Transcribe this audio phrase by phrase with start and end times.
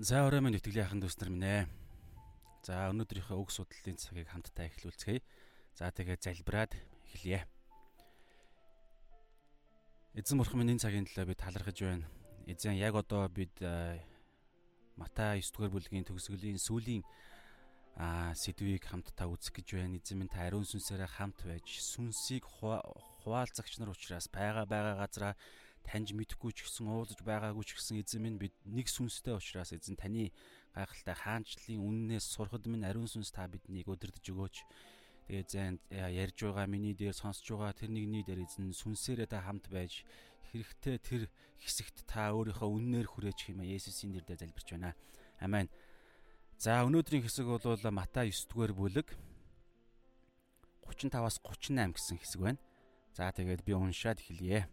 [0.00, 1.68] За орой минь итгэлийн ахын дүүс нар минь ээ.
[2.64, 5.20] За өнөөдрийнхөө үг судлалын цагийг хамтдаа эхлүүлцгээе.
[5.76, 6.72] За тэгээ залбираад
[7.12, 7.44] эхлэе.
[10.16, 12.08] Эзэн бурхан минь энэ цагийн төлөө би талархаж байна.
[12.48, 13.52] Эзэн яг одоо бид
[14.96, 17.04] Матай 9 дугаар бүлгийн төгсгөлийн сүүлийн
[18.40, 20.00] сэдвийг хамтдаа үзэх гэж байна.
[20.00, 25.36] Эзэн минь та ариун сүнсээрээ хамт байж сүнсийг хуваалцагч нар учраас байгаа байгаа газараа
[25.86, 29.96] таньж мэдэхгүй ч гэсэн уулзаж байгаагүй ч гэсэн эзэн минь бид нэг сүнстэй учраас эзэн
[29.96, 30.30] таны
[30.74, 34.56] гайхалтай хаанчлалын үннээс сурахад минь ариун сүнс та биднийг өдөрдөж өгөөч.
[35.30, 39.66] Тэгээ зэн ярьж байгаа миний дээр сонсож байгаа тэр нэгний дээр эзэн сүнсээрээ та хамт
[39.70, 40.06] байж
[40.50, 41.22] хэрэгтэй тэр
[41.62, 44.98] хэсэгт та өөрийнхөө үннээр хүрээч хэмээн Есүсийн нэрээр залбирч байна.
[45.38, 45.70] Амен.
[46.58, 47.62] За өнөөдрийн хэсэг бол
[47.94, 49.08] Матай 9 дугаар бүлэг
[50.90, 52.60] 35-аас 38 гэсэн хэсэг байна.
[53.14, 54.66] За тэгээд би уншаад эхлэе.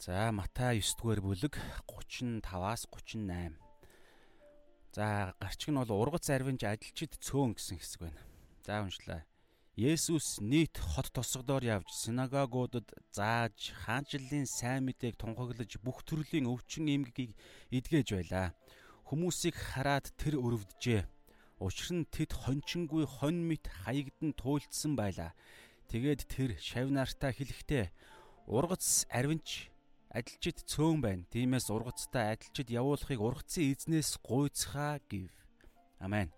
[0.00, 3.52] За Матай 9 дугаар бүлэг 35-аас 38.
[4.96, 8.24] За гарчиг нь бол ургац арвинж ажилчид цөөн гэсэн хэсэг байна.
[8.64, 9.28] За уншлаа.
[9.76, 17.36] Есүс нийт хот тосгодоор явж синагогуудад зааж хаанчлалын сайн мэдээг тунхаглаж бүх төрлийн өвчин эмгэгийг
[17.68, 18.56] эдгэж байлаа.
[19.04, 21.04] Хүмүүсийг хараад тэр өрөвдөжээ.
[21.60, 25.36] Учир нь тэд хончингүй хон мэт хаягдан туйлдсан байлаа.
[25.92, 27.92] Тэгээд тэр шавнартаа хэлэхдээ
[28.48, 29.69] ургац арвинч
[30.10, 31.22] Адилчид цөөн байна.
[31.30, 35.30] Тиймээс ургацтай адилчид явуулахыг ургацын эзнээс гуйцхаа гэв.
[36.02, 36.34] Амен.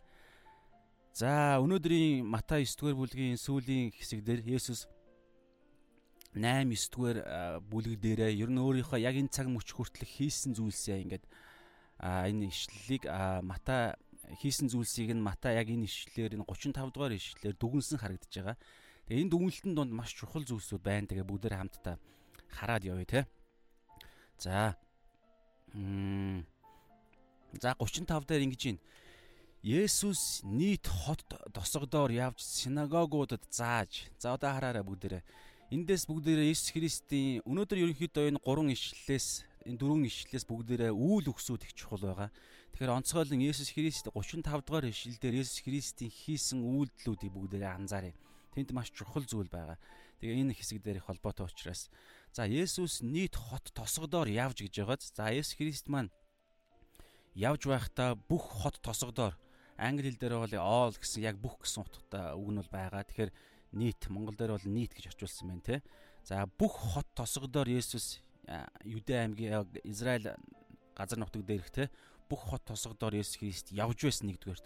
[1.17, 4.89] За өнөөдрийн Матай 9 дугаар бүлгийн сүүлийн хэсэгдэр Есүс
[6.37, 7.19] 8 9 дугаар
[7.65, 11.25] бүлэг дээрээ ер нь өөрийнхөө яг энэ цаг мөч хүртэл хийсэн зүйлсээ ингээд
[12.01, 13.09] энэ ишлэлийг
[13.41, 13.97] Матай
[14.41, 18.57] хийсэн зүйлсийг нь Матай яг энэ ишлэлээр энэ 35 дугаар ишлэлээр дүгнсэн харагдаж байгаа.
[19.09, 21.09] Тэгээ энэ дүгнэлтэн донд маш чухал зүйлсүүд байна.
[21.09, 21.97] Тэгээ бүгдээр хамтдаа
[22.53, 23.21] хараад явъя те.
[24.43, 24.75] За.
[27.63, 28.83] За 35 дээр ингэж байна.
[29.63, 31.23] Есүс нийт хот
[31.55, 34.11] тосгодоор явж синагогуудад зааж.
[34.19, 35.23] За одоо хараарай бүгдээрээ.
[35.71, 41.63] Эндээс бүгдээрээ Есүс Христийн өнөөдөр ерөнхийдөө энэ гурван ишлэлээс энэ дөрвөн ишлэлээс бүгдээрээ үйл өгсүүд
[41.63, 42.35] их чухал байгаа.
[42.75, 48.19] Тэгэхээр онцгойлон Есүс Христ 35 дугаар ишлэлдэр Есүс Христийн хийсэн үйлдэлүүдийг бүгдээрээ анзаарай.
[48.59, 49.79] Тэнд маш чухал зүйл байгаа.
[50.19, 51.87] Тэгээ энэ хэсэг дээр их холбоотой учраас
[52.33, 55.13] За Есүс нийт хот тосгодоор явж гэж байгааз.
[55.13, 56.09] За Есүс Христ маань
[57.37, 59.37] явж байхдаа бүх хот тосгодоор
[59.77, 63.05] англи хэл дээр бол all гэсэн яг бүх гэсэн утгатай үг нь бол байгаа.
[63.05, 63.33] Тэгэхээр
[63.77, 65.77] нийт монгол дээр бол нийт гэж орчуулсан байна те.
[66.25, 68.25] За бүх хот тосгодоор Есүс
[68.81, 70.33] Юдэ аймгийн Израиль
[70.97, 71.93] газар нутаг дээрх те
[72.33, 74.65] бүх хот тосгодоор Есүс Христ явж байсан нэгдүгээрт.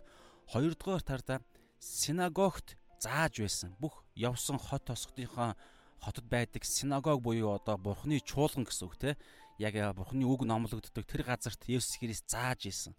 [0.55, 1.43] Хоёрдугаар тарда
[1.83, 3.75] синагогт зааж байсан.
[3.83, 5.59] Бүх явсан хот тосгодынхоо
[6.07, 9.11] хотод байдаг синагог буюу одоо бурхны чуулган гэсэн үг те
[9.59, 12.95] яг бурхны үг номлогддог тэр газарт Есүс Христ зааж исэн.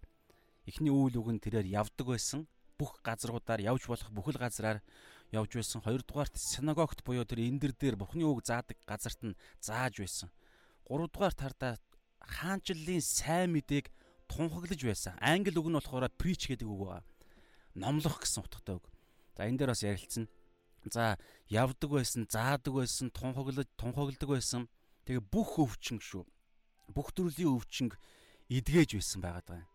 [0.68, 2.44] Эхний үйл үг нь тэрээр явдаг байсан.
[2.76, 4.84] Бүх газруудаар явж болох бүхэл газраар
[5.32, 5.80] явж байсан.
[5.80, 10.28] Хоёрдугаарт синагогт буюу тэр эндэр дээр бурхны үг заадаг газарт нь зааж байсан.
[10.84, 11.80] Гуравдугаар тардаа
[12.20, 13.88] хаанчлалын сайн мэдээг
[14.28, 15.16] тунхаглаж байсан.
[15.24, 17.04] Англи үг нь болохоор preach гэдэг үг байгаа.
[17.72, 18.84] Номлох гэсэн утгатай үг.
[19.32, 20.28] За энэ дээр бас ярилцсан.
[20.92, 21.16] За
[21.48, 24.68] явдаг байсан, заадаг байсан, тунхаглаж тунхагладаг байсан.
[25.04, 26.24] Тэгээ бүх өвчин шүү.
[26.92, 27.96] Бүх төрлийн өвчнг
[28.48, 29.68] эдгэж байсан байгаад байгаа.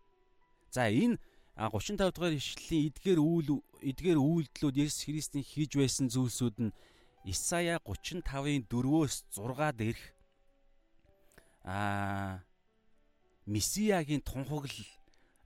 [0.74, 1.18] За энэ
[1.56, 6.74] 35 дугаар ишлэлийн эдгээр үйл эдгээр үйлдэлүүд Есүс Христийн хийж байсан зүйлсүүд нь
[7.24, 10.02] Исая 35-ын 4-өөс 6 дээрх
[11.62, 12.42] аа
[13.46, 14.90] Месиягийн тунхаглал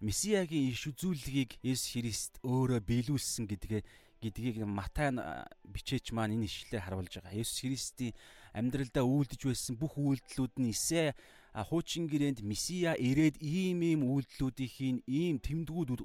[0.01, 3.83] Месиягийн иш үзүүлгийг Есүс Христ өөрөө биелүүлсэн гэдгээ
[4.23, 5.15] гэдгийг Матай
[5.63, 7.39] бичээч маань энэ ишлэлээр харуулж байгаа.
[7.39, 8.15] Есүс Христийн
[8.53, 11.15] амьдралдаа үйлдэж байсан бүх үйлдэлүүд нь Исэ
[11.55, 16.03] хуучин гэрээнд Месиа ирээд ийм ийм үйлдэлүүдийн ийм тэмдгүүд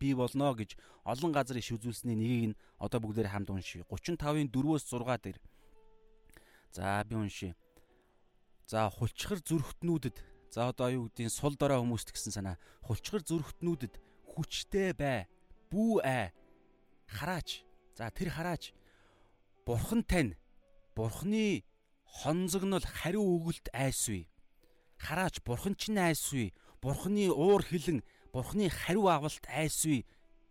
[0.00, 3.84] бий болно гэж олон газар иш үзүүлсний нэгийг нь одоо бүгдээр хамт уншия.
[3.84, 5.38] 35-ын 4-өөс 6 дээр.
[6.72, 7.52] За би уншия.
[8.66, 10.16] За хулчхар зүрхтнүүдэд
[10.52, 12.56] за одоо юу гэдгийг сул дорой хүмүүст гэсэн санаа.
[12.86, 15.28] Хулчхар зүрхтнүүдэд хүчтэй бай.
[15.68, 16.32] Бүү ай
[17.06, 17.64] хараач.
[17.96, 18.72] За тэр хараач.
[19.66, 20.34] Бурхан тань.
[20.94, 21.64] Бурханы
[22.04, 24.26] хонзогнол хариу өгөлт айсвэ.
[24.98, 26.52] Хараач бурхан ч айсвэ.
[26.82, 28.02] Бурханы уур хилэн
[28.32, 30.04] бурханы хариу авалт айсвэ.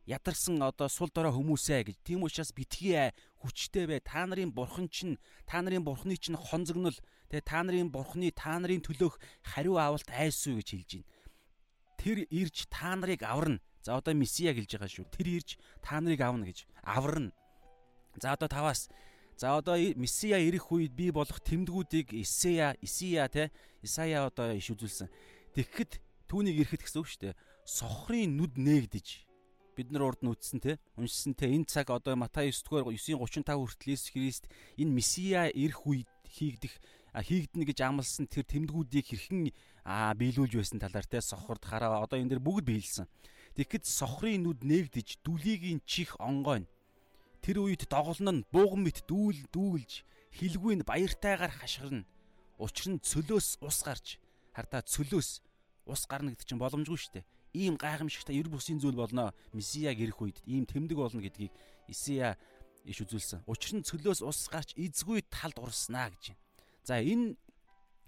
[0.06, 1.98] Ядарсан одоо сул дорой хүмүүсээ гэж.
[2.04, 4.00] Тийм учраас битгий хүчтэй бай.
[4.04, 6.96] Та нарын бурхан чинь та нарын бурханы чинь хонзогнол
[7.32, 9.16] тэгээ та нарын бурханы та нарын төлөөх
[9.48, 11.08] хариу авалт айсвэ гэж хэлж байна.
[11.96, 15.12] Тэр ирж та нарыг аварна За одоо месиа гэлж байгаа шүү.
[15.12, 17.36] Тэр ирж та нарыг авна гэж аварна.
[18.18, 18.88] За одоо таваас
[19.38, 23.52] За одоо Месиа ирэх үед би болох тэмдгүүдийг Исея, Исия те
[23.82, 25.10] Исая одоо иш үзүүлсэн.
[25.58, 26.00] Тэгэхэд
[26.30, 27.40] түүнийг ирэхэд гэсэн үг шүү дээ.
[27.66, 29.08] Сохрын нүд нээгдэж
[29.74, 33.90] бид нар урд нь үтсэн те уншсан те энэ цаг одоо Матай 9-р 9:35 хүртэл
[33.90, 34.46] Иесус Христ
[34.78, 36.78] энэ Месиа ирэх үед хийгдэх
[37.14, 39.50] хийгдэнэ гэж амласан тэр тэмдгүүдийг хэрхэн
[39.84, 43.10] биелүүлж байсан талаар те сохорд хараа одоо энэ дэр бүгд биелсэн.
[43.56, 46.66] Тэгэхэд сохрын нүд нээгдэж дүлигийн чих онгойн
[47.44, 52.08] Тэр үед доголно нь бууган мэт дүүл дүүлж хилгүй нь баяртайгаар хашгирна.
[52.56, 54.16] Учир нь цөлөөс ус гарч
[54.56, 55.44] хардаа цөлөөс
[55.84, 57.28] ус гарна гэдэг чинь боломжгүй шүү дээ.
[57.52, 59.36] Ийм гайхамшигтай ер бусын зүйл болно.
[59.52, 61.52] Месияг ирэх үед ийм тэмдэг болно гэдгийг
[61.92, 62.40] Исия
[62.88, 63.44] иш үзүүлсэн.
[63.44, 66.32] Учир нь цөлөөс ус гарч эзгүй талд урснаа гэж.
[66.88, 67.36] За энэ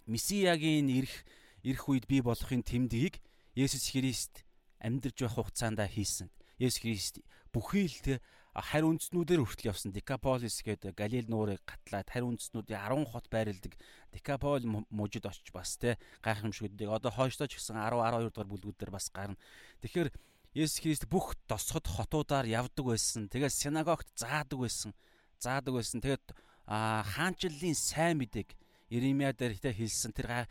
[0.08, 1.28] Месиягийн ирэх
[1.60, 3.20] ирэх үед бий болохын тэмдгийг
[3.52, 4.45] Есүс Христ
[4.80, 6.30] амьдарч байх хугацаанд хийсэн.
[6.60, 7.16] Есүс Христ
[7.52, 8.20] бүхий л
[8.56, 13.74] харь үндэстнүүдээр хүртэл явсан Декаполис гэдэг Галил нуурыг гатлаад харь үндэстнүүдийн 10 хот байрладаг
[14.16, 16.88] Декапол мужид очиж бас те гайхамшигддаг.
[16.88, 19.36] Одоо хойшлоо ч гэсэн 10 12 дугаар бүлгүүдээр бас гарна.
[19.84, 20.10] Тэгэхээр
[20.56, 23.28] Есүс Христ бүх тосгод хотуудаар явдаг байсан.
[23.28, 24.96] Тэгээд синагогт заадаг байсан.
[25.36, 26.00] Заадаг байсан.
[26.00, 26.32] Тэгээд
[26.64, 28.56] хаанчлалын сайн мэдээг
[28.88, 30.48] Иремья дээр хэлсэн тэр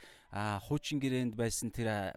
[0.69, 2.13] хуучин гэрээнд байсан тэр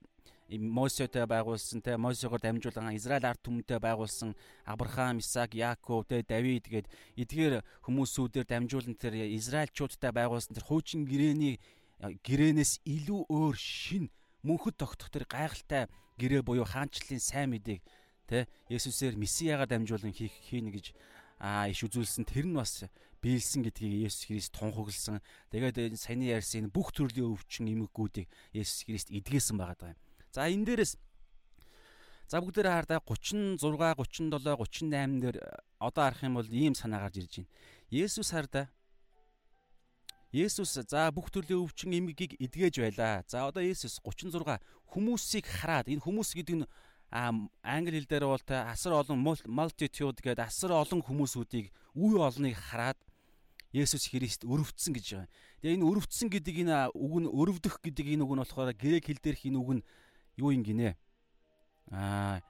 [0.47, 4.31] Мосетэй байгуулсан те Мосегоор дамжуулан Израиль ард түмэнтэй байгуулсан
[4.63, 6.87] Авраам, Исаак, Яаков те Давид гээд
[7.19, 11.59] эдгээр хүмүүсүүдээр дамжуулан тэр Израильчуудтай байгуулсан тэр хуучин гэрээний
[11.99, 14.07] гэрээнээс илүү өөр шин
[14.47, 17.81] мөнхөд тогтох тэр гайхалтай гэрээ буюу хаанчлалын сайн мэдээг
[18.31, 20.85] те Есүсээр Месиягаар дамжуулан хийх хийнэ гэж
[21.39, 22.87] а иш үзүүлсэн тэр нь бас
[23.21, 25.21] биелсэн гэдгийг Есүс Христ тунхагласан.
[25.51, 29.99] Тэгээд саяны ярьсан бүх төрлийн өвчин эмгэгүүдийг Есүс Христ эдгээсэн байгаа юм.
[30.37, 30.93] За энэ дээрээс
[32.29, 35.37] за бүгдээрээ хардаа 36, 37, 38 дээр
[35.81, 37.49] одоо харах юм бол ийм санаа гарч ирж байна.
[37.89, 38.69] Есүс хардаа
[40.29, 43.25] Есүс за бүх төрлийн өвчин эмгэгийг эдгэж байлаа.
[43.25, 44.61] За одоо Есүс 36
[44.93, 46.69] хүмүүсийг хараад энэ хүмүүс гэдэг нь
[47.09, 49.17] англи хэл дээр бол та асар олон
[49.49, 53.01] multitude гэдэг асар олон хүмүүсүүдийг үе олныг хараад
[53.73, 55.29] Есүс Христ өрөвдсөн гэж байгаа.
[55.65, 59.23] Тэгээ энэ өрөвдсөн гэдэг энэ үг нь өрөвдөх гэдэг энэ үг нь болохоор грек хэл
[59.23, 59.83] дээрх энэ үг нь
[60.37, 60.95] юу юм гинэ.
[61.91, 62.41] Аа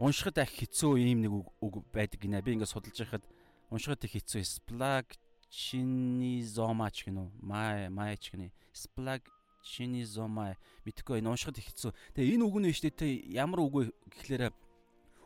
[0.00, 2.42] уншихад ах хэцүү ийм нэг үг байдаг гинэ.
[2.42, 3.24] Би ингээд судалж байхад
[3.70, 4.42] уншихад их хэцүү.
[4.64, 7.30] Splagchinizoma ч гинэ үү?
[7.44, 8.48] Май май ч гинэ.
[8.72, 10.56] Splagchinizoma
[10.88, 11.92] мэдхгүй энэ уншихад их хэцүү.
[12.16, 13.36] Тэгээ энэ үг нь шүү дээ.
[13.36, 14.50] Ямар үг вэ гэхлээрэ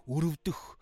[0.08, 0.78] өрөвдөх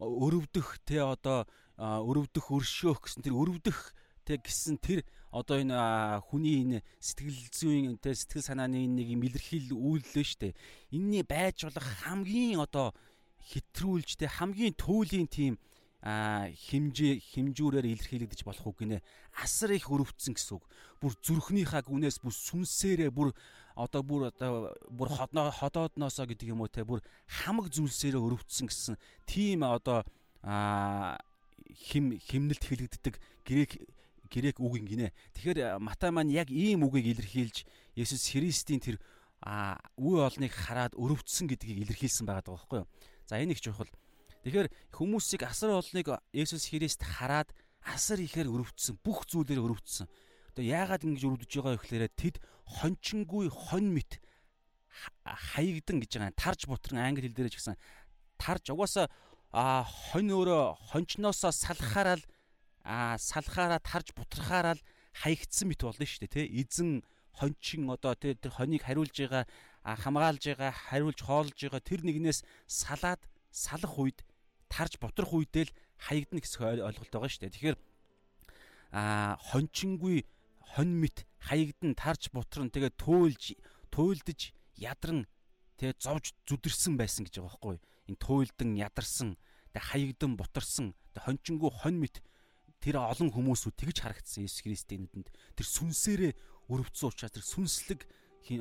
[0.00, 1.46] өрөвдөх те одоо
[1.80, 3.78] өрөвдөх өршөөх гэсэн тэр өрөвдөх
[4.24, 5.78] тэг гисэн тэр одоо энэ
[6.26, 10.54] хүний энэ сэтгэл зүйн тэ сэтгэл санааны нэг юм илэрхийл үйлдэл штэ
[10.90, 12.94] энэний байж болох хамгийн одоо
[13.50, 15.54] хэтрүүлж тэ хамгийн туулийн тийм
[16.00, 19.04] а химжээ химжүүрээр илэрхийлэгдэж болох үг гинэ.
[19.36, 20.64] Асар их өрөвдсөн гэсэн үг.
[20.96, 23.36] Бүр зүрхнийхаа гүнээс бүр сүнсээрээ бүр
[23.76, 28.96] одоо бүр одоо бүр ходноо ходоодноосоо гэдэг юм уу те бүр хамаг зүйлсээрээ өрөвдсөн гэсэн
[29.28, 30.08] тийм одоо
[30.40, 33.76] хим химнэлт хэлэгддэг грек
[34.30, 35.12] грек үг гинэ.
[35.34, 37.66] Тэгэхээр Матай маань яг ийм үгийг илэрхийлж
[37.98, 38.96] Есүс Христийн тэр
[39.98, 42.88] үе олныг хараад өрөвдсөн гэдгийг илэрхийлсэн байгаа байхгүй юу.
[43.26, 43.90] За энэ их чухал.
[44.46, 47.50] Тэгэхээр хүмүүсийг асар олныг Есүс Христ хараад
[47.84, 50.06] асар ихээр өрөвдсөн, бүх зүйлээр өрөвдсөн.
[50.52, 52.36] Одоо яагаад ингэж өрөвдөж байгаа вэ гэхээр тэд
[52.68, 54.20] хончингүй хон мэт
[55.24, 56.36] хаягдан гэж байгаа.
[56.36, 57.76] Тарж бутран англи хэл дээр ч гэсэн
[58.36, 59.08] тарж угаасаа
[59.52, 62.18] а хонь өөрөө хончноосоо салхаараа
[62.84, 67.02] а салхаараа тарж бутрахаараа л хаягдсан мэт болно шүү дээ тий эзэн
[67.36, 69.44] хончин одоо тэр хоныг хариулж байгаа
[69.84, 73.20] хамгаалж байгаа хариулж хоолж байгаа тэр нэгнээс салаад
[73.50, 74.20] салах үед
[74.68, 77.54] тарж бутрах үедээ л хаягдна гэсэн ойлголт байгаа шүү дээ.
[77.56, 77.78] Тэгэхээр
[78.94, 80.24] а хончингүй
[80.74, 83.58] хонь мэт хаягдан тарж бутран тэгээ туйлж
[83.90, 85.26] туйлдж ядран
[85.78, 87.78] тэгээ зовж зүдэрсэн байсан гэж байгаа байхгүй
[88.10, 89.28] энэ туйлдан ядарсан
[89.74, 92.22] тэгээ хаягдан бутарсан тэгээ хончингүү хонь мэт
[92.80, 96.32] тэр олон хүмүүсүүд тэгж харагдсан Иесус Христийн нүдэнд тэр сүнсээрээ
[96.72, 98.00] өрөвдсөн учраас тэр сүнслэг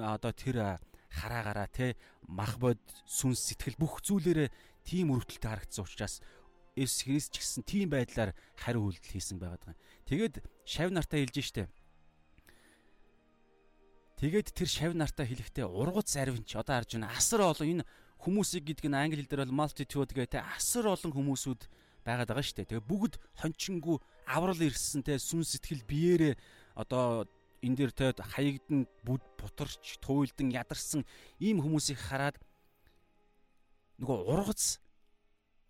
[0.04, 0.78] одоо тэр
[1.10, 1.96] хараагаараа те
[2.28, 4.50] мах бод сүнс сэтгэл бүх зүйлээрээ
[4.84, 6.20] тийм өрөвдөлтөй харагдсан учраас
[6.76, 9.80] Иесус Христ ч гэсэн тийм байдлаар хариу үйлдэл хийсэн байгаад байгаа.
[10.06, 11.68] Тэгээд шав нартаа хэлж штэ.
[14.20, 17.88] Тэгээд тэр шав нартаа хэлэхдээ ургац зарвинч одоо харж байна асар олон энэ
[18.20, 21.62] хүмүүсийг гэдэг нь англи хэл дээр бол multitude гэдэг асар олон хүмүүсүүд
[22.10, 22.70] байгаад байгаа шүү дээ.
[22.74, 26.34] Тэгээ бүгд хончингүү аврал ирсэн те сүн сэтгэл биеэрээ
[26.74, 27.30] одоо
[27.62, 31.06] энэ дэр те хаягдан бүд бутарч туйлдан ядарсан
[31.38, 32.42] ийм хүмүүсийг хараад
[34.02, 34.80] нөгөө ургац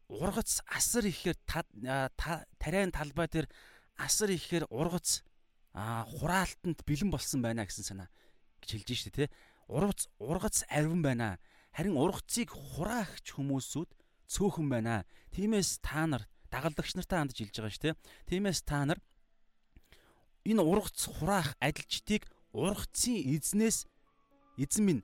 [0.09, 3.47] ургац асар ихээр тариан талбай дээр
[3.97, 5.21] асар ихээр ургац
[5.73, 8.09] хураалтанд бэлэн болсон байна гэсэн санаа
[8.61, 9.27] гэж хэлж штэ тий.
[9.69, 11.37] Ургац ургац арвин байна.
[11.73, 13.89] Харин ургацыг хураагч хүмүүсүүд
[14.29, 15.03] цөөхөн байна.
[15.33, 17.93] Тиймээс та нар дагалдагч нартай хандж хэлж байгаа ш тий.
[18.29, 19.01] Тиймээс та нар
[20.45, 23.89] энэ ургац хураах адилчдыг ургацын эзнээс
[24.57, 25.03] эзэн минь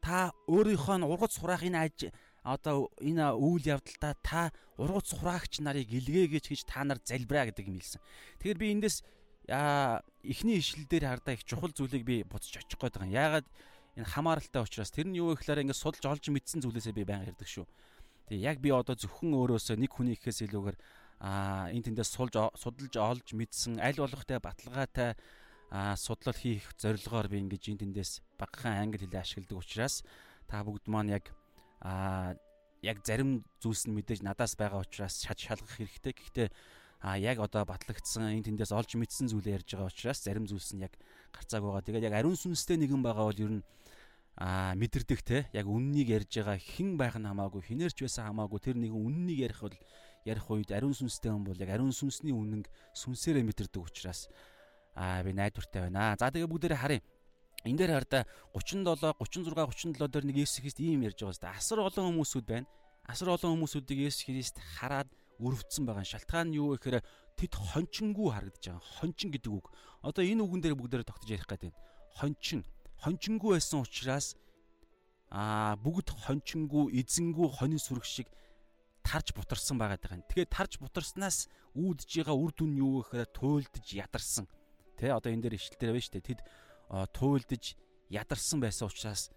[0.00, 1.98] та өөрийнхөө нь ургац хураах энэ аж
[2.42, 4.42] одоо энэ үйл явдалтаа та
[4.80, 8.00] ургац хураагч нарыг илгээгэж гэж та нар залбираа гэдэг юм хэлсэн.
[8.40, 8.96] Тэгэхээр би эндээс
[10.24, 13.16] эхний ишлэл дээр хардаа их чухал зүйлийг би буцаж очих гээд байгаа юм.
[13.16, 13.46] Яагаад
[13.96, 17.48] энэ хамааралтай учраас тэр нь юу гэхээр ингээд судалж олж мэдсэн зүйлээсээ би байнга ярьдаг
[17.48, 17.66] шүү.
[18.30, 20.78] Тэгээ яг би одоо зөвхөн өөрөөсөө нэг хүний ихээс илүүгээр
[21.18, 25.18] а энэ тэндээс сулж судалж олж мэдсэн аль болохтэй баталгаатай
[25.74, 30.06] а судлал хийх зорилгоор би ингэж энэ тэндээс багахан англи хэлээ ашигладаг учраас
[30.46, 31.34] та бүгд маань яг
[31.82, 32.38] а
[32.86, 36.14] яг зарим зүйлс нь мэдээж надаас байгаа учраас шат шалгах хэрэгтэй.
[36.14, 36.48] Гэхдээ
[37.02, 40.84] а яг одоо батлагдсан энэ тэндээс олж мэдсэн зүйлээ ярьж байгаа учраас зарим зүйлс нь
[40.84, 40.94] яг
[41.32, 41.84] гарцааг байгаа.
[41.84, 43.62] Тэгээд яг ариун сүнстэй нэгэн байгаа бол ер нь
[44.40, 48.76] а мэдэрдэг те яг үннийг ярьж байгаа хэн байх нь хамаагүй хинээрч байсан хамаагүй тэр
[48.80, 49.76] нэгэн үннийг ярих бол
[50.24, 54.32] ярих үед ариун сүнстэй хүн бол яг ариун сүнсний үнэнг сүнсээрээ мэдэрдэг учраас
[54.94, 56.16] Аа би найдвартай байна.
[56.18, 57.02] За тэгээ бүгдээрээ харъя.
[57.64, 58.24] Энд дээр хардаа
[58.56, 58.84] 37,
[59.16, 62.66] 36, 37 дээр нэг Есүс Христ ийм ярьж байгаа хэвээр асар олон хүмүүсүүд байна.
[63.06, 66.04] Асар олон хүмүүсүүдийг Есүс Христ хараад өрөвдсөн байгаа.
[66.04, 67.04] Шалтгаан нь юу гэхээр
[67.36, 68.84] тэд хончингүү харагдаж байгаа.
[68.98, 69.66] Хончин гэдэг үг.
[70.02, 71.72] Одоо энэ үгэн дээр бүгдээрээ тогтож ярих гэдэг.
[72.18, 72.64] Хончин.
[73.00, 74.36] Хончингүү байсан учраас
[75.30, 78.28] аа бүгд хончингүү, эзэнгүү, хонин сүрэг шиг
[79.00, 80.20] тарж бутарсан байгаа даа.
[80.28, 84.44] Тэгээд тарж бутарснаас үүдж байгаа үр дүн юу гэхээр туйлдж ядарсан.
[84.98, 86.28] Тэ одоо энэ дээр ишлэлээр байна шүү дээ.
[86.28, 86.40] Тэд
[87.14, 87.64] туйлдж
[88.10, 89.30] ядарсан байсан учраас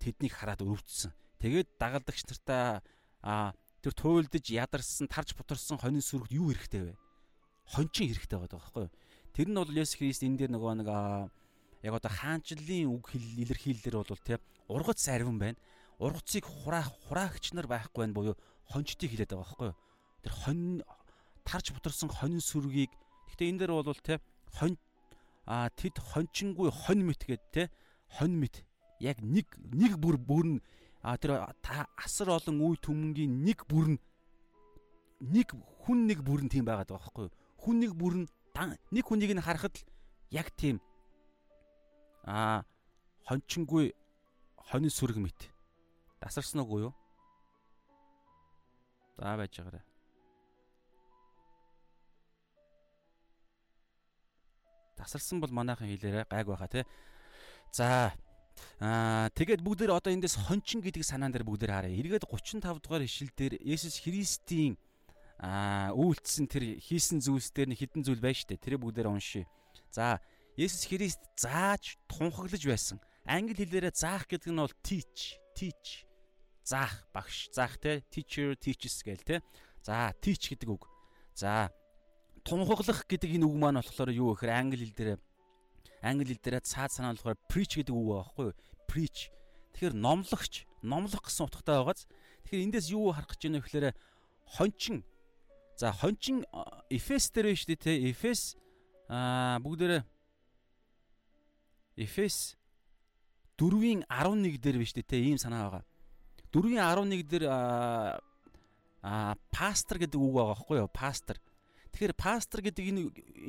[0.00, 1.12] тэднийг хараад өвдсөн.
[1.38, 2.82] Тэгээд дагалдагч нартаа
[3.22, 3.52] а
[3.84, 6.94] тэр туйлдж ядарсан, тарж бутарсан хонин сүрэгт юу хэрэгтэй вэ?
[7.76, 8.92] Хончин хэрэгтэй байгаа байхгүй юу?
[9.36, 10.88] Тэр нь бол Есүс Христ энэ дээр нөгөө нэг
[11.84, 14.40] яг одоо хаанчлалын үг илэрхийлэлэр бол тий
[14.72, 15.60] ургац арвин байна.
[16.00, 18.34] Ургацыг хураах хураагч нар байхгүй байна буюу
[18.72, 19.76] хончтыг хэлээд байгаа байхгүй юу?
[20.24, 20.82] Тэр хонь
[21.44, 22.90] тарж бутарсан хонин сүргийг
[23.28, 24.18] гэхдээ энэ дээр бол тий
[24.56, 24.80] хонь
[25.44, 27.62] а тэд хончингүй хонь мэт гэд те
[28.16, 28.64] хонь мэт
[29.04, 30.64] яг нэг нэг бүр бүрн
[31.04, 31.44] а тэр
[32.00, 34.00] асар олон үе түмэнгийн нэг бүрн
[35.20, 35.52] нэг
[35.84, 37.28] хүн нэг бүрн тийм байгаад байгаа байхгүй
[37.60, 38.24] хүн нэг бүрн
[38.88, 39.84] нэг хүнийг нь харахад л
[40.32, 40.80] яг тийм
[42.24, 42.64] а
[43.28, 43.94] хончингүй
[44.68, 45.48] хонь сүрэг мэт
[46.20, 46.92] тасарсан уу юу
[49.16, 49.84] за байж байгаарай
[54.96, 56.84] тасарсан бол манайхан хэлээрэ гайг байхаа тий.
[57.70, 58.12] За
[58.80, 61.98] Аа тэгээд бүгдээр одоо эндээс хончин гэдэг санаан дээр бүгдээр харъя.
[61.98, 64.78] Эргээд 35 дугаар ишлэл дээр Есүс Христийн
[65.42, 68.58] аа үйлчлсэн тэр хийсэн зүйлс дээр нэг хідэн зүйл байна штэ.
[68.58, 69.46] Тэрийг бүгдээр уншия.
[69.90, 70.22] За
[70.54, 73.02] Есүс Христ зааж тунхаглаж байсан.
[73.26, 76.06] Англи хэлээрээ заах гэдэг нь бол teach, teach.
[76.62, 79.36] Заах, багш, заах те teacher, teaches гээл те.
[79.82, 80.86] За teach гэдэг үг.
[81.34, 81.74] За
[82.46, 85.20] тунхаглах гэдэг энэ үг маань болохоор юу гэхээр англи хэл дээр
[86.04, 88.56] англи хэл дээр цаад санаа болохоор preach гэдэг үг байхгүй юу?
[88.86, 89.32] Preach.
[89.74, 92.06] Тэгэхээр номлогч, номлох гэсэн утгатай байгааз.
[92.46, 93.88] Тэгэхээр эндээс юу харах гэж байна вэ гэхээр
[94.54, 95.02] хончин.
[95.74, 96.46] За хончин
[96.92, 97.92] Эфес дээр байна шүү дээ те.
[98.12, 98.54] Эфес
[99.08, 100.13] аа бүгдээрээ
[101.96, 102.56] Эфес
[103.58, 105.18] 4-ийн 11 дээр шүү дээ те.
[105.22, 105.84] Ийм санаа байгаа.
[106.50, 107.44] 4-ийн 11 дээр
[109.04, 110.90] аа пастор гэдэг үг байгаа байхгүй юу?
[110.90, 111.36] Пастор.
[111.94, 113.02] Тэгэхээр пастор гэдэг энэ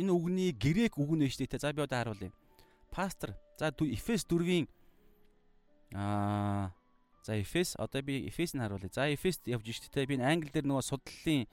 [0.04, 1.64] энэ үгний грек үг нэ шүү дээ.
[1.64, 2.32] За би одоо харуулъя.
[2.92, 3.34] Пастор.
[3.58, 4.70] За Эфес 4-ийн
[5.96, 6.76] аа
[7.26, 8.94] за Эфес одоо би Эфесийг харуулъя.
[8.94, 10.06] За Эфест явж шүү дээ.
[10.06, 11.50] Би англи дээр нөгөө судлалын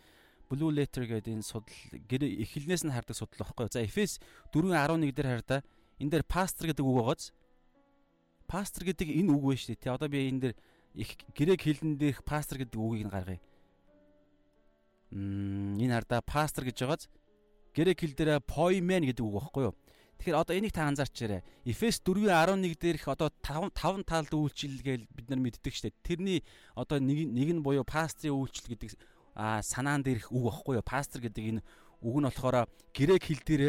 [0.52, 1.72] Blue Letter гэдэг энэ судал
[2.28, 3.72] эхлэнээс нь хардаг судал багхгүй.
[3.72, 4.20] За Эфес
[4.52, 5.58] 4:11 дээр хараа да.
[6.02, 7.30] Энэ дээр пастор гэдэг үг байгааз
[8.50, 9.94] пастор гэдэг энэ үг байна шүү дээ.
[9.94, 10.54] Одоо би энэ дээр
[10.99, 13.40] их грек хэлэн дээрх пастор гэдэг үгийг нь гаргая
[15.12, 17.09] энэ хардаа пастор гэж байгааз
[17.76, 19.76] грек хэл дээр poimen гэдэг үг багхгүй юу.
[20.16, 21.44] Тэгэхээр одоо энийг та анзаарчаарай.
[21.64, 25.94] Эфес 4:11 дээрх одоо 5 5 талд үйлчлэл гээл бид нар мэддэг штеп.
[26.00, 26.44] Тэрний
[26.76, 28.97] одоо нэг нэг нь буюу пастрын үйлчлэл гэдэг
[29.61, 30.85] санаан дээрх үг багхгүй юу.
[30.85, 31.64] Пастор гэдэг энэ
[32.00, 33.62] үг нь болохоор грек хэл дээр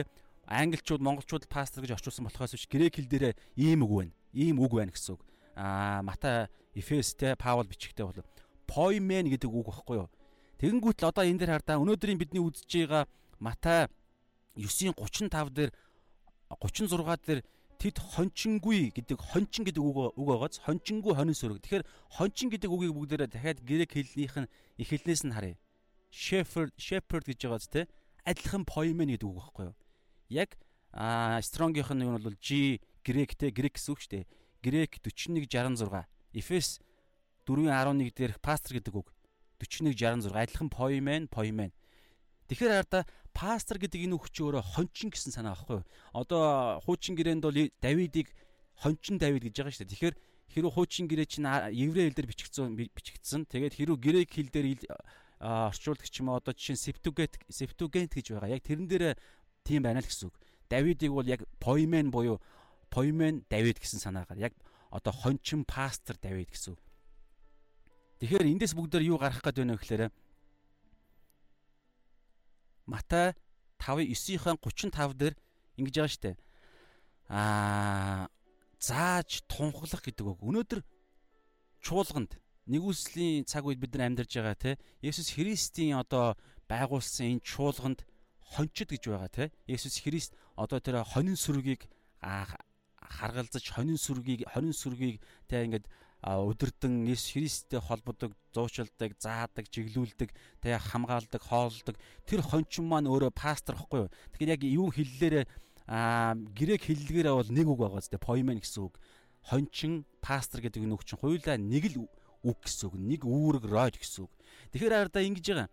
[0.47, 4.13] англичууд монголчууд пастор гэж орчуулсан болохоос биш грек хэл дээр ийм үг байна.
[4.33, 5.21] Ийм үг байна гэсэн үг.
[5.55, 8.25] А Матай Эфес те Паул бичгтээ бол
[8.67, 10.09] poimen гэдэг үг багхгүй юу.
[10.59, 13.07] Тэгэнгүүт л одоо энэ дээр хардаа өнөөдрийн бидний үзэж байгаа
[13.39, 13.87] Матай
[14.57, 15.71] 9:35 дээр
[16.49, 17.41] 36 дээр
[17.79, 21.59] тэд хончингүй гэдэг хончин гэдэг үг үг байгааз хончингүй хонин сүрэг.
[21.61, 21.85] Тэгэхээр
[22.15, 25.59] хончин гэдэг үгийг бүгдээрээ дахиад грек хэлнийх нь эхлэлнээс нь харъя.
[26.13, 27.81] Shepherd shepherd гэж байгааз те
[28.23, 29.75] адилхан поимен гэдэг үг байхгүй юу?
[30.33, 30.57] Яг
[30.93, 34.25] Стронгийнх нь юу бол G грек те грек гэсэн үг шүү дээ.
[34.65, 36.09] Грек 4166.
[36.33, 36.81] Эфес
[37.45, 39.13] 4:11 дээрх пастор гэдэг үг
[39.61, 41.71] 4166 адилхан поимен поимен.
[42.47, 45.87] Тэгэхээр хараа пастор гэдэг энэ үг чи өөрөө хончин гэсэн санаа байхгүй юу?
[46.13, 48.29] Одоо хуучин гэрээнд бол Давидыг
[48.77, 49.93] хончин Давид гэж байгаа шүү дээ.
[49.93, 50.15] Тэгэхээр
[50.53, 53.41] хэрүү хуучин гэрээ чинь еврей хэл дээр бичигдсэн бичигдсэн.
[53.49, 54.67] Тэгээд хэрүү грек хэл дээр
[55.43, 58.53] орчуулдаг ч юм одоо жишээ нь Septuagint Septuagint гэж байгаа.
[58.55, 59.05] Яг тэрэн дээр
[59.63, 60.35] тийм байна л гэсэн үг.
[60.69, 62.39] Давидыг бол яг Poimen буюу
[62.91, 64.53] Poimen Давид гэсэн санаагаар яг
[64.91, 66.77] одоо хончин пастор Давид гэсэн.
[68.19, 70.03] Тэгэхээр эндээс бүгдээр юу гарах гээд байна вэ гэхээр
[72.85, 73.33] Матай
[73.79, 75.35] 5:9-ийн 35 дээр
[75.79, 76.31] ингэж байгаа штэ.
[77.31, 78.27] Аа
[78.79, 80.39] зааж тунхаглах гэдэг үг.
[80.43, 80.79] Өнөөдөр
[81.79, 84.71] чуулганд нэгүслийн цаг үед бид нар амьдарч байгаа те.
[84.99, 86.35] Есүс Христийн одоо
[86.67, 88.03] байгуулсан энэ чуулганд
[88.53, 89.51] хончид гэж байгаа те.
[89.67, 91.89] Есүс Христ одоо тэр хонин сүргийг
[92.21, 95.89] харгалзаж хонин сүргийг хонин сүргийг те ингээд
[96.23, 100.31] өдөрдөн Есүс Христтэй холбодог, зуучилдаг, заадаг, чиглүүлдэг,
[100.63, 101.99] те хамгаалдаг, хоолдог.
[102.23, 104.11] Тэр хончин маань өөрөө пастор гэхгүй юу?
[104.31, 105.45] Тэгэхээр яг юу хэллээрээ
[106.55, 108.95] грек хэллэгээрээ бол нэг үг байгаа зү поимен гэсэн үг.
[109.51, 112.95] Хончин пастор гэдэг чинь хоёулаа нэг л үг гэсэн үг.
[112.95, 114.31] Нэг үүрэг ройд гэсэн үг.
[114.71, 115.67] Тэгэхээр хараа ингэж байгаа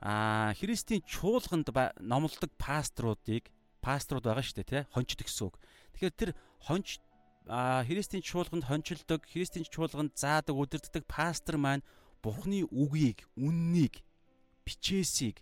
[0.00, 3.50] а Христийн чуулганд номлодог пасторуудыг
[3.82, 5.54] пасторууд байгаа шүү дээ тий хончд гэсэн үг.
[5.94, 6.30] Тэгэхээр тэр
[6.62, 7.02] хонч
[7.48, 11.86] Христийн чуулганд хончилдог, Христийн чуулганд заадаг, удирддаг пастор маань
[12.20, 14.04] Бурхны үгийг, үннийг,
[14.66, 15.40] бичээсийг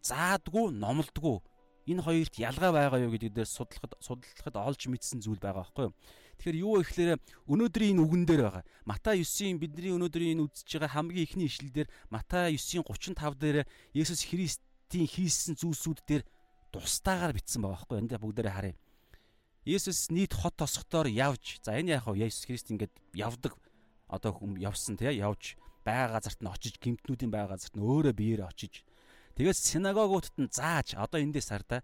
[0.00, 1.44] заадгүй, номлодгүй
[1.86, 5.94] энэ хоёрт ялгаа байгаа юу гэдэг дээр судлахад судлахад олж мэдсэн зүйл байгаа байхгүй юу.
[6.42, 7.10] Тэгэхээр юу вэ гэхээр
[7.46, 8.64] өнөөдрийн энэ үгэн дээр байгаа.
[8.82, 13.58] Матай 9-ийн бидний өнөөдрийн энэ үзэж байгаа хамгийн ихний ишлэл дээр Матай 9-ийн 35 дээр
[13.94, 16.26] Есүс Христийн хийсэн зүйлсүүд дээр
[16.74, 17.98] тусдаагаар бичсэн байгаа байхгүй.
[18.02, 18.74] Энд бүгдээрээ харъя.
[19.62, 23.54] Есүс нийт хот тосготоор явж за энэ яг Есүс Христ ингээд явдаг
[24.10, 25.54] одоо хүм явсан тий явж
[25.86, 28.82] байга газарт нь очиж гимтнүүдийн байга газарт нь өөрөө биеэр очиж
[29.38, 31.78] Тэгээс синагогуудад нь зааж одоо эндээс хар да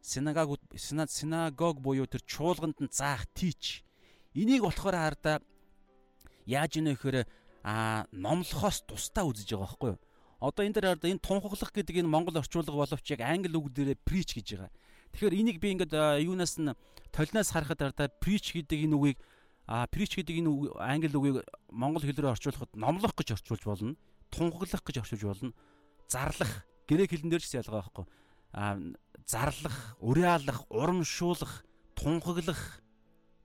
[0.00, 3.85] синагогууд синагог буюу тэр чуулганд нь заах тийч
[4.36, 5.40] энийг болохоор хар да
[6.44, 7.24] яаж ийнэ гэхээр
[7.64, 10.00] а номлохоос тусдаа үзэж байгаа байхгүй юу?
[10.38, 14.36] Одоо энэ дээр энэ тунхаглах гэдэг энэ монгол орчуулга боловч яг англи үг дээрээ preach
[14.36, 14.70] гэж байгаа.
[15.16, 16.76] Тэгэхээр энийг би ингээд юунаас нь
[17.10, 19.18] толноос харахад ардаа preach гэдэг энэ үгийг
[19.66, 23.96] а preach гэдэг энэ англи үгийг монгол хэл рүү орчуулахад номлох гэж орчуулж болно.
[24.30, 25.52] Тунхаглах гэж орчуулж болно.
[26.06, 28.06] Зарлах грек хэлэн дээр ч гэсэн ялгаа байхгүй.
[28.52, 28.78] А
[29.26, 31.66] зарлах, уриалах, урамшуулах,
[31.98, 32.84] тунхаглах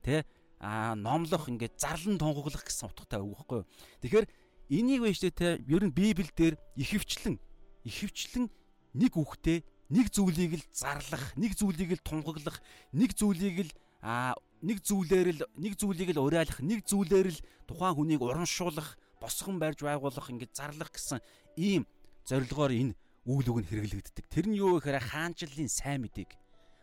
[0.04, 0.22] тэ
[0.62, 3.68] а номлох ингээд зарлан тунхаглах гэсэн утгатай үг байхгүй юу.
[3.98, 4.26] Тэгэхээр
[4.70, 7.36] энийг вэжтэй те ер нь Библиэлд ихэвчлэн
[7.82, 8.46] ихэвчлэн
[8.94, 12.62] нэг үгтэй нэг зүйлийг л зарлах, нэг зүйлийг л тунхаглах,
[12.94, 17.98] нэг зүйлийг л а нэг зүйлээр л нэг зүйлийг л уриалах, нэг зүйлээр л тухайн
[17.98, 21.20] хүнийг урамшуулах, босгон барьж байгуулах, ингээд зарлах гэсэн
[21.58, 21.84] ийм
[22.24, 22.94] зорилгоор энэ
[23.26, 24.24] үйл үг нь хэрэглэгддэг.
[24.30, 26.30] Тэр нь юу гэхээр хаанчлалын сайн мэдээг.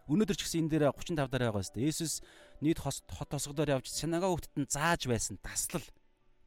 [0.10, 1.90] Өнөөдөр ч гэсэн энэ дээр 35 дараа байгаа шүү дээ.
[1.90, 2.14] Есүс
[2.62, 5.86] нийт хот тосгодоор явж синагогт нь зааж байсан таслал.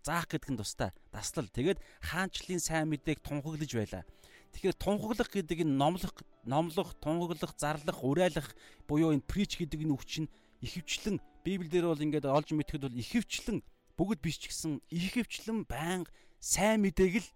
[0.02, 0.90] Заах гэдэг нь тустай.
[1.10, 1.48] Таслал.
[1.48, 4.04] Тэгээд хаанчлалын сайн мэдээг тунхаглаж байлаа.
[4.52, 6.12] Тэгэхээр тунхаглах гэдэг энэ номлох,
[6.44, 8.52] номлох, тунхаглах, зарлах, уриалах
[8.84, 10.28] буюу энэ preach гэдэг энэ үг чинь
[10.60, 13.58] ихэвчлэн Библиэлд бол ингээд олж мэтгэхэд бол ихэвчлэн
[13.96, 17.28] бүгд биш ч гэсэн ихэвчлэн байнга сайн мэдээг л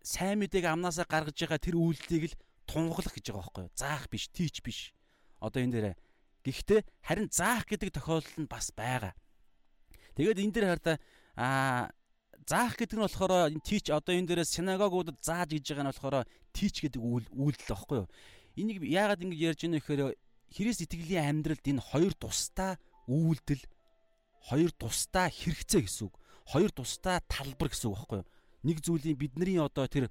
[0.00, 2.38] сайн мэдээг амнаасаа гаргаж байгаа тэр үйлдэлийг л
[2.70, 3.76] тунхаглах гэж байгаа байхгүй юу?
[3.76, 4.94] Заах биш, тийч биш.
[5.40, 5.86] Одоо энэ дээр
[6.52, 9.16] гэхдээ харин заах гэдэг тохиолдол нь бас байгаа.
[10.18, 10.96] Тэгээд энэ дээр хараа
[11.40, 11.82] аа
[12.44, 13.32] заах гэдэг нь болохоор
[13.64, 16.16] тийч одоо энэ дээрээ синагогуудад зааж гэж байгаа нь болохоор
[16.52, 18.08] тийч гэдэг үйл үйлдэл байхгүй юу?
[18.60, 20.02] Энийг яагаад ингэж ярьж байна вэ гэхээр
[20.54, 22.78] Христ итгэлийн амьдралд энэ хоёр тусдаа
[23.10, 23.64] үйлдэл
[24.46, 26.14] хоёр тусдаа хэрэгцээ гэсэн үг.
[26.46, 28.28] Хоёр тусдаа талбар гэсэн үг байхгүй юу?
[28.64, 30.08] нэг зүйлийн бидний одоо тэр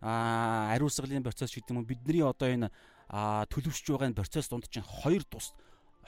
[0.00, 2.68] ариусгалын процесс гэдэг юм бидний одоо энэ
[3.52, 5.52] төлөвшж байгаа энэ процесс дунд чинь хоёр тус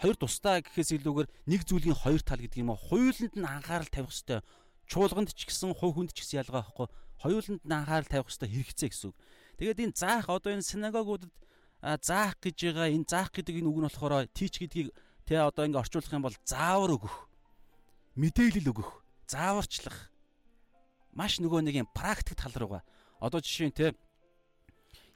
[0.02, 2.82] хоёр тусдаа гэхээс илүүгээр нэг зүйлийн хоёр тал гэдэг юм уу?
[2.90, 4.42] Хоёуланд нь анхаарал тавих хэрэгтэй
[4.90, 6.88] чуулганд ч гэсэн хувь хүнд ч гэсэн ялгаа байхгүй
[7.22, 9.16] хоёуланд нь анхаарал тавих хэрэгтэй хэрэгцээ гэсэн үг.
[9.62, 11.30] Тэгээд энэ заах одоо энэ синагогуудад
[12.02, 14.88] заах гэж байгаа энэ заах гэдэг энэ үг нь болохоор тийч гэдгийг
[15.22, 17.14] тэ одоо ингэ орчуулах юм бол заавар өгөх
[18.18, 18.90] мэдээлэл өгөх
[19.30, 20.10] зааварчлах
[21.14, 22.82] маш нөгөө нэг юм практик тал руугаа.
[23.22, 23.94] Одоо жишээ нь те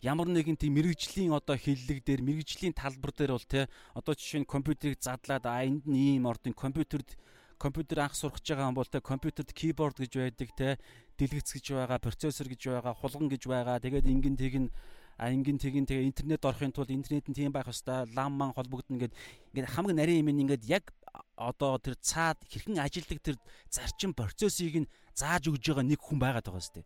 [0.03, 4.49] ямар нэгэн тийм мэрэгжлийн одоо хиллэг дээр мэрэгжлийн талбар дээр бол те одоо жишээ нь
[4.49, 7.17] компьютерийг задлаад а энд нь ийм ордын компьютерд
[7.57, 10.69] компьютер анх гэж байгаа юм бол те компьютерд keyboard гэж байдаг те
[11.17, 14.71] дэлгэц гэж байгаа процессор гэж байгаа хулган гэж байгаа тэгээд ингэн тэг нь
[15.17, 19.01] а ингэн тэгин тэгээ интернет орохын тулд интернет нь тийм байх хэвээр лам ман холбогдно
[19.01, 19.17] гэд
[19.57, 20.93] ингээд хамаг нарийн юм ингээд яг
[21.37, 23.37] одоо тэр цаад хэрхэн ажилдаг тэр
[23.73, 26.85] зарчим процессыг нь зааж өгж байгаа нэг хүн байгаад байгаа сте.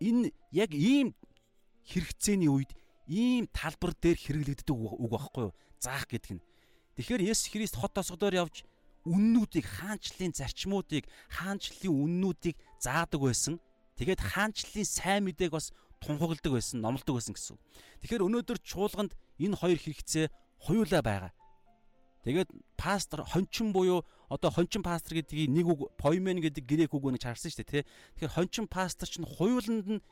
[0.00, 1.12] Энэ яг ийм
[1.88, 2.76] хэрэгцээний үед
[3.08, 5.54] ийм талбар дээр хэрэглэгддэг үг байхгүй юу?
[5.80, 6.44] Заах гэдэг нь.
[7.00, 8.68] Тэгэхээр Есүс Христ хот тосгодоор явж
[9.08, 13.56] үннүүдийг хаанчлалын зарчмуудыг хаанчлалын үннүүдийг заадаг байсан.
[13.96, 15.72] Тэгээд хаанчлалын сайн мэдээг бас
[16.04, 17.56] тунхагладаг байсан, номлодог байсан гэсэн.
[18.04, 20.26] Тэгэхээр өнөөдөр чуулганд энэ хоёр хэрэгцээ
[20.68, 21.32] хоёулаа байгаа.
[22.26, 27.22] Тэгээд пастор хончин буюу одоо хончин пастор гэдгийг нэг үг поимен гэдэг грек үг нэг
[27.22, 27.84] харсан шүү дээ тий.
[28.18, 30.02] Тэгэхээр хончин пастор чинь хоёуланд нь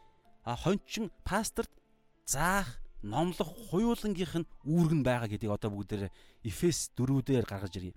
[0.54, 1.70] хончин пасторт
[2.24, 6.10] заах номлох хоёулангийнх нь үүрэг нь байгаа гэдгийг одоо бүгдээр
[6.46, 7.94] Эфес 4-дээр гаргаж ирье.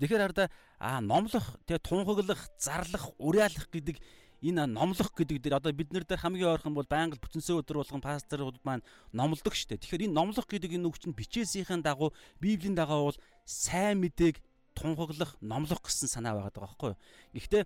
[0.00, 0.48] Тэгэхээр хараа
[0.78, 3.98] а номлох тэгээ тунхаглах, зарлах, уриалах гэдэг
[4.42, 8.00] энэ номлох гэдэг дээр одоо бид нар дээр хамгийн ойрхон бол байнга бүтэнсээ өдөр болгон
[8.00, 9.82] пасторууд маань номлодог дээ.
[9.82, 14.38] Тэгэхээр энэ номлох гэдэг энэ үг чинь бичээсийн дагуу Библийн дагуу бол сайн мэдээг
[14.78, 16.98] тунхаглах, номлох гэсэн санаа байгаа байхгүй юу.
[17.34, 17.62] Гэхдээ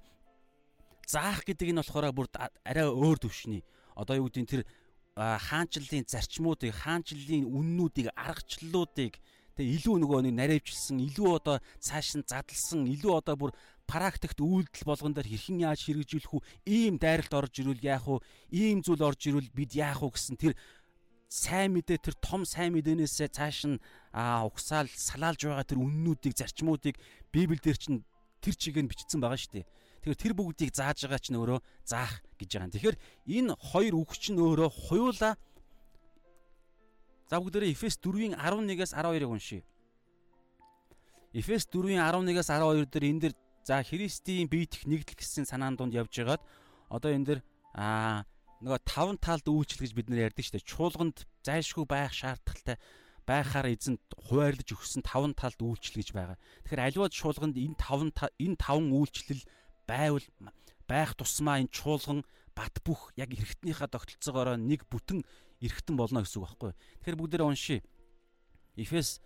[1.07, 2.29] заах гэдэг нь болохоор бүр
[2.65, 3.63] арай өөр төвшний.
[3.97, 4.65] Одоо юу нь тэр
[5.17, 9.21] хаанчлалын зарчмуудыг, хаанчлалын үннүүдийг, аргачлалуудыг
[9.53, 13.53] тэгээ илүү нөгөө нэг наривчилсан, илүү одоо цааш нь задлсан, илүү одоо бүр
[13.85, 18.81] практикт үйлдэл болгон дээр хэрхэн яаж хэрэгжүүлэх үү ийм дайралт орж ирвэл яах вэ ийм
[18.81, 20.57] зүйл орж ирвэл бид яах вэ гэсэн тэр
[21.29, 23.77] сайн мэдээ тэр том сайн мэдээнээсээ цааш нь
[24.17, 26.97] угсаал салаалж байгаа тэр үннүүдийг зарчмуудыг
[27.33, 28.01] библиэлд чинь
[28.41, 29.67] тэр чигээр бичсэн байгаа шүү дээ.
[30.03, 32.75] Тэгэхээр тэр бүгдийг зааж байгаа чинь өөрөө заах гэж байгаа.
[32.75, 32.99] Тэгэхээр
[33.39, 35.35] энэ хоёр үг чинь өөрөө хуйлаа
[37.33, 39.65] За бүгдээрээ Эфес 4-ийн 11-ээс 12-ыг уншийе.
[41.33, 43.35] Эфес 4-ийн 11-ээс 12 дээр энэ дэр
[43.65, 46.43] За Христийн биетх нэгдэл гэсэн санаан донд явж байгаад
[46.91, 47.41] одоо энэ дэр
[47.79, 48.27] аа
[48.59, 50.67] нөгөө таван талд үйлчлэл гэж бид нэр ярьдаг шүү дээ.
[50.67, 52.77] Чуулганд зайлшгүй байх шаардлагатай
[53.23, 56.39] байхаар эзэн хуваарлаж өгсөн таван талд үйлчлэл гэж байгаа.
[56.67, 59.43] Тэгэхээр аливаа чуулганд энэ таван энэ таван үйлчлэл
[59.87, 60.25] байвал
[60.89, 62.23] байх тусмаа энэ чуулган
[62.55, 65.25] бат бөх яг эргэтнийхээ тогтолцоогоор нэг бүтэн
[65.63, 66.73] эргэтэн болно гэсэн үг байхгүй.
[67.01, 67.81] Тэгэхээр бүгдээрээ уншия.
[68.77, 69.21] Эфес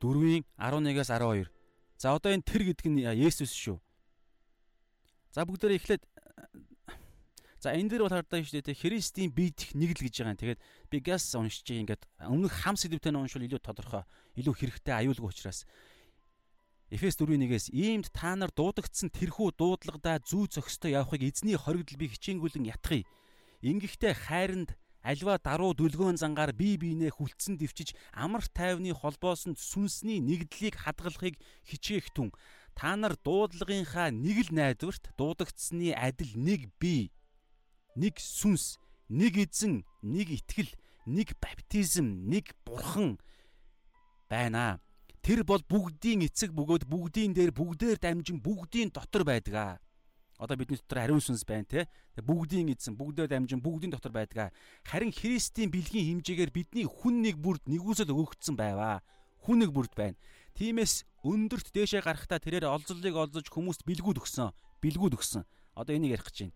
[0.00, 1.50] 4-ийн 11-аас 12
[1.96, 3.80] За одоо энэ тэр гэдэг нь Есүс шүү.
[5.32, 6.02] За бүгдээрээ эхлээд
[7.56, 10.40] За энэ дээр бол хардаа шүү дээ Христийн биедх нэг л гэж байгаа юм.
[10.44, 10.60] Тэгээд
[10.92, 14.04] би газ уншиж ингээд өмнөх хам сэдвтэй уншвал илүү тодорхой,
[14.36, 15.64] илүү хэрэгтэй аюулгүй учраас
[16.86, 22.70] Эфес 4:1-ээс иймд та нар дуудагдсан тэрхүү дуудлагада зүү зөкстэй явахыг эзний хоригдл би хичээнгүлэн
[22.70, 23.02] ятгая.
[23.66, 30.78] Ингэхдээ хайранд альва даруу дүлгөөн зангаар бие биенээ хүлцэн дэвчиж амар тайвны холбоосон сүнсний нэгдлийг
[30.78, 31.34] хадгалахыг
[31.66, 32.30] хичээх түн
[32.78, 37.10] та нар дуудлагынхаа нэг л найдварт дуудагдсны адил нэг бие
[37.98, 38.78] нэг сүнс
[39.10, 40.70] нэг эзэн нэг итгэл
[41.06, 43.18] нэг баптизм нэг бурхан
[44.30, 44.78] байна.
[45.26, 49.82] Тэр бол бүгдийн эцэг бөгөөд бүгдийн дээр бүгдээр дамжин бүгдийн дотор байдаг
[50.38, 51.88] одоо бидний дотор ариун сүнс байна те.
[52.14, 54.54] Бүгдийн эзэн бүгдөө дамжин бүгдийн дотор байдаг
[54.86, 59.02] харин Христийн бэлгийн хэмжээгээр бидний хүн нэг бүрд нэгүсэл өгөгдсөн байваа.
[59.42, 60.14] Хүн нэг бүрд байна.
[60.54, 65.42] Тиймээс өндөрт дээшээ гарахтаа тэрээр олзлыг олзож хүмүүст бэлгүүд өгсөн бэлгүүд өгсөн.
[65.74, 66.54] Одоо энийг ярих гэж байна.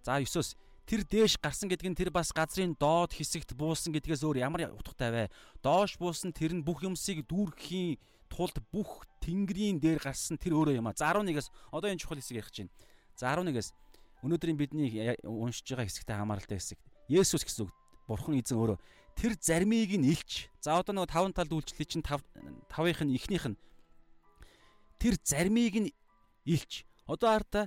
[0.00, 0.56] За 9-оос
[0.88, 5.12] тэр дээш гарсан гэдэг нь тэр бас газрын доод хэсэгт буусан гэдгээс өөр ямар утгатай
[5.12, 5.24] вэ
[5.60, 8.00] доош буусан тэр нь бүх юмсыг дүүргэхийн
[8.32, 12.40] тулд бүх тэнгэрийн дээр гарсан тэр өөрөө юм а за 11-аас одоо энэ чухал хэсэг
[12.40, 12.72] ярих байна
[13.18, 13.74] За 11-ээс
[14.22, 14.94] өнөөдрийн бидний
[15.26, 16.78] уншиж байгаа хэсэгтэй хамааралтай хэсэг.
[17.10, 17.74] Есүс гэсэн үг.
[18.06, 18.78] Бурхан эзэн өөрөө
[19.18, 20.46] тэр зармийг нь илч.
[20.62, 22.22] За одоо нөгөө таван талд үйлчлэлийг чинь тав
[22.70, 23.58] тавынх нь эхнийх нь
[25.02, 25.90] тэр зармийг нь
[26.46, 26.86] илч.
[27.10, 27.66] Одоо хараа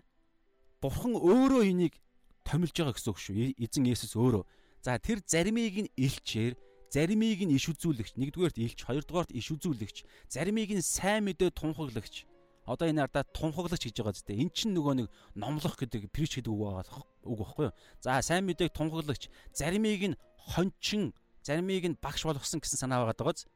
[0.79, 1.99] Бурхан өөрөө энийг
[2.43, 3.35] томилж байгаа гэсэн үг шүү.
[3.57, 4.43] Эзэн Есүс өөрөө.
[4.81, 6.57] За тэр зармийг нь илчээр
[6.91, 12.27] заримыг нь иш үзүүлэгч, нэгдүгээрт илч, хоёрдугаарт иш үзүүлэгч, заримыг нь сайн мэдээ тунхаглагч,
[12.67, 14.35] одоо энэ ардаа тунхаглагч гэж байгаа зү.
[14.35, 15.07] Эн чинь нөгөө нэг
[15.39, 17.75] номлох гэдэг прич гэдэг үг байгаа үг багхгүй юу.
[18.03, 21.15] За сайн мэдээг тунхаглагч заримыг нь хончин
[21.47, 23.47] заримыг нь багш болгосон гэсэн санаа байгаа даа.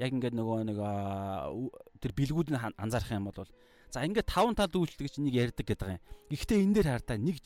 [0.00, 0.78] Яг ингээд нөгөө нэг
[2.00, 3.44] тэр бэлгүүд нь анзаарах юм бол
[3.92, 6.02] за ингээд таван талд үйлчлэгч нэг ярьдаг гэдэг юм.
[6.32, 7.36] Гэхдээ энэ дээр хардаа нэг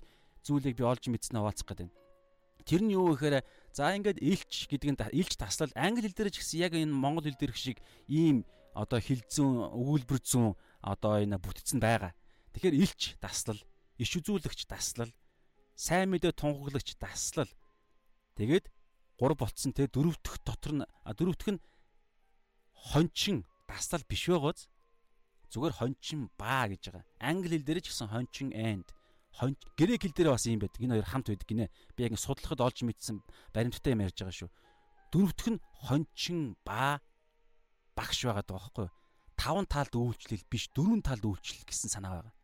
[0.45, 1.93] зүйлийг би олж мэдснэ хаваалцах гэдэг юм.
[2.65, 6.41] Тэр нь юу гэхээр за ингээд илч гэдэг нь илч таслал англи хэл дээр ч
[6.41, 11.37] гэсэн яг энэ монгол хэл дээр шиг ийм одоо хэл зүүн өгүүлбэр зүүн одоо энэ
[11.41, 12.13] бүтцэн байгаа.
[12.53, 13.61] Тэгэхээр илч таслал,
[13.99, 15.13] иш үзүүлэгч таслал,
[15.77, 17.51] сайн мэдээ тунхаглагч таслал.
[18.39, 18.71] Тэгээд
[19.19, 21.65] гур болцсон те дөрөвдөх дотор нь дөрөвдөх нь
[22.95, 24.67] хончин таслал биш байгааз
[25.51, 27.05] зүгээр хончин баа гэж байгаа.
[27.23, 28.87] Англи хэл дээр ч гэсэн хончин and
[29.77, 30.79] грек хэл дээр бас юм байдаг.
[30.79, 31.67] Энэ хоёр хамт байдаг гинэ.
[31.97, 33.19] Би яг судлахад олж мэдсэн
[33.51, 34.51] баримттай юм ярьж байгаа шүү.
[35.11, 37.03] Дөрөвдөх нь хончин ба
[37.99, 38.95] багш байгаад байгаа байхгүй юу?
[39.35, 42.35] Таван талд үйлчлэл биш дөрвөн талд үйлчлэл гэсэн санаа байгаа.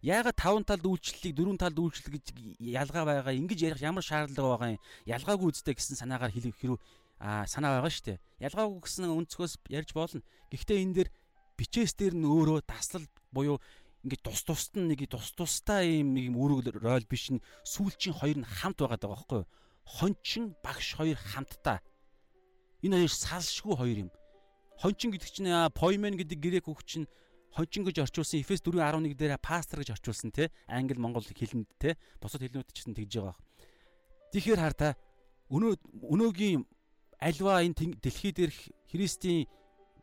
[0.00, 2.26] Яагаад таван талд үйлчлэлийг дөрвөн талд үйлчлэл гэж
[2.60, 4.84] ялгаа байгаа ингэж ярих ямар шаардлага байгаа юм?
[5.04, 6.80] Ялгаагүй үстэй гэсэн санаагаар хэлэх хэрэг
[7.20, 8.18] аа санаа байгаа шүү дээ.
[8.48, 10.24] Ялгаагүй гэсэн өнцгөөс ярьж болно.
[10.48, 11.10] Гэхдээ энэ дээр
[11.60, 13.60] бичээс дээр нь өөрөө таслал буюу
[14.04, 18.38] ингээд тус тусад нь нэг тус тустай юм юм үүрэг рол биш нь сүүлчийн хоёр
[18.40, 19.48] нь хамт байгаа даа байхгүй юу?
[19.84, 21.84] Хончин багш хоёр хамтдаа.
[22.80, 24.10] Энэ хоёр салшгүй хоёр юм.
[24.80, 27.04] Хончин гэдэг чинь поимен гэдэг грек үг чинь
[27.52, 32.40] хончин гэж орчуулсан Эфес 4:11 дээр пастор гэж орчуулсан те англи монгол хэлэнд те бусад
[32.40, 33.36] хэлнүүд ч гэсэн тэгж байгаа.
[34.32, 34.88] Тэгэхээр хар та
[35.50, 35.76] өнөө
[36.08, 36.64] өнөөгийн
[37.20, 38.52] альва энэ дэлхий дээр
[38.88, 39.50] Христийн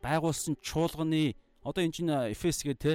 [0.04, 1.34] байгуулсан чуулганы
[1.64, 2.92] одоо энэ чинь Эфес гэх те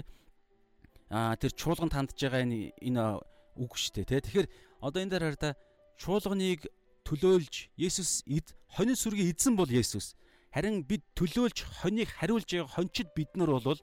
[1.14, 3.22] а тэр чуулганд хандж байгаа энэ энэ
[3.62, 4.26] үг шүү дээ те.
[4.26, 4.48] Тэгэхээр
[4.82, 5.54] одоо энэ дээр хараа
[6.02, 6.66] чуулганыг
[7.06, 10.18] төлөөлж Есүс эд хонин сүргийг эзэн бол Есүс.
[10.50, 13.78] Харин бид төлөөлж хоныг хариулж байгаа хончид бид нар бол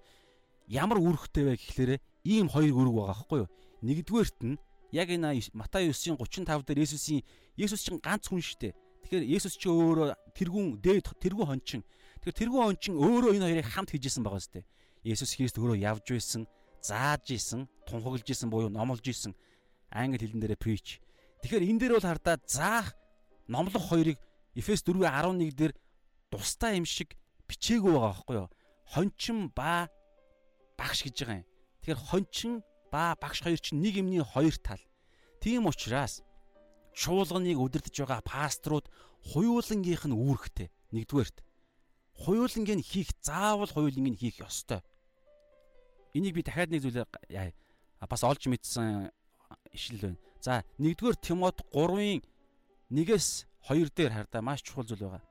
[0.66, 3.50] ямар үүрэгтэй вэ гэхлээрэ ийм хоёр үүрэг байгаа байхгүй юу?
[3.86, 4.58] Нэгдүгээрт нь
[4.90, 7.22] яг энэ Матай 9-ийн 35 дээр Есүсийн
[7.54, 8.74] Есүс чинь ганц хүн шүү дээ.
[9.06, 11.82] Тэгэхээр Есүс чи өөрөө тэрүүн дээд тэрүүн хончин.
[12.26, 14.66] Тэгэхээр тэрүүн хончин өөрөө энэ хоёрыг хамт хийжсэн байгаа зү.
[15.06, 16.44] Есүс Христ өөрөө явж байсан
[16.82, 19.34] зааж исэн, тунхаглаж исэн буюу номлож исэн
[19.90, 21.00] англи хэлэн дээрээ preach.
[21.42, 22.94] Тэгэхээр энэ дээр бол хардаа заах
[23.48, 24.18] номлох хоёрыг
[24.54, 25.72] Эфес 4:11 дээр
[26.30, 27.14] тустай юм шиг
[27.48, 28.48] бичээгүй байгаа байхгүй юу?
[28.92, 29.90] Хончин ба
[30.78, 31.46] багш гэж байгаа юм.
[31.82, 32.52] Тэгэхээр хончин
[32.90, 34.82] ба багш хоёр чинь нэг юмний хоёр тал.
[35.40, 36.22] Тийм учраас
[36.94, 38.86] чуулганыг удирдах байгаа пасторууд
[39.32, 40.68] хуйлангийнх нь үүрэгтэй.
[40.90, 41.38] Нэгдүгээрт.
[42.20, 44.82] Хуйлангийн хийх заавал хуйлангийн хийх ёстой.
[46.14, 47.06] Энийг би дахиад нэг зүйлээр
[48.08, 49.10] бас олж мэдсэн
[49.72, 50.18] ишил байна.
[50.40, 52.24] За, нэгдүгээр Тимот 3-ын
[52.90, 55.22] 1-ээс 2 дээр хардаа маш чухал зүйл байгаа.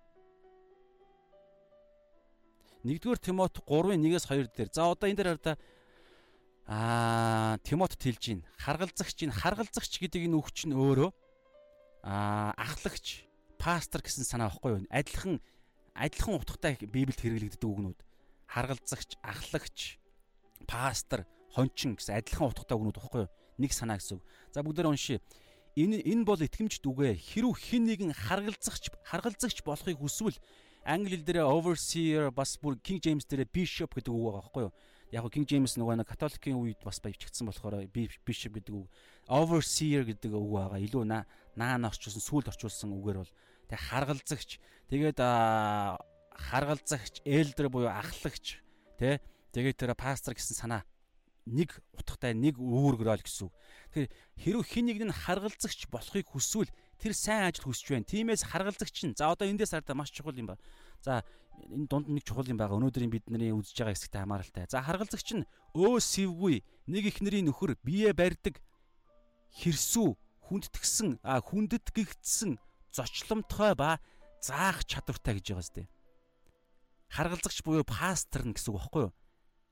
[2.85, 4.69] Нэгдүгээр Тимот 3-ын 1-ээс 2 дээр.
[4.71, 5.55] За, одоо энэ дээр хардаа
[6.69, 8.45] аа Тимот хэлж гин.
[8.61, 11.09] Харгалзагч ин харгалзагч гэдэг энэ үг чинь өөрөө
[12.05, 14.85] аа ахлагч, пастор гэсэн санаа байхгүй юу?
[14.93, 15.41] Адилхан
[15.97, 17.99] адилхан утгатай Библиэд хэрэглэгддэг үгнүүд.
[18.47, 19.98] Харгалзагч, ахлагч,
[20.67, 23.31] пастор, хончин гэсэн адилхан утгатай үгнүүд багхгүй юу?
[23.59, 24.23] Нэг санаа гэсэн үг.
[24.51, 25.19] За бүгдээр уншия.
[25.75, 27.15] Энэ энэ бол итгэмжт үгэ.
[27.15, 30.39] Хэрв хэн нэгэн харгалзагч харгалзагч болохыг хүсвэл
[30.83, 34.73] англи хэл дээр overseer бас бүр King James дээр bishop гэдэг үг байгаа байхгүй юу?
[35.11, 38.87] Яг нь King James нөгөө нэг католикийн үед бас баявчигдсан болохоор bishop гэдэг үг
[39.27, 40.79] overseer гэдэг үг байгаа.
[40.79, 43.33] Илүү наан орчуулсан, сүүлд орчуулсан үгээр бол
[43.69, 44.59] тэг харгалзагч.
[44.89, 48.61] Тэгээд харгалзагч, elder буюу ахлагч,
[48.97, 49.19] тэ
[49.53, 50.83] Тэгээд тэр пастор гэсэн санаа
[51.49, 53.53] нэг утгатай нэг үүргэрэл гэсэн үг.
[53.93, 56.69] Тэгэхээр хэрв хин нэг нь харгалзагч болохыг хүсвэл
[57.01, 58.05] тэр сайн ажил хүсэж байна.
[58.05, 59.17] Тимээс харгалзагч нь.
[59.17, 60.61] За одоо эндээс хардаа маш чухал юм ба.
[61.01, 61.25] За
[61.57, 62.77] энэ дунд нэг чухал юм байгаа.
[62.77, 64.65] Өнөөдрийн бидний үзэж байгаа хэсэгтэй хамааралтай.
[64.69, 68.61] За харгалзагч нь өө сэвгүй нэг их нэрийн нөхөр бие барьдаг
[69.57, 70.13] хэрсүү
[70.49, 72.61] хүндтгсэн а хүндэт гихтсэн
[72.93, 73.97] зочломтгой ба
[74.41, 75.85] заах чадвартай гэж байгаа зү.
[77.09, 79.13] Харгалзагч буюу пастор нь гэсэн үг багхгүй юу?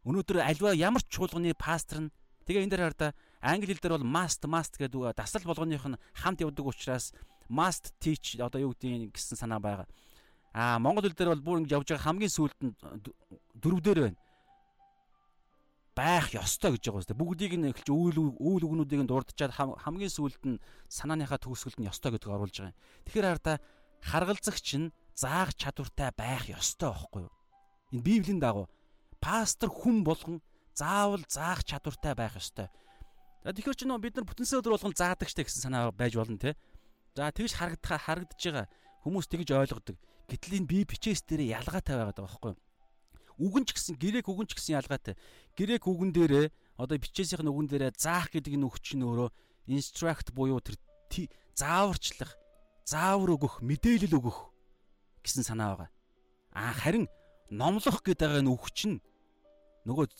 [0.06, 2.14] Өнөөдөр альва ямар ч чуулганы пастор нь
[2.46, 6.42] тэгээ энэ дээр хараа англи хэл дээр бол must must гэдэг дасал болгоных нь хамт
[6.42, 7.14] явдаг учраас
[7.50, 9.88] must teach одоо юу гэдгийг гэсэн санаа байгаа.
[10.54, 12.74] Аа монгол хэл дээр бол бүр ингэ явж байгаа хамгийн сүүлд нь
[13.58, 14.20] дөрөв дээр байна.
[15.98, 17.18] байх ёстой гэж байгаа үстэй.
[17.18, 20.62] Бүгдийг нь эхэлж үйл үйл үгнүүдийг нь дурдчаад хамгийн сүүлд нь
[20.94, 22.78] санааныхаа төгсгөлд нь ёстой гэдгийг оруулж байгаа юм.
[23.10, 23.58] Тэгэхээр хараа
[24.06, 27.34] харгалзагч нь заах чадвартай байх ёстой байхгүй юу?
[27.98, 28.70] Энэ Библийн дагуу
[29.20, 30.42] пастор хүн болгон
[30.78, 32.70] заавал заах чадвартай байх ёстой.
[33.44, 36.38] За тэгэхээр ч нөө бид нар бүтэнсээ өдөр болгон заадаг штэ гэсэн санаа байж болно
[36.38, 36.54] те.
[37.16, 38.66] За тэгж харагдах харагдаж байгаа
[39.02, 39.98] хүмүүс тэгж ойлгодог.
[40.28, 42.62] Гэтэл энэ бие бичээс дээр ялгаатай байгаад байгаа байхгүй юу?
[43.38, 45.16] Үгэн ч гэсэн грек үгэн ч гэсэн ялгаатай.
[45.56, 49.30] Грек үгэн дээрээ одоо бичээсийн үгэн дээрээ заах гэдэг энэ үг чинь өөрөө
[49.72, 50.76] instruct буюу тэр
[51.58, 52.38] зааварчлах,
[52.86, 54.38] заавар өгөх, мэдээлэл өгөх
[55.26, 55.90] гэсэн санаа байгаа.
[56.54, 57.10] А харин
[57.50, 59.02] номлох гэдэг энэ үг чинь
[59.88, 60.12] нөгөө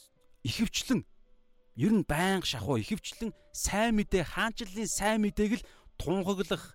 [0.48, 1.04] ихэвчлэн
[1.76, 5.68] ер нь байнга шахуу ихэвчлэн сайн мэдээ хаанчлалын сайн мэдээг л
[6.00, 6.74] тунхаглах,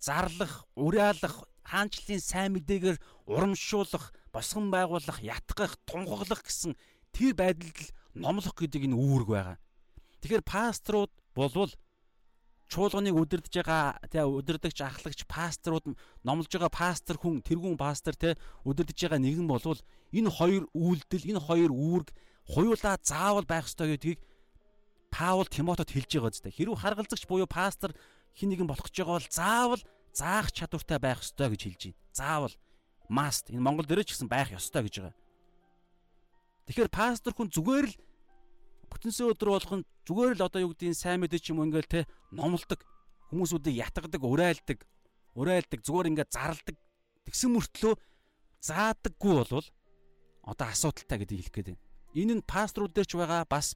[0.00, 6.74] зарлах, уриалах, хаанчлалын сайн мэдээгээр урамшуулах, босгон байгуулах, ятгах, тунхаглах гэсэн
[7.12, 9.58] тэр байдалд л номлох гэдэг энэ үүрэг байгаа.
[10.24, 11.72] Тэгэхээр пасторууд болвол
[12.72, 15.92] чуулганыг удирдах байгаа тий удирдахч ахлагч пасторууд
[16.24, 18.32] номлож байгаа пастор хүн тэрүүн пастор тий
[18.64, 19.80] удирдах байгаа нэгэн болвол
[20.16, 22.08] энэ хоёр үйлдэл энэ хоёр үүрэг
[22.48, 24.20] хуйлаа заавал байх ёстой гэдгийг
[25.12, 26.48] Паул Тимотод хэлж байгаа зү.
[26.48, 27.92] Хэрвээ харгалзагч буюу пастор
[28.32, 29.82] хин нэгэн болох гэж байгаа бол заавал
[30.16, 32.00] заах чадвартай байх ёстой гэж хэлж байна.
[32.16, 32.54] Заавал
[33.12, 35.16] must энэ Монгол дээрээ ч гэсэн байх ёстой гэж байгаа.
[36.64, 37.94] Тэгэхээр пастор хүн зүгээр л
[38.92, 42.00] бүтэнсээ өдөр болгон зүгээр л одоо юу гэдгийг сайн мэдээ ч юм ингээл те
[42.32, 42.80] номлодог
[43.32, 44.78] хүмүүсүүдийг ятгадаг, урайлдаг,
[45.34, 46.76] урайлдаг, зүгээр ингээд зарладаг
[47.24, 47.94] тэгсэн мөртлөө
[48.60, 49.68] заадаггүй болвол
[50.44, 51.82] одоо асуудалтай гэдгийг хэлэх гээд байна.
[52.12, 53.74] Энэ нь пасторууд дээр ч байгаа бас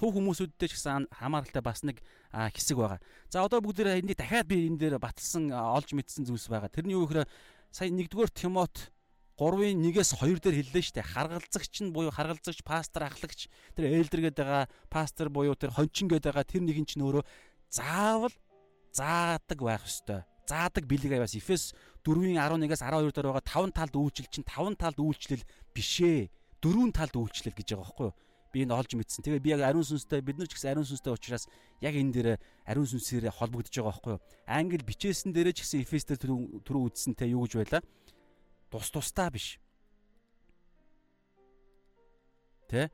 [0.00, 2.00] хувь хүмүүсүүд дээр ч гэсэн хамааралтай бас нэг
[2.32, 3.00] хэсэг байгаа.
[3.28, 6.72] За одоо бүгд энийг дахиад би энэ дээр баталсан олж мэдсэн зүйлс байгаа.
[6.72, 7.28] Тэрний юу гэхээр
[7.70, 8.93] сая 1-р Тимот
[9.34, 11.10] 3-ын 1-ээс 2 дээр хэллээ шүү дээ.
[11.10, 16.30] Харгалзагч нь буюу харгалзагч, пастор, ахлагч, тэр ээлдэр гэдэг байгаа пастор буюу тэр хончин гэдэг
[16.30, 17.26] байгаа тэр нэгэн чинь өөрөө
[17.66, 18.30] заавал
[18.94, 20.22] заадаг байх ёстой.
[20.46, 21.74] Заадаг бэлэг аваас Эфес
[22.06, 25.42] 4-ийн 11-аас 12 дээр байгаа 5 талд үйлчлэл чинь 5 талд үйлчлэл
[25.74, 26.30] бишээ.
[26.62, 28.14] Дөрвөн талд үйлчлэл гэж байгаа байхгүй юу?
[28.54, 29.26] Би энэ олж мэдсэн.
[29.26, 31.50] Тэгээ би яг ариун сүнстэй бид нар ч гэсэн ариун сүнстэй учраас
[31.82, 32.28] яг энэ дээр
[32.70, 34.22] ариун сүнсээр холбогдож байгаа байхгүй юу?
[34.46, 36.22] Англи бичээсэн дээрээ ч гэсэн Эфес дээр
[36.62, 37.82] түрүү үзсэнтэй юу гэж байлаа?
[38.74, 39.62] Тус тусдаа биш.
[42.66, 42.90] Тэ?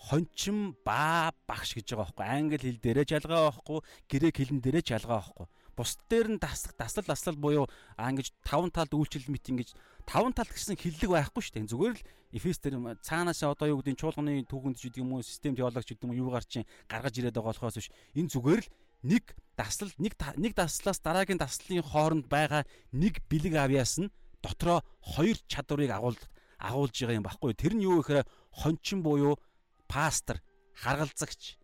[0.00, 2.24] Хончин баа багш гэж байгаа байхгүй.
[2.24, 3.78] Англи хэл дээрээ жалгаа байхгүй,
[4.08, 5.46] грек хэлэн дээрээ жалгаа байхгүй.
[5.76, 7.66] Бус дээр нь дасах даслал даслал буюу
[8.00, 9.76] ангиж таван талд үйлчлэл мэт ингэж
[10.08, 11.68] таван талд гэсэн хиллэг байхгүй шүү дээ.
[11.68, 15.26] Зүгээр л Эфес дээр цаанаас одоо юу гэдэг нь чуулганы түүхэнд ч гэдэг юм уу,
[15.26, 17.92] систем теологч гэдэг юм уу юугаар чинь гаргаж ирээд байгаа болохоос биш.
[18.16, 18.68] Энэ зүгээр л
[19.04, 19.24] нэг
[19.58, 24.08] даслал нэг нэг даслалаас дараагийн даслалын хооронд байгаа нэг бэлэг авьяас нь
[24.42, 26.20] дотроо хоёр чадварыг агуулж
[26.60, 27.52] агуулж байгаа юм баггүй.
[27.56, 29.40] Тэр нь юу гэхээр хончин буюу
[29.88, 30.40] пастор,
[30.76, 31.56] харгалзагч,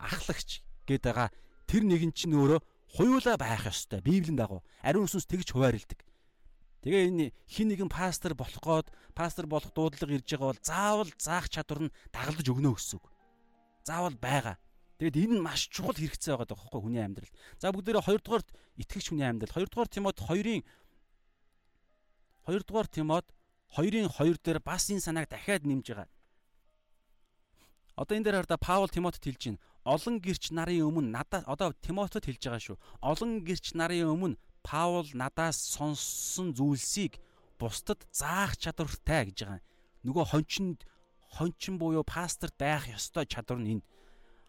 [0.00, 1.28] ахлагч гэдэг байгаа.
[1.68, 2.60] Тэр нэгэн чинь өөрөө
[2.96, 4.00] хуйлаа байх ёстой.
[4.00, 6.00] Библийн дагуу ариун сүнс тэгж хуваарлдаг.
[6.80, 11.46] Тэгээ энэ хин нэгэн пастор болох гээд пастор болох дуудлага ирж байгаа бол заавал заах
[11.52, 13.06] чадвар нь дагалдаж өгнө гэсэн үг.
[13.84, 14.56] Заавал байгаа.
[14.96, 17.32] Тэгэд энэ нь маш чухал хэрэгцээ байгаа байхгүй хүний амьдрал.
[17.60, 18.44] За бүгдээрээ хоёрдугаар
[18.80, 19.52] итгэгч хүний амьдрал.
[19.60, 20.64] Хоёрдугаар Тимот 2-ын
[22.46, 23.26] 2 дугаар Тимод
[23.76, 26.08] 2-ын 2 дээр бас энэ санааг дахиад нэмж байгаа.
[28.00, 29.62] Одоо энэ дээр хараа Паул Тимотед хэлж байна.
[29.84, 32.78] Олон гэрч нарын өмнө надад одоо Тимотед хэлж байгаа шүү.
[33.04, 37.20] Олон гэрч нарын өмнө Паул надаас сонссон зүйлсийг
[37.60, 39.60] бусдад заах чадвартай гэж байгаа.
[40.04, 40.80] Нөгөө хончинд
[41.36, 43.86] хончин буюу пасторт байх ёстой чадвар нь энэ.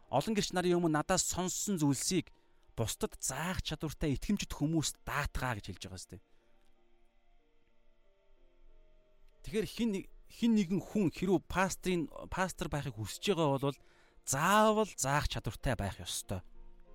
[0.07, 2.31] Олон гэрч нарын өмнө надаас сонссон зүйлсийг
[2.75, 6.17] бусдад заах чадвартай итгэмжит хүмүүст даатгаа гэж хэлж байгаа сте.
[9.43, 9.89] Тэгэхээр хин
[10.31, 13.77] хин нэгэн хүн хэрв пастрын пастор байхыг хүсэж байгаа бол
[14.25, 16.41] заавал заах чадвартай байх ёстой.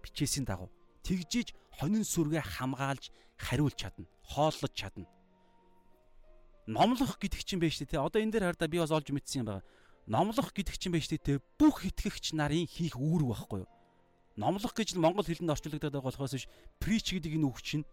[0.02, 0.70] Бичээсийн дагуу
[1.04, 5.06] тэгжиж хонин сүргээ хамгаалж хариулж чадна, хооллож чадна.
[6.66, 8.02] Номлох гэдэг чинь байж тээ.
[8.02, 9.66] Одоо энэ дээр хараа би бас олж мэдсэн юм байна.
[10.10, 11.38] Номлох гэдэг чинь байж тээ.
[11.60, 13.70] Бүх итгэгч нарын хийх үүрэг байхгүй юу?
[14.34, 16.46] Номлох гэж нь монгол хэлэнд орчуулагдаад байгаа болохоос биш
[16.82, 17.84] preach гэдэг энэ үг чинь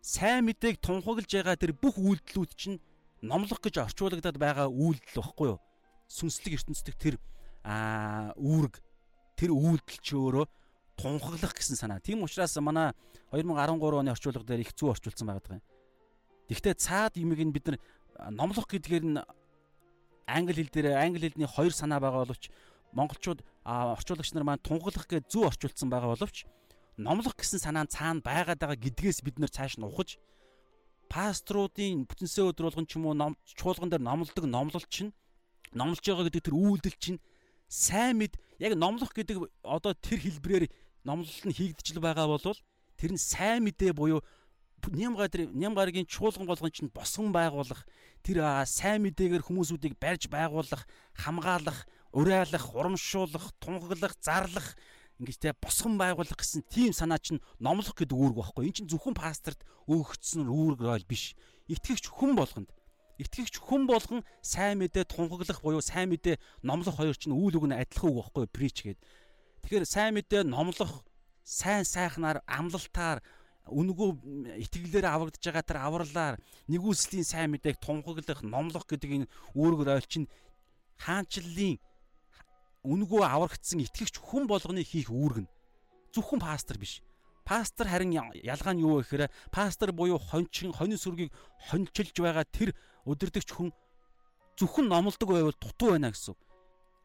[0.00, 2.80] сайн мэдээг тунхаглаж байгаа тэр бүх үйлдэлүүд чинь
[3.22, 5.60] номлох гэж орчуулагдаад байгаа үйлдэл багхгүй юу?
[6.08, 7.16] Сүнслэг ертөнцийн тэр
[7.64, 8.80] аа үүрэг
[9.36, 10.46] тэр үйлдэл чи өөрөө
[10.96, 12.00] тунхаглах гэсэн санаа.
[12.00, 12.92] Тийм учраас манай
[13.32, 15.64] 2013 оны орчуулга дээр их зүү орчуулсан байгаа юм.
[16.48, 17.78] Гэхдээ цаад юмыг нь бид нар
[18.30, 19.20] номлох гэдгээр нь
[20.26, 22.50] англи хэл дээр англи хэлний хоёр санаа байгаа боловч
[22.96, 26.46] монголчууд орчуулагч нар маань тунхаглах гэж зүү орчуулсан байгаа боловч
[26.96, 30.16] номлох гэсэн санаа цаана байгаад байгаа гэдгээс бид нар цааш нь ухаж
[31.08, 35.12] пасторуудын бүтэнсээ өдөр болгон ч юм уу чуулган дээр номлодог номлол чинь
[35.72, 37.18] номлож байгаа гэдэг тэр үйлдэл чинь
[37.68, 40.64] сайн мэд яг номлох гэдэг одоо тэр хэлбрээр
[41.04, 42.42] номлол нь хийгдэж байгаа бол
[42.96, 44.22] тэр нь сайн мэдээ буюу
[44.86, 47.82] Нямгаар Нямгаргийн чуулган болгон чинь босгон байгуулах
[48.22, 50.86] тэр сайн мэдээгээр хүмүүсүүдийг барьж байгуулах,
[51.16, 54.76] хамгаалах, урайлах, урамшуулах, тунхаглах, зарлах
[55.20, 58.68] ингэж те босгон байгуулах гэсэн тийм санаа чинь номлох гэдэг үүрэг байхгүй.
[58.68, 61.32] Энд чинь зөвхөн пасторт өөгцсөн үүрэг ойл биш.
[61.72, 62.68] Итгэгч хүн болгонд
[63.16, 67.76] итгэгч хүн болгон сайн мэдээ тунхаглах буюу сайн мэдээ номлох хоёр чинь үйл үг нь
[67.76, 69.00] адилхан үг байхгүй preach гээд.
[69.64, 71.00] Тэгэхээр сайн мэдээ номлох
[71.40, 73.24] сайн сайхнаар амлалтаар
[73.66, 74.08] үнгөө
[74.62, 76.36] итгэлээр аврагдж байгаа тэр авралаар
[76.70, 80.30] нэгүслийн сайн мэдээг тунхаглах номлох гэдэг энэ үүрэг ойл чинь
[81.02, 81.82] хаанчлалын
[82.86, 85.50] үнгөө аврагдсан итгэгч хүн болгоны хийх үүрэг нь
[86.14, 87.02] зөвхөн пастор биш.
[87.44, 91.30] Пастор харин ялгаа нь юу вэ гэхээр пастор буюу хончин хонин сүргийг
[91.70, 92.74] хончилж байгаа тэр
[93.06, 93.70] өдөрдөгч хүн
[94.58, 96.34] зөвхөн номлодог байвал дутуу байна гэсэн.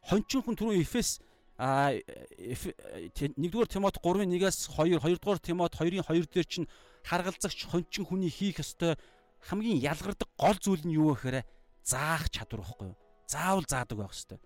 [0.05, 1.21] Хончин хүн түрүү Эфес
[1.61, 6.71] а 1-р Тимот 3-1-аас 2 2-р Тимот 2-ын 2 дээр чинь
[7.05, 8.97] харгалзагч хончин хүний хийх ёстой
[9.45, 11.37] хамгийн ялгардаг гол зүйл нь юу вэ гэхээр
[11.85, 12.97] заах чадвар байхгүй юу?
[13.29, 14.41] Заавал заадаг байх ёстой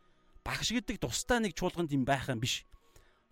[0.46, 2.64] багш гэдэг тусдаа нэг чуулганд юм байх юм биш.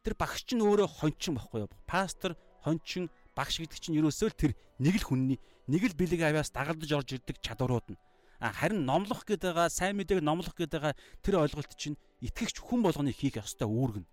[0.03, 1.71] тэр багш чинь өөрөө хончин байхгүй юу?
[1.87, 2.35] Пастор,
[2.65, 3.07] хончин,
[3.37, 4.51] багш гэдэг чинь ерөөсөө л тэр
[4.81, 7.99] нэг л хүнний нэг л бэлэг авяас дагалдаж орж ирдэг чадварууд нь.
[8.43, 10.93] А харин номлох гэдэг байгаа, сайн мэдээг номлох гэдэг байгаа
[11.23, 14.09] тэр ойлголт чинь итгэгч хүн болгоны хийх ёстой үүрэг нь.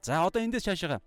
[0.00, 1.04] За одоо эндээс цаашаа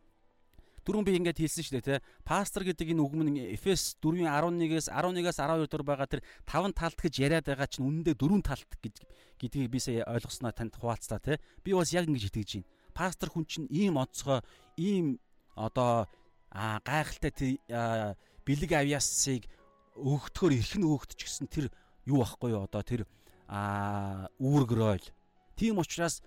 [0.81, 2.05] Дөрөв би ингээд хэлсэн шүү дээ те.
[2.25, 7.13] Пастор гэдэг энэ үг мөн Эфес 4:11-ээс 11-аас 12 дугаар байгаа тэр таван талт гэж
[7.21, 11.37] яриад байгаа чинь үнэндээ дөрвөн талт гэдгийг би сая ойлгосноо танд хуваалцлаа те.
[11.61, 12.69] Би бас яг ингэж итгэж байна.
[12.97, 14.41] Пастор хүн чинь ийм онцгой,
[14.75, 15.21] ийм
[15.53, 16.09] одоо
[16.49, 17.61] гайхалтай
[18.41, 19.45] бэлэг авьяасыг
[19.95, 21.69] өгөхтөөр эрхэн өөхт ч гэсэн тэр
[22.09, 23.05] юу ахгүй юу одоо тэр
[23.47, 25.05] үүргөрөөл.
[25.55, 26.25] Тийм учраас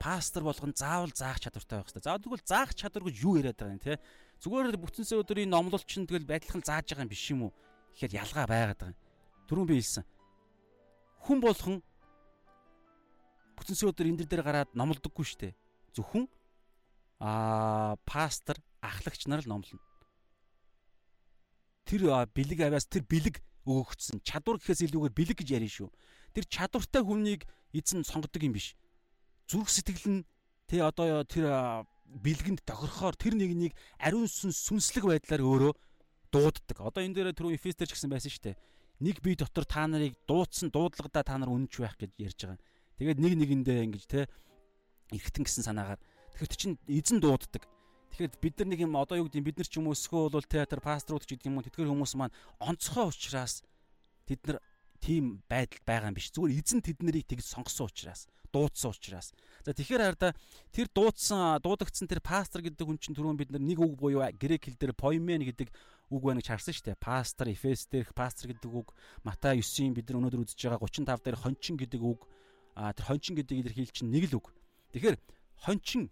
[0.00, 2.08] пастор болгон заавал заах чадвартай байх хэрэгтэй.
[2.08, 4.00] Заавал тэгвэл заах чадвар гэж юу яриад байгаа юм те?
[4.40, 7.52] Зүгээр л бүтэнсээ өдрийн номлолч нь тэгэл байдлахын зааж байгаа юм биш юм уу?
[7.92, 9.00] Гэхээр ялгаа байгаад байгаа юм.
[9.44, 10.04] Түрүүн би хэлсэн.
[11.20, 11.76] Хүн болгон
[13.60, 15.54] бүтэнсээ өдөр энэ дээр гараад номлодоггүй шүү дээ.
[15.92, 16.24] Зөвхөн
[17.20, 19.84] аа пастор, ахлагч нар л номлоно.
[21.84, 25.92] Тэр бэлэг авяас тэр бэлэг өгөгдсөн чадвар гэхээс илүүгээр бэлэг гэж ярина шүү.
[26.32, 27.44] Тэр чадвартай хүнийг
[27.76, 28.72] эзэн сонгодог юм биш
[29.50, 30.20] зүрх сэтгэл нь
[30.70, 31.50] тэ одоо тэр
[32.06, 35.72] бэлгэнд тохирохоор тэр нэгнийг ариун сүнс сүнслэг байдлаар өөрөө
[36.30, 36.78] дууддаг.
[36.78, 38.56] Одоо энэ дээр түрүү Эфестер ч гэсэн байсан шүү дээ.
[39.02, 42.62] Нэг бие дотор та нарыг дуудсан дуудлагадаа та нар үнэнч байх гэж ярьж байгаа.
[42.98, 44.30] Тэгээд нэг нэгэндээ ингэж те
[45.10, 45.98] эргэтэн гэсэн санаагаар
[46.38, 47.66] тэгэхээр чинь эзэн дууддаг.
[48.14, 50.46] Тэгэхээр бид нар нэг юм одоо юу гэдэг бид нар ч юм уу өсгөө бол
[50.46, 53.62] театр пасторууд ч гэдэг юм уу тэтгэр хүмүүс маань онцгой учраас
[54.26, 54.58] тэд нар
[55.00, 56.30] тийм байдал байгаа юм биш.
[56.34, 59.32] Зүгээр эзэн тэд нарыг тэгж сонгосон учраас дуудсан учраас.
[59.64, 60.34] За тэгэхээр хараа
[60.74, 64.78] тэр дуудсан дуудагдсан тэр пастор гэдэг хүн чинь түрүүн бид нэг үг буюу грек хэл
[64.78, 65.70] дээр поимен гэдэг
[66.10, 66.98] үг байна гэж харсан шүү дээ.
[66.98, 68.90] Пастор, Эфес дээрх пастор гэдэг үг,
[69.22, 72.26] Матай 9-ийн бид нар өнөөдөр үзэж байгаа 35 дээр хончин гэдэг үг,
[72.74, 74.50] а тэр хончин гэдэг илэрхийлэл чинь нэг л үг.
[74.90, 75.16] Тэгэхээр
[75.62, 76.10] хончин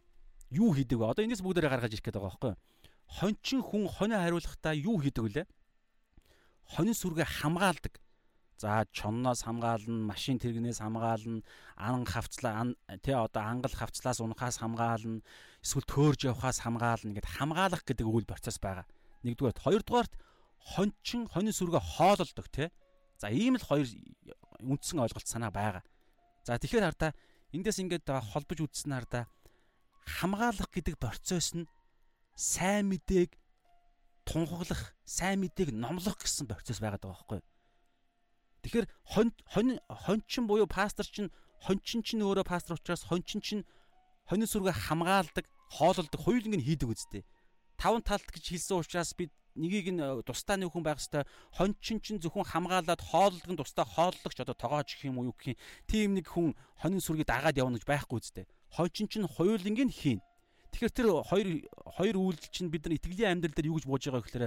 [0.54, 1.10] юу хийдэг вэ?
[1.10, 2.62] Одоо энэс бүгдээрээ гаргаж ирэх гээд байгаа байхгүй юу?
[3.08, 5.46] Хончин хүн хонио хариулахдаа юу хийдэг вүлээ?
[6.78, 7.98] Хонин сүргээ хамгаалдаг
[8.58, 11.46] За чонноос хамгаална, машин тэрэгнээс хамгаална,
[11.78, 12.74] ан хавцлаа
[13.06, 15.22] тий одоо ангал хавцлаас унахаас хамгаална,
[15.62, 18.82] эсвэл төөрж явахаас хамгаална гэд хамгаалах гэдэг үйл процесс байгаа.
[19.22, 20.12] Нэгдүгээрт, хоёрдугаарт
[20.74, 22.68] хончин хонин сүргээ хоололдог тий.
[23.22, 23.86] За ийм л хоёр
[24.58, 25.86] үндсэн ойлголт санаа байгаа.
[26.42, 27.14] За тэгэхээр хардаа
[27.54, 29.30] эндээс ингээд холбож үзсэн хардаа
[30.18, 31.70] хамгаалах гэдэг процесс нь
[32.34, 33.38] сайн мэдээг
[34.26, 37.46] тунхаглах, сайн мэдээг номлох гэсэн процесс байгаад байгаа байхгүй юу?
[38.62, 41.30] Тэгэхээр хонь хонь хончин буюу пастор чинь
[41.62, 43.64] хончин чинь өөрөө пастор учраас хончин чинь
[44.26, 47.22] хонин сүргээ хамгаалдаг, хоололдог, хоёуланг нь хийдэг үстэй.
[47.78, 51.98] Таван талт гэж хэлсэн учраас бид нэгийг нь э, тусдаа нэг хүн байх хэвээр хончин
[52.02, 55.58] чинь зөвхөн хамгаалаад хооллог нь тусдаа хооллогч одоо тоогооч гэх юм уу юу гэх юм.
[55.90, 58.46] Тийм нэг хүн хонин сүргийг дагаад явна гэж байхгүй үстэй.
[58.70, 60.20] Хончин чинь хоёуланг нь хийн.
[60.72, 61.48] Тэгэхээр тэр хоёр
[61.98, 64.46] хоёр үйлдэл чинь бид нар итгэлийн амьдрал дээр юу гэж бууж байгаа гэхээр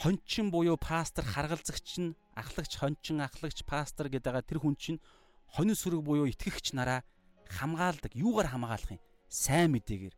[0.00, 5.02] хончин буюу пастор харгалзагч нь ахлагч хончин ахлагч пастор гэдэг байгаа тэр хүн чинь
[5.50, 7.02] хонин сүрэг буюу итгэгч нараа
[7.48, 8.12] хамгаалдаг.
[8.14, 9.00] Юугаар хамгаалах юм?
[9.28, 10.16] Сайн мэдээгээр.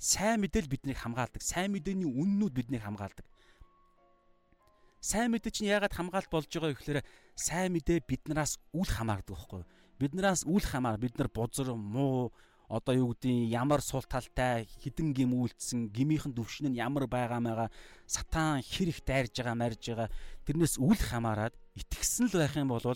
[0.00, 1.42] Сайн мэдэл биднийг хамгаалдаг.
[1.44, 3.26] Сайн мэдээний үннүүд биднийг хамгаалдаг.
[5.00, 7.00] Сайн мэдээ чинь яагаад хамгаалт болж байгаа гэхээр
[7.36, 9.68] сайн мэдээ биднээс үл хамаардаг байхгүй юу?
[10.00, 12.32] Биднээс үл хамаар бид нар бузар, муу,
[12.70, 17.66] одоо юу гэдгийг ямар сул талтай хідэн гим үйлдсэн гмийнхэн төвшин нь ямар байгаа маяга
[18.06, 20.08] сатан хэр их дайрж байгаа марж байгаа
[20.46, 22.94] тэрнээс үл хамааран итгэсэн л байх юм бол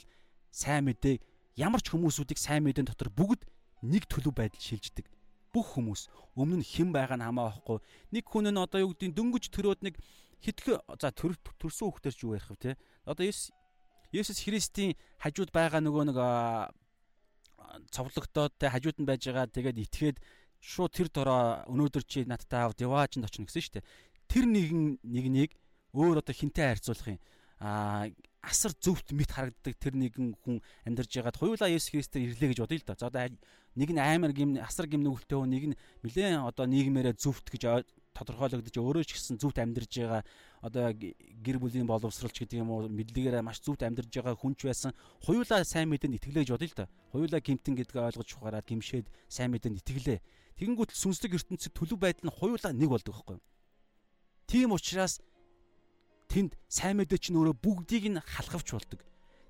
[0.54, 1.18] сайн мэдээ
[1.58, 3.42] ямар ч хүмүүсүүдийг сайн мэдэн дотор бүгд
[3.82, 5.10] нэг төлөв байдал шилждэг.
[5.50, 6.06] Бүх хүмүүс
[6.38, 7.78] өмнө нь хэн байгаа нь хамаа байхгүй
[8.14, 9.98] нэг хүн нь одоо юу гэдгийг дөнгөж төрөөд нэг
[10.38, 12.70] хитгэн за төр төрсөн хүүхдэр ч юу ярих вэ те?
[13.02, 13.26] Одоо
[14.14, 16.18] Есүс Христийн хажууд байгаа нөгөө нэг
[17.90, 20.16] цовлогдоод те хажууд нь байж байгаа тэгээд итгээд
[20.64, 23.88] шууд тэр дороо өнөөдөр чи надтай аав диваажинд очно гэсэн шүү дээ.
[24.28, 25.52] Тэр нэгэн нэгнийг
[25.92, 27.20] өөр одоо хинтээ харьцуулах юм.
[27.60, 28.08] Аа
[28.44, 32.78] асар зөвхт мэд харагддаг тэр нэгэн хүн амьдарж байгаад хоёулаа Есүс Христээр ирлээ гэж бодъё
[32.80, 32.96] л доо.
[33.00, 33.28] За одоо
[33.76, 37.62] нэг нь аймар гим асар гим нүгэлтэй хүн нэг нь нэлээд одоо нийгмээрээ зөвхт гэж
[38.14, 40.22] тодорхойлогдож өөрөө ч гэсэн зүвт амьдарж байгаа
[40.62, 44.94] одоо гэр бүлийн боловсролч гэдэг юм уу мэдлэгээр маш зүвт амьдарж байгаа хүнч байсан
[45.26, 46.90] хоёулаа сайн мэдэн итгэлээж бодъё л да.
[47.10, 50.22] Хоёулаа гимтэн гэдгээ ойлгож ухаараад гимшээд сайн мэдэн итгэлээ.
[50.54, 53.44] Тэгэнгүүт сүнслэг ертөнцид төлөв байдал нь хоёулаа нэг болдог байхгүй юу?
[54.46, 55.18] Тийм учраас
[56.30, 59.00] тэнд сайн мэдээ чинь өөрөө бүгдийг нь халахвч болдог.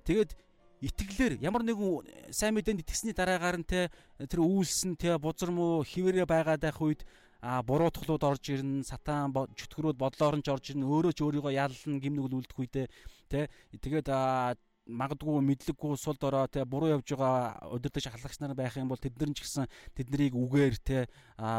[0.09, 0.33] Тэгээд
[0.81, 3.89] итгэлээр ямар нэгэн сайн мэдээнд итгэсний дараагаар нь те
[4.19, 7.01] тэр үйлсэн те бузар муу хിവэрэ байгаад байх үед
[7.41, 12.15] а буруутгалууд орж ирнэ сатан чөтгөрүүд бодлоор нь орж ирнэ өөрөө ч өөрийгөө яллна гим
[12.15, 12.87] нүгэл үлдэх үедээ
[13.31, 13.49] тэ
[13.81, 14.07] тэгээд
[14.85, 19.17] магадгүй мэдлэггүй сул дорой те буруу явж байгаа удирдах халагч нар байх юм бол тэд
[19.17, 19.65] нар ч гэсэн
[19.97, 21.09] тэднийг үгээр те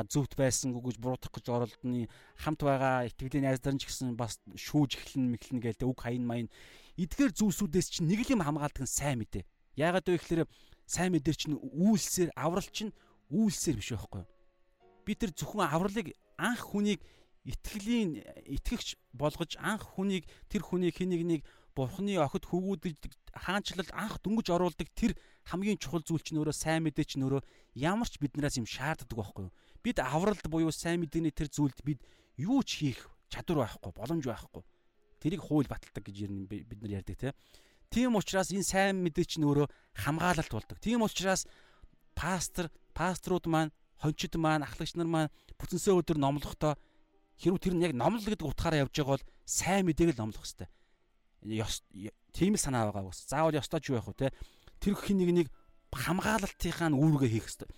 [0.06, 2.06] зөвхт байсан гэж буруутгах гэж оролдоны
[2.38, 6.22] хамт байгаа итгэлийн найз нар ч гэсэн бас шүүж эхлэн мэхлэн гээл те үг хайн
[6.22, 6.48] маян
[6.94, 9.42] эдгээр зүйлсүүдээс чинь нэг л юм хамгаалдаг нь сайн мэдээ.
[9.74, 10.46] Яагаад вэ гэхээр
[10.86, 12.94] сайн мэдэр чинь үйлсээр аврал чинь
[13.34, 14.30] үйлсээр биш байхгүй юу?
[15.06, 17.00] Би тэр зөвхөн авралыг анх хүнийг
[17.46, 18.26] итгэлийн
[18.58, 21.46] итгэгч болгож анх хүнийг тэр хүнийг хин нэгнийг
[21.78, 22.96] бурхны охид хөвгүүдэж
[23.36, 25.14] хаанчлал анх дөнгөж оруулдаг тэр
[25.46, 27.42] хамгийн чухал зүйл чинь өөрөө сайн мэдээ чинь өөрөө
[27.78, 29.54] ямар ч биднээс юм шаарддаг байхгүй юу?
[29.84, 32.02] Бид авралд буюу сайн мэдээний тэр зүйлд бид
[32.34, 34.62] юу ч хийх чадвар байхгүй, боломж байхгүй.
[35.22, 36.16] Тэрийг хууль баталдаг гэж
[36.50, 37.34] бид нар ярьдаг тийм.
[37.92, 40.80] Тийм учраас энэ сайн мэдээ чинь өөрөө хамгаалалт болдог.
[40.82, 41.46] Тийм учраас
[42.16, 46.74] пастор, пасторууд маань, хончид маань, ахлагч нар маань бүтэнсээ өдөр номлохдоо
[47.40, 50.68] хэрвээ тэр нь яг номлол гэдэг утгаараа явж байгаа бол сайн мэдээг л номлох хэрэгтэй
[52.32, 53.24] тийм л санаа байгаа бас.
[53.28, 54.28] Заавал ёстой ч юу байх вэ те.
[54.80, 55.48] Тэр хин нэг нэг
[55.92, 57.70] хамгаалалтынхаа үүргээ хийх хэрэгтэй.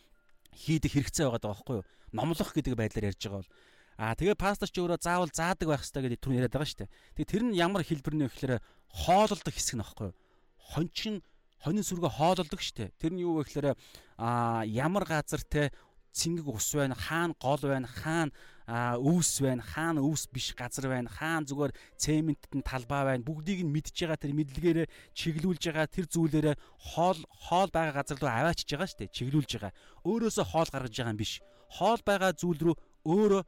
[0.55, 1.87] Хийдэг хэрэгцээ байгаа даа байхгүй юу?
[2.13, 3.53] Номлох гэдэг байдлаар ярьж байгаа бол
[3.99, 6.91] Аа тэгээ пастор ч өөрөө заавал заадаг байх хэрэгтэй гэдэг түр яриад байгаа шүү дээ.
[7.19, 8.63] Тэгээ тэр нь ямар хэлбэрнэ гэхээр
[8.95, 10.19] хоололдог хэсэг нь байхгүй юу?
[10.55, 11.15] Хончин
[11.63, 12.95] хонин сүргээ хоололдог шүү дээ.
[12.95, 13.75] Тэр нь юу вэ гэхээр
[14.23, 15.75] аа ямар газар те
[16.13, 18.33] цэнгэг ус байна, хаана гол байна, хаана
[18.69, 23.25] өвс байна, хаана өвс биш газар байна, хаана зүгээр цементт нь талбай байна.
[23.25, 24.87] Бүгдийг нь мэдж байгаа тэр мэдлэгээрээ
[25.17, 26.57] чиглүүлж байгаа тэр зүйлээрээ
[26.93, 29.17] хоол хоол байгаа газар руу аваачж байгаа шүү дээ.
[29.17, 29.73] Чиглүүлж байгаа.
[30.05, 31.33] Өөрөөсөө хоол гаргаж байгаа юм биш.
[31.73, 32.77] Хоол байгаа зүйл рүү
[33.09, 33.43] өөрөө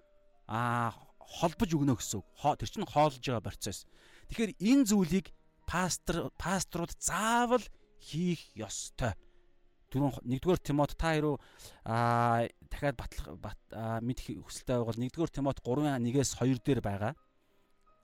[0.48, 2.24] аа холбож өгнө гэсэн.
[2.40, 3.84] Тэр чинь хоолж байгаа процесс.
[4.32, 5.26] Тэгэхээр энэ зүйлийг
[5.68, 7.62] пастор пасторууд заавал
[8.00, 9.14] хийх ёстой
[9.90, 11.36] дөрөв нэгдүгээр Тимот та хэрүү
[11.84, 13.26] аа дахиад батлах
[14.00, 17.12] мэдэх хүсэлтэй байвал нэгдүгээр Тимот 3:1-ээс 2 дээр байгаа.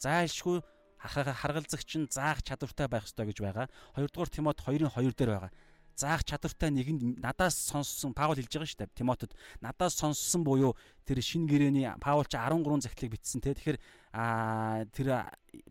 [0.02, 0.60] Заашгүй
[0.98, 3.66] харгалзагч нь заах чадвартай байх ёстой гэж байгаа.
[3.94, 5.52] Хоёрдугаар Тимот 2:2 дээр байгаа.
[5.96, 8.98] Заах чадвартай нэгэнд надаас сонссон Паул хэлж байгаа шүү дээ.
[9.00, 9.32] Тимотод
[9.64, 10.76] надаас сонссон буюу
[11.08, 13.56] тэр шин гэрэний Паул ч 13 захидлыг бичсэн те.
[13.56, 13.78] Тэгэхээр
[14.12, 15.24] аа тэр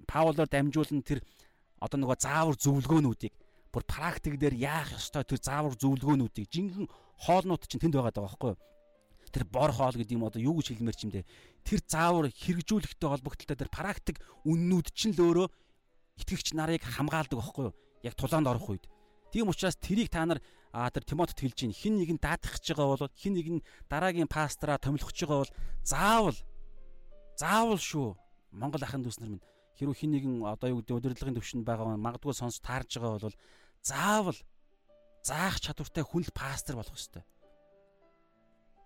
[0.09, 1.21] Паулоор дамжуулан тэр
[1.77, 3.33] одоо нөгөө заавар зөвлөгөөнүүдийг
[3.75, 6.87] бүр практик дээр яах ёстой тэр заавар зөвлөгөөнүүдийг жинхэнэ
[7.27, 8.55] хоолнууд чинь тэнд байгаа даа байхгүй?
[9.35, 11.23] Тэр бор хоол гэдэг юм одоо юу гэж хэлмээр чимдээ
[11.67, 15.47] тэр заавар хэрэгжүүлэхтэй холбогдлолтой тэр практик үннүүд чинь л өөрөө
[16.23, 17.67] итгэгч нарыг хамгаалдаг байхгүй?
[18.07, 18.87] Яг тулаанд орох үед.
[19.35, 20.39] Тийм учраас тэрийг та нар
[20.71, 24.31] тэр Тимотед хэлж чинь хин нэг нь даатгах гэж байгаа бол хин нэг нь дараагийн
[24.31, 26.37] пастраа томилох гэж байгаа бол заавал
[27.35, 28.15] заавал шүү
[28.55, 29.43] Монгол ахын дүүс нар минь
[29.75, 33.37] хэрвээ хин нэгэн одоо юу гэдэг удирдлагын төвшөнд байгаа магадгүй сонс таарж байгаа бол
[33.85, 34.37] заавал
[35.21, 37.21] заах чадвартай хүн л пастор болох ёстой.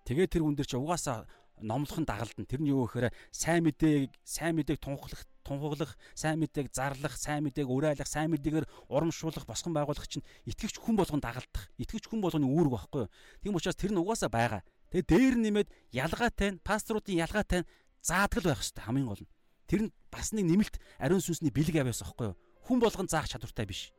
[0.03, 1.23] Тэгээ тэр хүн дээр чи угаасаа
[1.63, 7.15] номлохын дагалдан тэр нь юу гэхээр сайн мэдээг сайн мэдээг тунхаглах тунхаглах сайн мэдээг зарлах
[7.15, 11.67] сайн мэдээг уриалах сайн мэдээгээр урамшуулах босгон байгуулах чинь итгэвч хүн болгон дагалдах.
[11.79, 13.11] Итгэвч хүн болгоны үүрэг байхгүй юу?
[13.43, 14.63] Тийм учраас тэр нь угаасаа байгаа.
[14.91, 17.69] Тэгээ дээр нэмээд ялгаатай нь пасторуудын ялгаатай нь
[18.03, 19.31] заадгал байх хэрэгтэй хамгийн гол нь.
[19.67, 22.39] Тэр нь бас нэг нэмэлт ариун сүнсний бэлэг авьяас байхгүй юу?
[22.65, 23.91] Хүн болгон заах чадвартай биш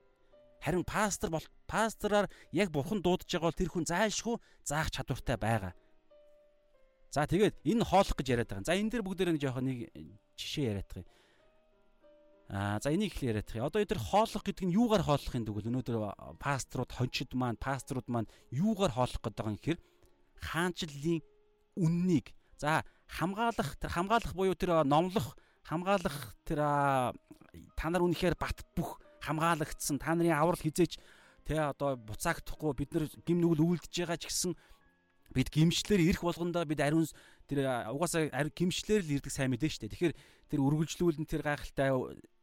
[0.60, 5.72] Харин пастор бол пастораар яг бурхан дуудаж байгаа бол тэр хүн зайлшгүй заах чадвартай байгаа.
[7.10, 8.68] За тэгээд энэ хоолох гэж яриад байгаа.
[8.68, 9.78] За энэ дээр бүгдээр нэг жоохон нэг
[10.36, 11.08] жишээ яриад байгаа.
[12.50, 13.66] Аа за энийг их яриад байгаа.
[13.66, 15.96] Одоо энэ хоолох гэдэг нь юугаар хоолох юм дэгвэл өнөөдөр
[16.42, 19.78] пасторууд, хончид маань, пасторууд маань юугаар хоолох гэдэг юм хэр
[20.38, 21.22] хаанчлалын
[21.78, 26.60] үннийг за хамгаалах тэр хамгаалах буюу тэр номлох хамгаалах тэр
[27.78, 30.00] та нар үнэхээр бат бөх хамгаалагдсан.
[30.00, 30.98] Та нарын аврал хизээч
[31.44, 34.52] тэ одоо буцаагдахгүй бид нар гим нүгэл үлдэж байгаа ч гэсэн
[35.34, 37.06] бид гимшлэр ирэх болгондоо бид ариун
[37.46, 39.90] тэр угаасаа гимшлэр л ирдэг сайн мэдэн штэ.
[39.90, 40.14] Тэгэхээр
[40.50, 41.90] тэр үргэлжлүүлэн тэр гайхалтай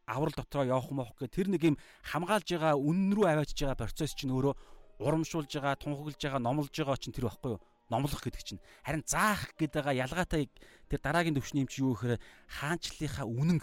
[0.07, 1.75] аврал дотроо явах мох гэх тэр нэг юм
[2.07, 4.55] хамгаалж байгаа үнэн рүү аваачж байгаа процесс чинь өөрөө
[5.03, 7.61] урамшуулж байгаа тунхаглаж байгаа номлож байгаа чинь тэр байхгүй юу?
[7.91, 8.63] Номлох гэдэг чинь.
[8.84, 10.47] Харин заах гэдэг байгаа ялгаатай
[10.88, 12.19] тэр дараагийн төвшний юм чи юу гэхээр
[12.59, 13.59] хаанчлалынхаа үнэн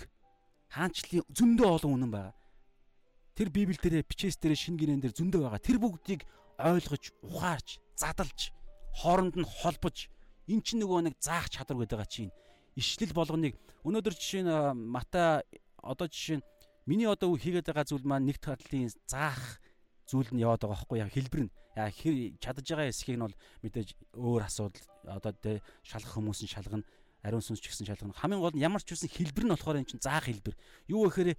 [0.69, 2.33] хаанчлалын зөндөө олон үнэн байгаа
[3.35, 5.63] тэр Библи дээр бичээс дээр шин гинэн дээр зөндөө байгаа.
[5.63, 6.23] Тэр бүгдийг
[6.59, 8.55] ойлгож, ухаарч, задалж,
[8.95, 10.07] хооронд нь холбож
[10.47, 12.33] эн чинь нөгөө нэг заах чадвар гэдэг байгаа чинь.
[12.79, 14.53] Ишлэл болгоныг өнөөдөр жишээ нь
[14.91, 15.43] Мата
[15.83, 16.47] одоо жишээ нь
[16.87, 19.59] миний одоо хийгээд байгаа зүйл маань нэг талын заах
[20.07, 21.55] зүйл нь яваад байгаа байхгүй яа хэлбэр нь.
[21.75, 26.53] Яа хэр чадаж байгаа хэсгийг нь бол мэдээж өөр асуудал одоо тэ шалгах хүмүүс нь
[26.55, 26.87] шалгана
[27.25, 28.13] ариун сүнс ч гэсэн шалгана.
[28.13, 30.55] Хамгийн гол нь ямар ч үсэн хэлбэр нь болохоор эн чинь заах хэлбэр.
[30.93, 31.35] Юу гэхээр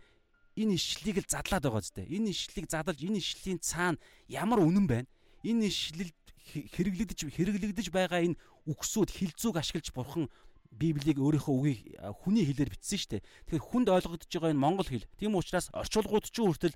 [0.56, 2.08] энэ ишлэлийг л задлаад байгаа зү.
[2.08, 5.08] Энэ ишлэлийг задлж энэ ишлийн цаана ямар үнэн байна?
[5.44, 6.12] Энэ ишлэл
[6.56, 10.32] хэрэглэгдэж хэрэглэгдэж байгаа энэ үгсүүд хилцүүг ашиглаж бурхан
[10.76, 11.80] Библийг өөрийнхөө үгийг
[12.20, 13.24] хүний хэлээр бичсэн шүү дээ.
[13.48, 15.08] Тэгэхээр хүнд ойлгогдож байгаа энэ монгол хэл.
[15.16, 16.76] Тийм учраас орчуулгууд ч хүртэл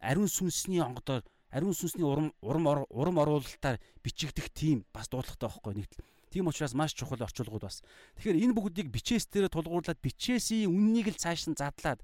[0.00, 5.90] ариун сүнсний онгодоор ариун сүнсний урам урам урам оруулалтаар бичигдэх тийм бас дуудлагатай байхгүй нэг
[6.34, 7.78] тийм учраас маш чухал орчуулгууд бас
[8.18, 12.02] тэгэхээр энэ бүгдийг бичээс дээр тулгуурлаад бичээсийн үннийг л цааш нь задлаад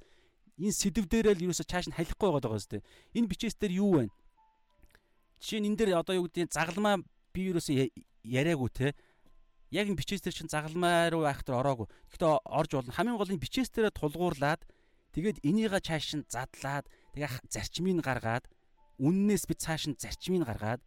[0.61, 2.85] энэ сэдв дээрээ л юусаа чааш нь халихгүй байгаа даа зү
[3.17, 4.03] энэ бичээс дээр юу вэ
[5.41, 7.01] жишээ нь энэ дээр одоо юу гэдэг загалмаа
[7.33, 7.89] би юусаа
[8.21, 8.89] яриаггүй те
[9.71, 11.87] яг энэ бичээс дээр чинь загалмай руу айхтар ороогүй.
[12.11, 12.93] Гэхдээ орж болно.
[12.93, 14.61] Хамгийн гол нь бичээс дээрээ тулгуурлаад
[15.15, 18.45] тэгээд энийгээ цааш нь задлаад тэгээ зарчмыг гаргаад
[18.99, 20.83] үннээс би цааш нь зарчмыг гаргаад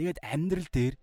[0.00, 0.94] тэгээд амьдрал дээр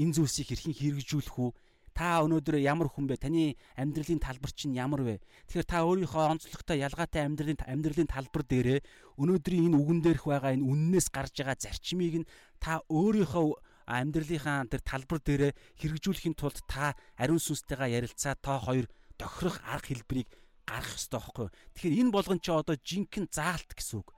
[0.00, 1.50] энэ зүйлсийг хэрхэн хэрэгжүүлэх үү?
[1.98, 3.18] Та өнөөдөр ямар хүн бэ?
[3.18, 5.14] Таны амьдралын талбар чинь ямар вэ?
[5.50, 8.86] Тэгэхээр та өөрийнхөө онцлогтой ялгаатай амьдралын амьдралын талбар дээрээ
[9.18, 12.30] өнөөдрийн энэ үгэн дээрх байгаа энэ үннээс гарч байгаа зарчмыг нь
[12.62, 13.50] та өөрийнхөө
[13.90, 18.86] амьдралынхаа тэр талбар дээрээ хэрэгжүүлэхийн тулд та ариун сүнстэйгээ ярилцаа та хоёр
[19.18, 20.30] тохирох арга хэлбэрийг
[20.70, 21.48] гаргах хэрэгтэй байхгүй?
[21.74, 24.14] Тэгэхээр энэ болгон чи одоо жинхэнэ заалт гэсэн үг.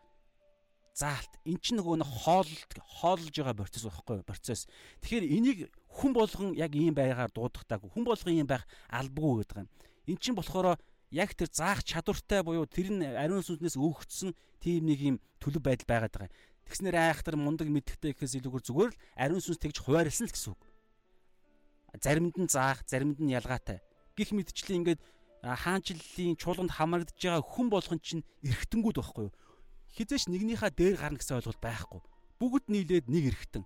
[1.00, 1.32] Заалт.
[1.48, 4.28] Эн чинь нөгөө нэг хооллолт хооллож байгаа процесс байхгүй юу?
[4.28, 4.68] Процесс.
[5.00, 7.88] Тэгэхээр энийг хүн болгон яг ийм байгаар дуудахтаагүй.
[7.88, 9.68] Хүн болгон ийм байх албагүй гэдэг юм.
[10.12, 10.76] Эн чинь болохоор
[11.08, 15.88] яг тэр заах чадвартай буюу тэр нь ариун сүнснээс өөгдсөн тийм нэг юм төлөв байдал
[15.88, 16.32] байгаад байгаа.
[16.68, 20.60] Тэгснээр айхтар мундаг мэдхтэй гэхээс илүүгээр зүгээр л ариун сүнс тэгж хуваарлсан л гэсэн үг.
[21.98, 23.80] Заримд нь заах, заримд нь ялгаатай.
[24.14, 25.00] Гэх мэтчлэн ингээд
[25.42, 29.34] хаанчлалын чуулганд хамрагдж байгаа хүн болгон чинь эргэтэнгүүд байхгүй юу?
[29.94, 32.00] Хизээш нэгнийхээ дээр гарна гэсэн ойлголт байхгүй.
[32.38, 33.64] Бүгд нийлээд нэг эргэтэн.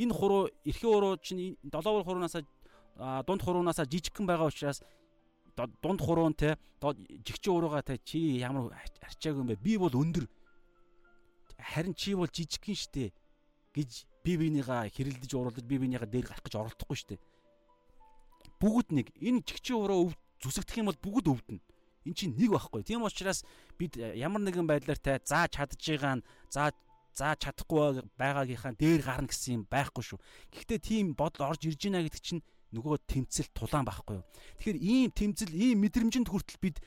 [0.00, 2.42] Энэ хуруу эрхийн хуруу чинь долоовор хуруунасаа
[3.26, 4.80] дунд хуруунасаа жижигхэн байгаа учраас
[5.56, 8.72] дунд хуруун те жигчэн уруугаа те чи ямар
[9.04, 9.60] арчаагүй юм бэ?
[9.60, 10.24] Би бол өндөр
[11.60, 13.12] харин чи бол жижигхэн штэ
[13.76, 17.20] гэж би бинийгаа хэрэлдэж уруулж би бинийгаа дээр гарах гэж оролдохгүй штэ.
[18.60, 21.60] Бүгд нэг энэ чигчийн ураа зүсэгдэх юм бол бүгд өвдөн.
[22.04, 22.82] Эн чинь нэг байхгүй.
[22.82, 23.44] Тийм учраас
[23.78, 26.70] бид ямар нэгэн байдлаар та заа чадж байгаа нь заа
[27.12, 30.18] заа чадахгүй байгаагийнхаа дээр гарна гэсэн юм байхгүй шүү.
[30.50, 32.42] Гэхдээ тийм бодол орж ирж байна гэдэг чинь
[32.72, 34.26] нөгөө тэмцэл тулаан байхгүй юу.
[34.58, 36.80] Тэгэхээр ийм тэмцэл, ийм мэдрэмжинд хүртэл бид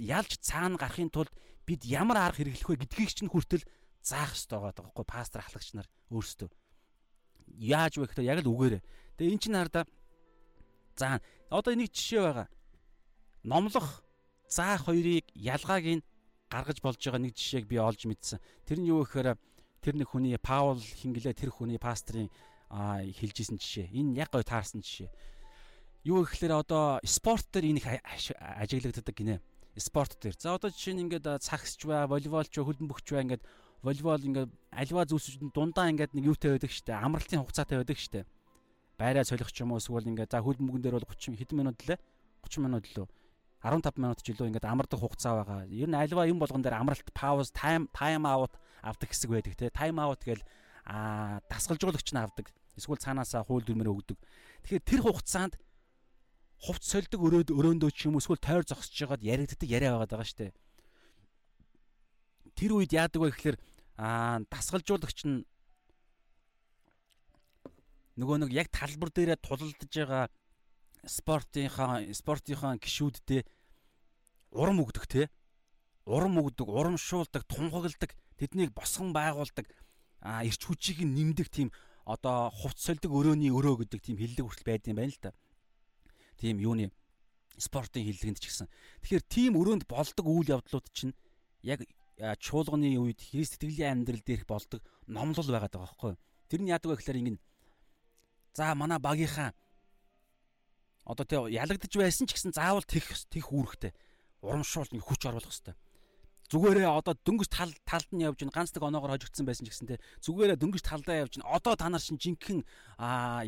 [0.00, 1.32] ялж цаана гарахын тулд
[1.68, 3.68] бид ямар арга хэрэглэх вэ гэдгийг чинь хүртэл
[4.00, 6.48] заах хэрэгтэй байгаа байхгүй пастор ахлагч нар өөрсдөө
[7.58, 8.82] яаж вэ гэхээр яг л үгээрээ.
[9.16, 9.84] Тэгээ эн чинь хардаа
[10.96, 12.48] за одоо нэг жишээ байгаа.
[13.46, 14.02] Номлох
[14.48, 16.06] заах хоёрыг ялгааг нь
[16.50, 18.38] гаргаж болж байгаа нэг жишээг би олж мэдсэн.
[18.66, 19.34] Тэр нь юу гэхээр
[19.82, 22.30] тэр нэг хүний Паул хинглээ тэр хүний пастрын
[22.70, 23.90] хэлжсэн жишээ.
[23.94, 25.10] Энэ яг гой таарсан жишээ.
[26.06, 29.42] Юу гэхээр одоо спорт дээр энийг ажиглагддаг гинэ.
[29.76, 30.34] Спорт дээр.
[30.38, 33.42] За одоо жишээ нь ингээд цагсч бай, волейболч, хөлбөмбөгч бай ингээд
[33.86, 38.26] волейбол ингээд альва зүйлс дундаа ингээд нэг юутай байдаг штэ амралтын хугацаатай байдаг штэ
[38.98, 41.78] байраа солих ч юм уу эсвэл ингээд за хөл мөнгөн дээр бол 30 хэдэн минут
[41.86, 41.98] лээ
[42.42, 43.06] 30 минут лөө
[43.66, 45.66] 15 минут ч илүү ингээд амардаг хугацаа байгаа.
[45.66, 49.74] Ер нь альва юм болгон дээр амралт пауз тайм тайм аут авдаг хэсэг байдаг те.
[49.74, 50.46] Тайм аут гээл
[50.86, 52.54] а дасгалжуулагч нь авдаг.
[52.78, 54.18] Эсвэл цаанаасаа хууль дүрмээр өгдөг.
[54.62, 55.58] Тэгэхээр тэр хугацаанд
[56.62, 60.54] хувц сольдог өрөөд өрөөндөө ч юм эсвэл тойр зогсож байгаад яригддаг яриа байгаа даа штэ
[62.56, 63.56] тэр үед яадаг вэ гэхээр
[64.00, 65.44] аа дасгалжуулагч нь
[68.16, 70.32] нөгөө нэг яг талбар дээрээ тулалдж байгаа
[71.04, 73.44] спортынхаа спортынхаа гişүүдтэй
[74.56, 75.28] урам өгдөг те
[76.06, 79.68] урам өгдөг урамшуулдаг тунхагладаг тэднийг босгон байгуулдаг
[80.20, 81.68] а эрч хүчийг нэмдэг тийм
[82.06, 85.30] одоо хувц сольдог өрөөний өрөө гэдэг тийм хиллэг хүртэл байд юм байна л да.
[86.38, 86.94] Тийм юуны
[87.58, 88.68] спортын хиллэгэнд ч гэсэн.
[89.02, 91.14] Тэгэхээр тийм өрөөнд болдог үйл явдлууд чинь
[91.66, 91.82] яг
[92.16, 94.80] чуулганы үед Христ итгэлийн амьдрал дээрх болдог
[95.10, 96.22] номлол байгаад байгаа байхгүй юу.
[96.46, 97.42] Тэр нь яадаг вэ гэхээр ингэ
[98.54, 99.50] за манай багийнхаа
[101.04, 103.92] одоо тэг ялагдж байсан ч гэсэн заавал тех тех үүрэгтэй
[104.42, 105.76] урамшуул нэг хүч оруулах хэрэгтэй
[106.50, 109.90] зүгээрээ одоо дөнгөж тал талд нь явж гин ганц нэг оноогоор хожигдсан байсан ч гэсэн
[109.90, 109.98] те.
[110.22, 112.62] Зүгээрээ дөнгөж талдаа явж гин одоо та нар шин жинхэнэ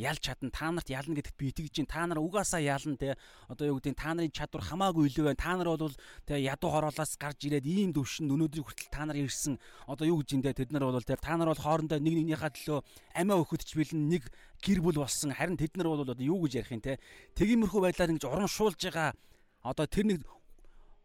[0.02, 0.50] ялж чадна.
[0.50, 3.14] Та нарт ялна гэдэгт би итгэж гин та нар угаасаа ялна те.
[3.46, 5.38] Одоо юу гэдэг та нарын чадвар хамаагүй илүү байна.
[5.38, 5.94] Та нар бол
[6.26, 9.62] те ядуу хороолоос гарч ирээд ийм төвшин өнөөдрийг хүртэл та нар ирсэн.
[9.86, 12.82] Одоо юу гэж энэ тэд нар бол те та нар бол хоорондоо нэг нэгнийхээ төлөө
[13.14, 14.26] амиа өгөхөдч билэн нэг
[14.58, 15.30] гэр бүл болсон.
[15.30, 16.98] Харин тэд нар бол одоо юу гэж ярих юм те?
[17.38, 19.14] Тэгимэрхүү байдлаар ингэж урамшуулж байгаа.
[19.62, 20.20] Одоо тэр нэг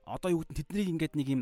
[0.05, 1.41] одоо юу гэдэг тэднийг ингээд нэг юм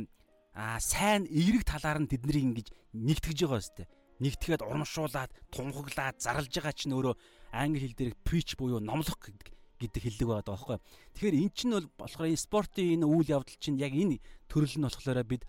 [0.54, 3.88] аа сайн эерэг талаар нь тэднийг ингэж нэгтгэж байгаа өстэй.
[4.22, 7.16] Нэгтгэхэд урамшуулад, тунхаглаад, зарлж байгаа чинь өөрөө
[7.58, 9.50] англи хэл дээр preach буюу номлох гэдэг
[9.82, 10.78] гэдэг хэллэг байгаа байхгүй.
[11.18, 14.86] Тэгэхээр эн чинь бол болохоор энэ спортын энэ үйл явдал чинь яг энэ төрөл нь
[14.86, 15.44] болохоор бид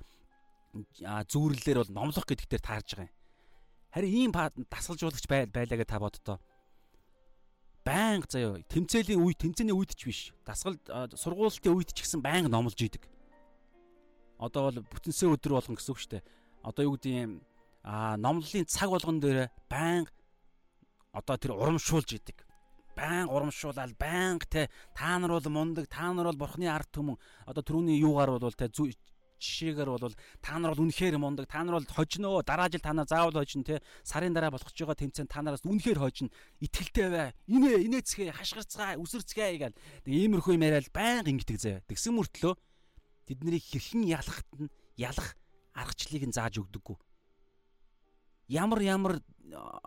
[0.72, 3.16] зүүрлэлээр бол номлох гэдэгтэр таарж байгаа юм.
[3.92, 6.40] Харин ийм дасгалжуулагч байлаа гэж та боддоо.
[7.84, 10.20] Баян заяа тэмцээлийн үе тэмцээний үед ч биш.
[10.46, 10.78] Дасгал
[11.18, 13.12] сургуулийн үед ч гэсэн баян номлож идэг
[14.42, 16.24] одоо бол бүтэнсээ өдөр болгон гэсэн үг шүү дээ.
[16.66, 17.32] одоо юу гэдэг юм
[17.86, 20.10] а номлолын цаг болгон дээр байнга
[21.14, 22.42] одоо тэр урамшуулж идэг.
[22.98, 27.18] Баян урамшуулаад баян те та нар бол мундаг, та нар бол бурхны ард түмэн.
[27.46, 28.66] Одоо түрүүний юугаар бол те
[29.43, 33.11] жишээгээр бол та нар бол үнэхээр мундаг, та нар бол хожиноо, дараа жил та нар
[33.11, 36.30] заавал хожин те сарын дараа болох ч байгаа тэмцээн та нараас үнэхээр хожин.
[36.62, 37.34] Итгэлтэй бай.
[37.51, 39.74] Инээ, инээцгээ, хашгирцгаа, үсэрцгээ.
[40.07, 41.82] Тэг иймэрхүү юм яриад баян ингэдэг зэ.
[41.90, 42.55] Тэгсэн мөртлөө
[43.26, 45.34] тэднийг хэрхэн ялахт нь ялах
[45.74, 46.97] аргачлалыг нь зааж өгдөггүй
[48.53, 49.12] ямар ямар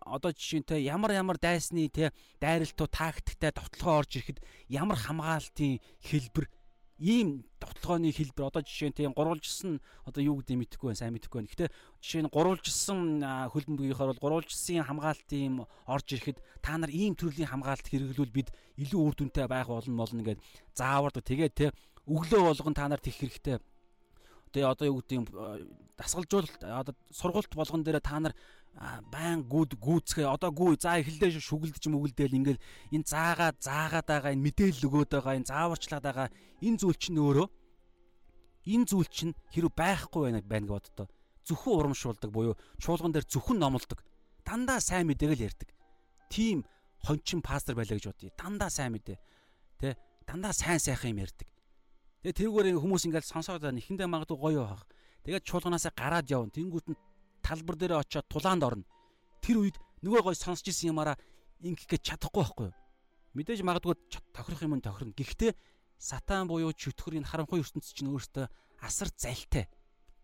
[0.05, 4.39] одоо жишээнтэй ямар ямар дайсны те дайралтуу тактиктай довтлогоо орж ирэхэд
[4.69, 6.49] ямар хамгаалтын хэлбэр
[6.97, 11.37] ийм довтлогооны хэлбэр одоо жишээ нь тийм гурвалжсан одоо юу гэдэг мэдэхгүй байна сайн мэдэхгүй
[11.43, 11.51] байна.
[11.51, 11.69] Гэхдээ
[11.99, 12.99] жишээ нь гурвалжсан
[13.51, 19.15] хөлбөмбөгийнхоор бол гурвалжсан хамгаалтын орж ирэхэд та нар ийм төрлийн хамгаалт хэрэглүүл бид илүү үр
[19.19, 20.39] дүнтэй байх болно молно гэд
[20.71, 21.23] заавардаг.
[21.27, 21.67] Тэгээд те
[22.07, 23.59] өглөө болгон та нар тех хэрэгтэй
[24.55, 28.31] Тэгээ одоо юу гэдэг дасгалжуулалт одоо сургуульт болгон дээр та нар
[29.11, 34.45] байн гүд гүцгээ одоо гүү за эхлэлдээ шүгэлдэж мүгэлдээл ингээл энэ заагаа заагаад байгаа энэ
[34.45, 36.27] мэдээлэл өгөөд байгаа энэ зааварчлаад байгаа
[36.59, 37.47] энэ зүйл чинь өөрөө
[38.67, 41.07] энэ зүйл чинь хэрэг байхгүй байна байна гэж боддоо
[41.47, 44.03] зөвхөн урамшуулдаг буюу чуулган дээр зөвхөн номлодог
[44.45, 45.69] дандаа сайн мэдээг л ярьдаг.
[46.29, 46.65] Тийм
[47.01, 48.29] хончин пастор байлаа гэж бодъё.
[48.37, 49.17] Дандаа сайн мэдээ.
[49.81, 51.49] Тэ дандаа сайн сайхан юм ярьдаг.
[52.21, 53.81] Тэгээ тэрүүгээр хүмүүс ингээл сонсоод байна.
[53.81, 54.85] Эхэндээ магадгүй гоё байх.
[55.25, 56.53] Тэгээд чуулганаасаа гараад явна.
[56.53, 56.97] Тэнгүүт нь
[57.45, 58.89] талбар дээр очиод тулаанд орно.
[59.45, 61.13] Тэр үед нөгөө гоё сонсч исэн юмараа
[61.61, 62.77] ингэх гэж чадахгүй байхгүй юу?
[63.37, 63.93] Мэдээж магадгүй
[64.33, 65.13] тохирох юм нь тохирно.
[65.13, 65.53] Гэхдээ
[66.01, 68.49] сатан буюу чөтгөрийн харанхуй ертөнцийн чинь өөртөө
[68.81, 69.69] асар залтай.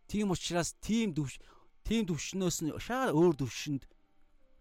[0.09, 1.37] Тийм учраас тийм дүвш
[1.85, 3.83] тийм төвшнөөс нь шаа өөр төвшөнд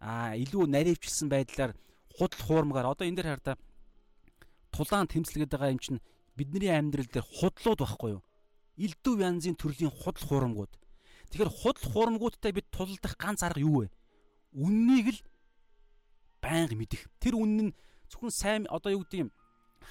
[0.01, 1.73] аа илүү наривчлсан байдлаар
[2.17, 3.57] худал хуурмгаар одоо энэ дэр хардаа
[4.75, 6.05] тулаан тэмцэлгээд байгаа юм чинь
[6.37, 8.23] бидний амьдрал дээр худлууд байхгүй юу?
[8.81, 10.73] Илдүү янзын төрлийн худал хуурмгууд.
[11.31, 13.91] Тэгэхээр худал хуурмгуудтай бид тулдах ганц арга юу вэ?
[14.55, 15.21] Үннийг л
[16.43, 17.07] байнга мэдэх.
[17.23, 17.77] Тэр үнэн нь
[18.11, 19.31] зөвхөн сайн одоо юу гэдэг юм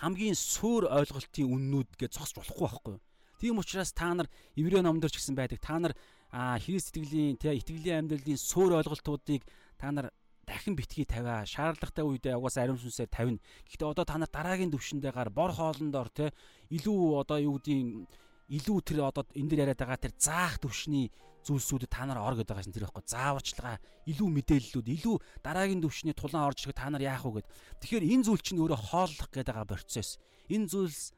[0.04, 3.02] хамгийн суур ойлголтын үннүүд гэж зогсож болохгүй байхгүй юу?
[3.40, 5.64] Тийм учраас та нар Еврей номдор ч гэсэн байдаг.
[5.64, 5.96] Та нар
[6.30, 9.48] Христ итгэлийн тэ итгэлийн амьдралын суур ойлголтуудыг
[9.80, 10.12] та нар
[10.44, 13.40] дахин битгий тавиа шаардлагатай үедээ угаасаа ариун сүнсээр тавина.
[13.66, 16.34] Гэхдээ одоо та нар дараагийн төвшөндөө гар бор хоолндор те
[16.68, 18.10] илүү одоо юу гэдгийг
[18.50, 21.14] илүү тэр одоо энэ дэр яриад байгаа тэр заах төвшний
[21.46, 23.80] зүйлсүүдэд та нар ор гэдэг байгаа шин тэр байхгүй зааварчлага
[24.12, 27.48] илүү мэдээллүүд илүү дараагийн төвшний тулаан орж ирэх та нар яах вэ гэд.
[27.80, 30.20] Тэгэхээр энэ зүйл чинь өөрөө хооллох гэдэг байгаа процесс.
[30.52, 31.16] Энэ зүйлс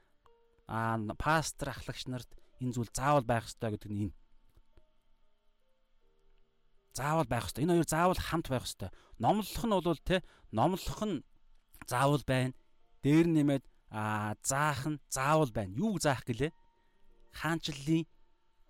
[0.70, 2.30] аа пастор ахлагч нарт
[2.62, 4.16] энэ зүйл заавал байх ёстой гэдэг нь энэ.
[6.94, 7.64] Заавал байх ёстой.
[7.66, 8.90] Энэ хоёр заавал хамт байх ёстой.
[9.18, 11.24] Номлох нь бол те номлох нь
[11.90, 12.54] заавал байна.
[13.02, 15.74] Дээр нэмээд а заах нь заавал байна.
[15.76, 16.52] Юу заах гэлээ?
[17.36, 18.06] Хаанчлалын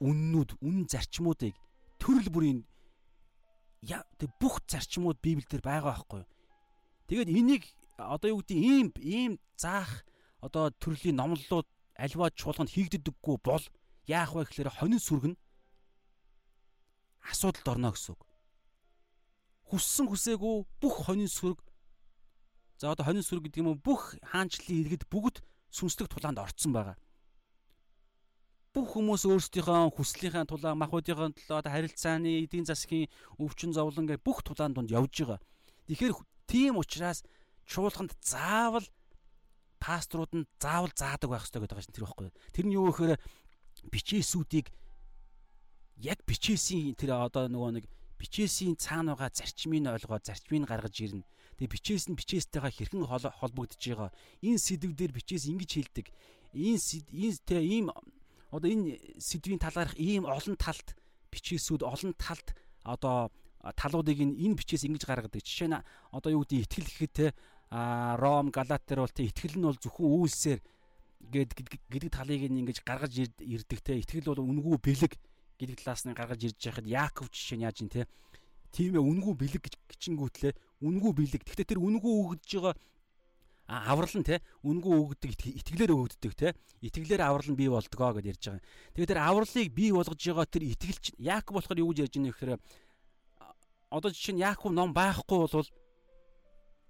[0.01, 1.55] үннүүд, үнэн зарчмуудыг
[2.01, 2.59] төрөл бүрийн
[3.85, 6.29] тэг бүх зарчмууд Библиэлд байгаа байхгүй юу?
[7.07, 7.63] Тэгээд энийг
[7.97, 10.05] одоо юу гэдэг ийм ийм заах
[10.41, 13.63] одоо төрлийн номлолууд альва чуулганд хийгддэггүй бол
[14.09, 15.35] яах вэ гэхээр хонин сүргэн
[17.29, 18.21] асуудалд орно гэсэн үг.
[19.69, 21.61] Хүссэн хүсээгүй бүх хонин сүрэг
[22.81, 26.97] за одоо хонин сүрэг гэдэг юм уу бүх хаанчлалын иргэд бүгд сүнслэг тулаанд орцсон байгаа.
[28.71, 34.71] Бүх хүмүүс өөрсдийнхөө хүслийнхээ тулаан, махбодынхаа төлөө харилцааны эдийн засгийн өвчин зовлон гэх бүх тулаан
[34.71, 35.43] донд явж байгаа.
[35.91, 36.15] Тэгэхээр
[36.47, 37.27] тийм учраас
[37.67, 38.87] чуулганд заавал
[39.75, 42.31] пасторууд нь заавал заадаг байх хэрэгтэй гэдэг чинь тэр байхгүй.
[42.55, 43.19] Тэр нь юу гэхээр
[43.91, 44.71] бичээсүүдийг
[45.99, 47.85] яг бичээсийн тэр одоо нөгөө нэг
[48.23, 51.27] бичээсийн цаана байгаа зарчмыг ойлгоод зарчмыг гаргаж ирнэ.
[51.59, 54.15] Тэгээ бичээс нь бичээстэйгээ хэрхэн холбогдож байгаа.
[54.39, 56.07] Энэ сэдв дээр бичээс ингэж хэлдэг.
[56.55, 56.79] Энэ
[57.11, 57.91] энэ тэ ийм
[58.51, 60.95] одоо энэ сэдвийн талаарх ийм олон талт
[61.31, 63.31] бичээсүүд олон талт одоо
[63.79, 65.41] талуудыг энэ бичээс ингэж гаргадаг.
[65.41, 65.79] Жишээ нь
[66.11, 67.27] одоо юу гэдэг итгэл гэхэд те
[67.71, 70.59] Ром, Галат дээр бол те итгэл нь бол зөвхөн үйлсээр
[71.31, 71.51] гээд
[71.87, 74.01] гэдэг талыг ингэж гаргаж ирдэг те.
[74.01, 75.13] Итгэл бол үнгүй бэлэг
[75.55, 78.09] гэдэг талаас нь гаргаж ирж байхад Яаков жишээ нь яаж юм те.
[78.75, 81.41] Тийм ээ үнгүй бэлэг гэж гिचингүүтлээ үнгүй бэлэг.
[81.45, 82.75] Гэхдээ тэр үнгүй өгдөж байгаа
[83.71, 85.31] аврал нь те үнгүй өгдөг
[85.63, 86.51] итгэлээр өгдөг те
[86.83, 88.63] итгэлээр аврал нь бий болдгоо гэж ярьж байгаа.
[88.91, 92.49] Тэгээ тэр авралыг бий болгож байгаа тэр итгэлч Яаков болохоор юу гэж ярьж байгаа нөхөр
[93.95, 95.69] одоо жишээ нь Яаков ном байхгүй бол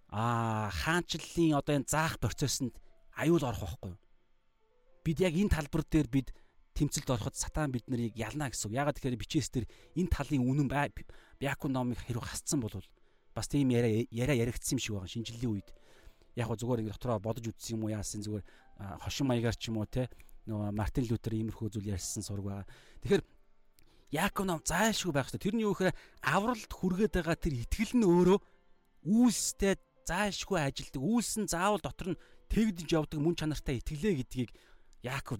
[0.09, 2.73] аа хаанчлалын одоо энэ заах процессыг
[3.13, 3.93] аюул орох байхгүй.
[5.05, 6.33] Бид яг энэ талбар дээр бид
[6.73, 8.73] тэмцэлд ороход сатан бид нарыг ялна гэсэн.
[8.73, 9.65] Ягаад тэгэхээр бичээс дээр
[9.95, 10.69] энэ талын үнэн
[11.37, 12.73] Бякун номыг хэрэг хасцсан бол
[13.33, 15.69] бас тийм яриа яриа яригдсан юм шиг байгаа шинжиллийн үед.
[16.35, 18.45] Яг го зүгээр ингэ дотроо бодож үзсэн юм уу яасан зүгээр
[19.03, 20.07] хошин маягаар ч юм уу те
[20.47, 22.67] нөгөө Мартин Лютер иймэрхүү зүйл ярьсан сураг байгаа.
[23.03, 23.23] Тэгэхээр
[24.11, 25.45] Яаков ном зайлшгүй байх хэрэгтэй.
[25.47, 28.39] Тэрний юу гэхээр авралт хүргээд байгаа тэр итгэл нь өөрөө
[29.07, 30.99] үйлстэй зайлшгүй ажилдаг.
[30.99, 32.21] Үйлс нь заавал дотор нь
[32.51, 34.51] тэгдэж явдаг мөн чанартай итгэлээ гэдгийг
[35.01, 35.39] Яаков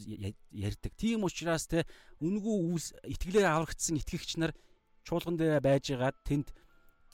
[0.55, 0.91] ярьдаг.
[0.95, 1.83] Тийм учраас те
[2.23, 4.55] үнгүү үйлс итгэлээр аврагдсан итгэгч нар
[5.03, 6.55] чуулган дээр байжгаад тэнд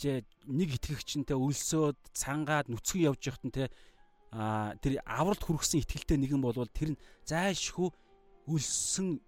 [0.03, 3.63] нэг итгэгчнтэй өлсөөд цангаад нүцгэн явж явахтан те
[4.31, 7.89] а тэр авралт хүргэсэн итгэлтэй нэгэн болвол тэр нь зайлшгүй
[8.51, 9.23] өлсөн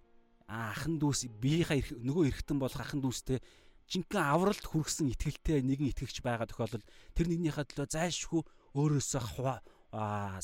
[0.46, 3.40] ахан дүүс биеийнхаа нөгөө эргэтэн болох ахан дүүстэй
[3.90, 6.86] жинхэнэ авралт хүргэсэн итгэлтэй нэгэн итгэгч байгаа тохиолдолд
[7.18, 8.42] тэр нэгнийхээ төлөө зайлшгүй
[8.78, 9.22] өөрөөсөө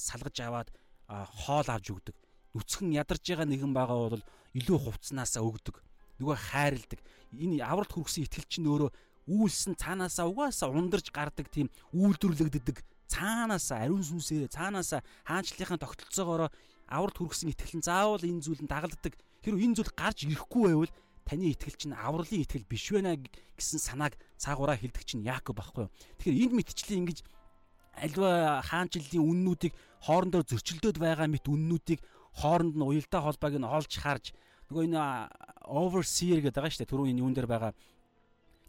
[0.01, 0.69] салгаж аваад
[1.09, 2.15] хоол авч өгдөг.
[2.57, 4.25] Нүцгэн ядарж байгаа нэгэн байгаа бол
[4.57, 5.77] илүү хувцснаасаа өгдөг.
[6.17, 6.99] Нөгөө хайрладаг.
[7.35, 8.89] Энэ авралт хүргэсэн итгэл чинь өөрөө
[9.27, 16.49] үйлсэн цаанаасаа угаасаа ундарч гардаг тийм үйлдвэрлэгддэг цаанаасаа ариун сүнсээр цаанаасаа хаанчлалынхаа тогтолцоогоор
[16.89, 19.13] авралт хүргэсэн итгэл нь заавал энэ зүйл нь дагалддаг
[19.45, 23.05] Тэр энэ зүйл гарч ирэхгүй байвал таны итгэл чинь авралын итгэл биш вэ
[23.53, 25.93] гэсэн санааг цаагаараа хилдэг чинь Яаков байхгүй юу.
[26.17, 27.19] Тэгэхээр энэ мэтчлэн ингэж
[27.93, 32.01] альва хаанчлалын үннүүдийг хоорондоо зөрчилдөд байгаа мэт үннүүдийг
[32.41, 34.33] хооронд нь уялдаа холбоог нь олж харж
[34.73, 35.01] нөгөө энэ
[35.69, 36.89] overseer гэдэг байгаа шүү дээ.
[36.89, 37.77] Түрүүний юун дээр байгаа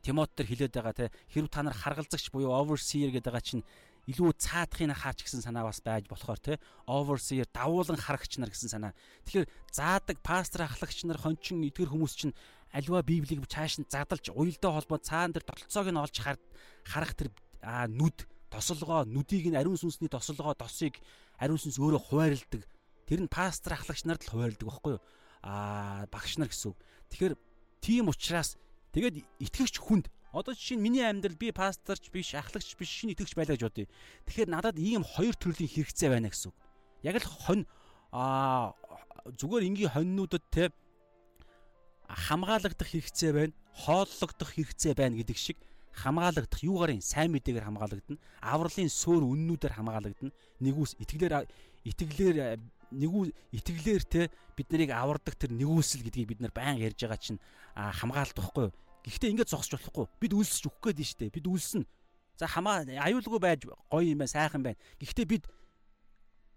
[0.06, 3.66] Тимот төр хилээд байгаа те хэрв та нар харгалзагч буюу overseer гэдэг байгаа чинь
[4.06, 8.94] илүү цаадахын хаач гэсэн санаа бас байж болохоор те overseer давуулан харагч нар гэсэн санаа.
[9.26, 12.38] Тэгэхээр заадаг пастор ахлагч нар хончин эдгэр хүмүүс чинь
[12.70, 17.34] альва библийг цааш нь задалж уялдаа холбоо цаан дээр тогтолцоог нь олж харах тэр
[17.66, 21.02] нүд тосолгоо нүдийг нь ариун сүнсний тосолгоо досыг
[21.42, 22.62] ариун сүнс өөрөө хуваарилдаг.
[23.10, 25.02] Тэр нь пастор ахлагч нарт л хуваарилдаг байхгүй юу?
[25.42, 26.78] Аа багш нар гэсэн үг.
[27.10, 27.34] Тэгэхээр
[27.82, 28.54] тийм учраас
[28.96, 33.60] Тэгээд итгэгч хүнд одоо чинь миний амьдрал би пасторч биш, ахлагч биш, шинэ итгэгч байлаа
[33.60, 33.92] гэж бодъё.
[34.24, 36.56] Тэгэхээр надад ийм хоёр төрлийн хэрэгцээ байна гэсэн үг.
[37.04, 37.68] Яг л хонь
[38.08, 38.72] аа
[39.36, 40.72] зүгээр энгийн хоньнуудад те
[42.08, 43.52] хамгаалагдах хэрэгцээ байна,
[43.84, 45.60] хооллогдох хэрэгцээ байна гэдэг шиг
[45.92, 50.32] хамгаалагдах юугаар нь сайн мэдээгээр хамгаалагдана, авралын сөөр үннүүдээр хамгаалагдана.
[50.64, 51.44] Нэгүс итгэлээр
[51.84, 52.60] итгэлээр
[52.96, 53.24] нэгүү
[53.60, 57.40] итгэлээр те бид нарыг авардаг тэр нэгүсэл гэдгийг бид нар байн ярьж байгаа чинь
[57.74, 58.72] хамгаалт واخгүй
[59.06, 60.06] Гэхдээ ингэж зогсож болохгүй.
[60.18, 61.30] Бид үлсэж өгөх гээд нь штэ.
[61.30, 61.86] Бид үлснэ.
[62.36, 64.80] За хамаа аюулгүй байж гоё юм байна, сайхан байна.
[64.98, 65.44] Гэхдээ бид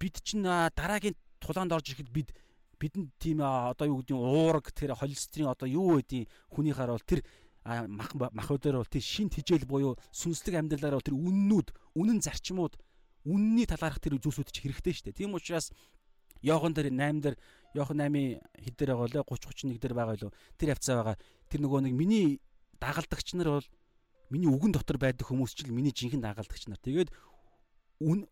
[0.01, 2.33] бид чинь дараагийн тулаанд орж ирэхэд бид
[2.79, 7.21] бидэнд тийм одоо юу гэдэг нь уураг тэр холестерин одоо юу гэдэг хүнийхээр бол тэр
[7.91, 11.67] мах махуудаар бол тэр шин тижэл буюу сүнслэг амьдралаар бол тэр үннүүд
[11.99, 12.79] үнэн зарчмууд
[13.27, 15.19] үнний талаарх тэр зүйлсүүд ч хэрэгтэй шүү дээ.
[15.27, 15.75] Тийм учраас
[16.39, 17.35] Йохан дээр 8 дээр
[17.75, 21.17] Йохан 8-ийн хэд дээр байгаа лээ 30 31 дээр байгаа лөө тэр хавцаа байгаа
[21.49, 22.39] тэр нөгөө нэг миний
[22.79, 23.67] дагалдагч нар бол
[24.29, 26.79] миний үгэн дотор байдаг хүмүүс ч л миний жинхэнэ дагалдагч нар.
[26.79, 27.09] Тэгээд
[28.05, 28.29] үн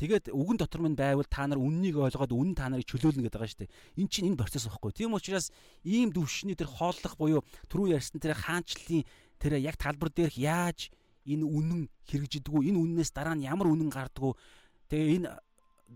[0.00, 3.52] тэгээд үгэн дотор минь байвал та нар үннийг ойлгоод үн та нарыг чөлөөлнө гэдэг байгаа
[3.52, 3.74] шүү дээ.
[4.00, 4.90] Эн чинь энэ процесс байхгүй.
[4.96, 5.52] Тийм учраас
[5.84, 9.04] ийм төвшний тэр хооллох буюу түрүү ярьсан тэр хаанчлалын
[9.38, 10.90] тэр яг талбар дээрх яаж
[11.28, 14.32] энэ үнэн хэрэгжидэггүй энэ үннээс дараа нь ямар үнэн гардггүй
[14.92, 15.28] тэгээ энэ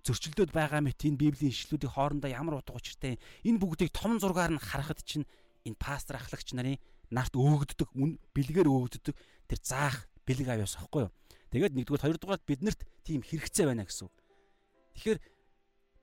[0.05, 4.61] зөрчилдөд байгаа мэт энэ библийн ишлүүдийн хоорондоо ямар утга учиртай энэ бүгдийг том зургаар нь
[4.61, 5.29] харахад чинь
[5.69, 6.81] энэ пастор ахлагч нарын
[7.13, 7.89] нарт өөгддөг
[8.33, 9.17] бэлгээр өөгддөг
[9.49, 11.13] тэр заах бэлэг авьяас аахгүй юу.
[11.49, 14.09] Тэгээд нэгдүгээр хоёрдугаар биднэрт тийм хэрэгцээ байна гэсэн.
[14.97, 15.19] Тэгэхээр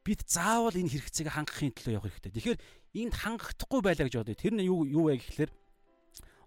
[0.02, 2.34] бид заавал энэ хэрэгцээг хангахын төлөө явах хэрэгтэй.
[2.34, 2.60] Тэгэхээр
[3.06, 4.38] энд хангахдахгүй байлаа гэж бодъё.
[4.38, 5.52] Тэр нь юу юу вэ гэхэлэр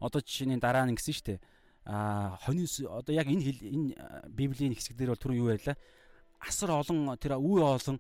[0.03, 1.39] одоо жишээний дараа нь гэсэн шүү дээ.
[1.87, 3.95] Аа хонин одоо яг энэ энэ
[4.35, 5.79] библийн хэсэг дээр бол түрүү юу ярьлаа.
[6.43, 7.99] Асар олон тэр үе олон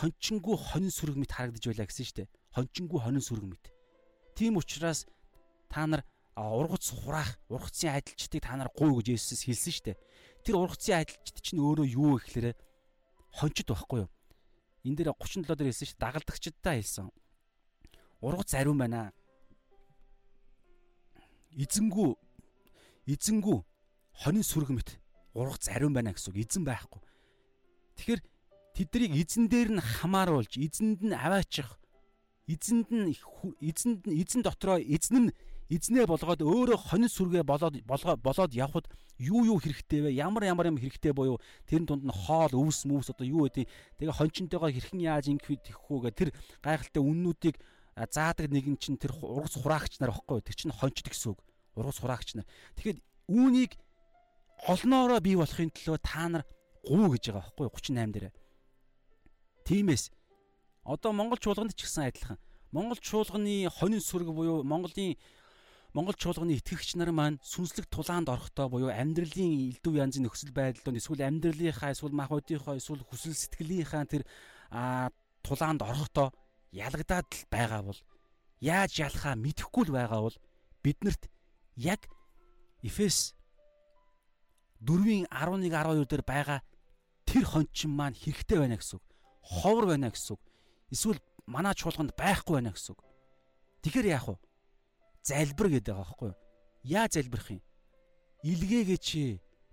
[0.00, 2.28] хончингүү хонин сүрэг мэт харагдаж байлаа гэсэн шүү дээ.
[2.56, 3.64] Хончингүү хонин сүрэг мэт.
[4.40, 5.04] Тийм учраас
[5.68, 6.00] та нар
[6.34, 10.00] ургац хураах, ургацын адилчдыг та нар гуй гэж Есүс хэлсэн шүү дээ.
[10.48, 12.56] Тэр ургацын адилчд чинь өөрөө юу гэхээр
[13.36, 14.10] хончид байхгүй юу?
[14.88, 17.12] Энд дээр 37 дээр хэлсэн шүү дагалдагчдаа хэлсэн.
[18.24, 19.12] Ургац ариун байна.
[21.52, 22.08] Эзэнгүү
[23.12, 23.58] эзэнгүү
[24.24, 24.96] хонин сүрэг мэт
[25.36, 26.40] ургац ариун байна гэсэн үг.
[26.48, 27.04] Эзэн байхгүй.
[28.00, 28.20] Тэгэхээр
[28.72, 31.76] тэднийг эзэн дээр нь хамааруулж, эзэнд нь аваачих
[32.50, 33.14] эзэнд нь
[33.62, 35.34] эзэнд нь эзэн дотроо эзэн нь
[35.70, 38.90] эзнээ болгоод өөрөө хонин сүргээ болоод болоод явхад
[39.22, 40.10] юу юу хэрэгтэй вэ?
[40.18, 41.38] Ямар ямар юм хэрэгтэй буюу
[41.70, 43.70] тэрэн дунд нь хоол, өвс, мөвс одоо юу гэдэг.
[44.02, 47.56] Тэгээ хончинтойгоо хэрхэн яаж ингэх вэ тэр гайхалтай үннүүдийг
[47.94, 50.42] заадаг нэгэн чинь тэр ургац хураагч нар баггүй.
[50.42, 51.40] Тэр чинь хончд гэсэн үг.
[51.78, 52.50] Ургац хураагч нар.
[52.74, 52.98] Тэгэхээр
[53.30, 53.78] үүнийг
[54.66, 56.42] олноороо бий болохын төлөө та нар
[56.82, 58.34] гуу гэж байгаа баггүй 38 дээр.
[59.62, 60.10] Тимээс
[60.84, 62.38] Одоо Монгол чуулганд ч гэсэн адилхан.
[62.72, 65.18] Монгол чуулганы хонин сүрэг буюу Монголын
[65.92, 71.26] Монгол чуулганы итгэгч нар маань сүнслэг тулаанд орохдоо буюу амьдралын элдв янзын нөхцөл байдлууд эсвэл
[71.26, 74.22] амьдралынхаа эсвэл махбодынхоо эсвэл хүсэл сэтгэлийнхаа тэр
[75.42, 76.30] тулаанд орохдоо
[76.70, 78.00] ялгадаад л байгаа бол
[78.62, 80.36] яаж ялахаа мэдэхгүй л байгаа бол
[80.86, 81.26] биднэрт
[81.74, 82.06] яг
[82.86, 83.34] Эфес
[84.80, 86.60] 4-ийн 11 12 дээр байгаа
[87.26, 89.04] тэр хончин маань хэрэгтэй байна гэсэн үг.
[89.42, 90.42] Ховор байна гэсэн үг.
[90.90, 93.00] Эсвэл манай чуулганд байхгүй байна гэсэн үг.
[93.86, 94.36] Тэгэхээр яах вэ?
[95.22, 96.38] Залбир гэдэг байгаа байхгүй юу?
[96.84, 97.62] Яа залбирх юм?
[98.42, 99.08] Илгээгээч.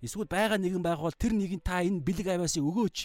[0.02, 2.98] Эсвэл байгаа нэгэн байгуул тэр нэгэн та энэ бэлэг авиасыг өгөөч.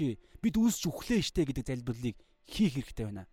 [0.43, 3.25] Бид үүсч өглөө штэ гэдэг залбирлыг хийх хэрэгтэй байна.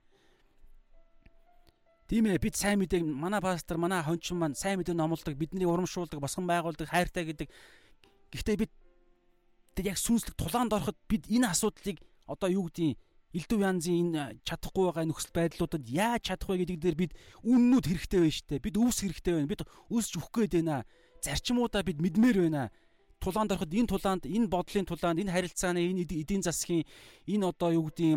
[2.11, 6.19] Тийм ээ бид сайн мэдээг манай пастор манай хончин маань сайн мэдээ номлодог бидний урамшуулдаг
[6.19, 7.47] босгон байгуулдаг хайртай гэдэг.
[8.35, 8.73] Гэхдээ бид
[9.79, 12.99] тэр яг сүнслэг тулаанд ороход бид энэ асуудлыг одоо юу гэдгийг
[13.31, 17.13] элдв янзын энэ чадахгүй байгаа нөхцөл байдлуудад яаж чадах вэ гэдэг дээр бид
[17.47, 18.59] үннүүд хэрэгтэй байна штэ.
[18.59, 19.51] Бид өвс хэрэгтэй байна.
[19.51, 20.83] Бид өсч өгөх гээд байна.
[21.23, 22.75] Зарчмуудаа бид мэдмээр байна.
[23.21, 26.89] Тулаанд ороход энэ тулаанд, энэ бодлын тулаанд, энэ харилцааны, энэ эдийн засгийн
[27.29, 28.17] энэ одоо юу гэдгийг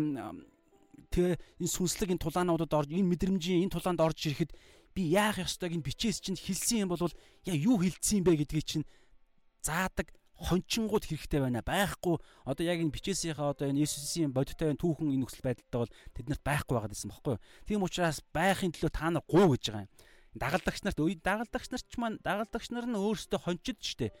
[1.14, 4.50] тэгээ энэ сүнслэг энэ тулаануудад орж энэ мэдрэмжийн энэ тулаанд орж ирэхэд
[4.94, 7.02] би яах ёстойг энэ бичээс чинь хэлсэн юм бол
[7.46, 8.86] яа юу хэлсэн юм бэ гэдгийг чинь
[9.62, 10.10] заадаг
[10.44, 15.44] хончингууд хэрэгтэй байна байхгүй одоо яг энэ бичээсийнхаа одоо энэ Иесусийн бодиттой түүхэн энэ нөхцөл
[15.44, 17.36] байдалтай бол тэднэрт байхгүй байгаа гэсэн бохоггүй.
[17.64, 19.92] Тийм учраас байхын төлөө та нар гуу гэж байгаа юм.
[20.36, 24.12] Дагалдагч нарт дагалдагч нар ч маань дагалдагч нар нь өөрсдөө хончид штэ.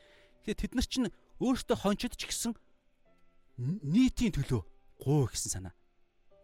[0.46, 1.12] Тэгэхээр тэд нар чинь
[1.42, 2.52] өөрсдөө хончид ч гэсэн
[3.58, 4.62] нийтийн төлөө
[5.02, 5.74] гуу гэсэн санаа.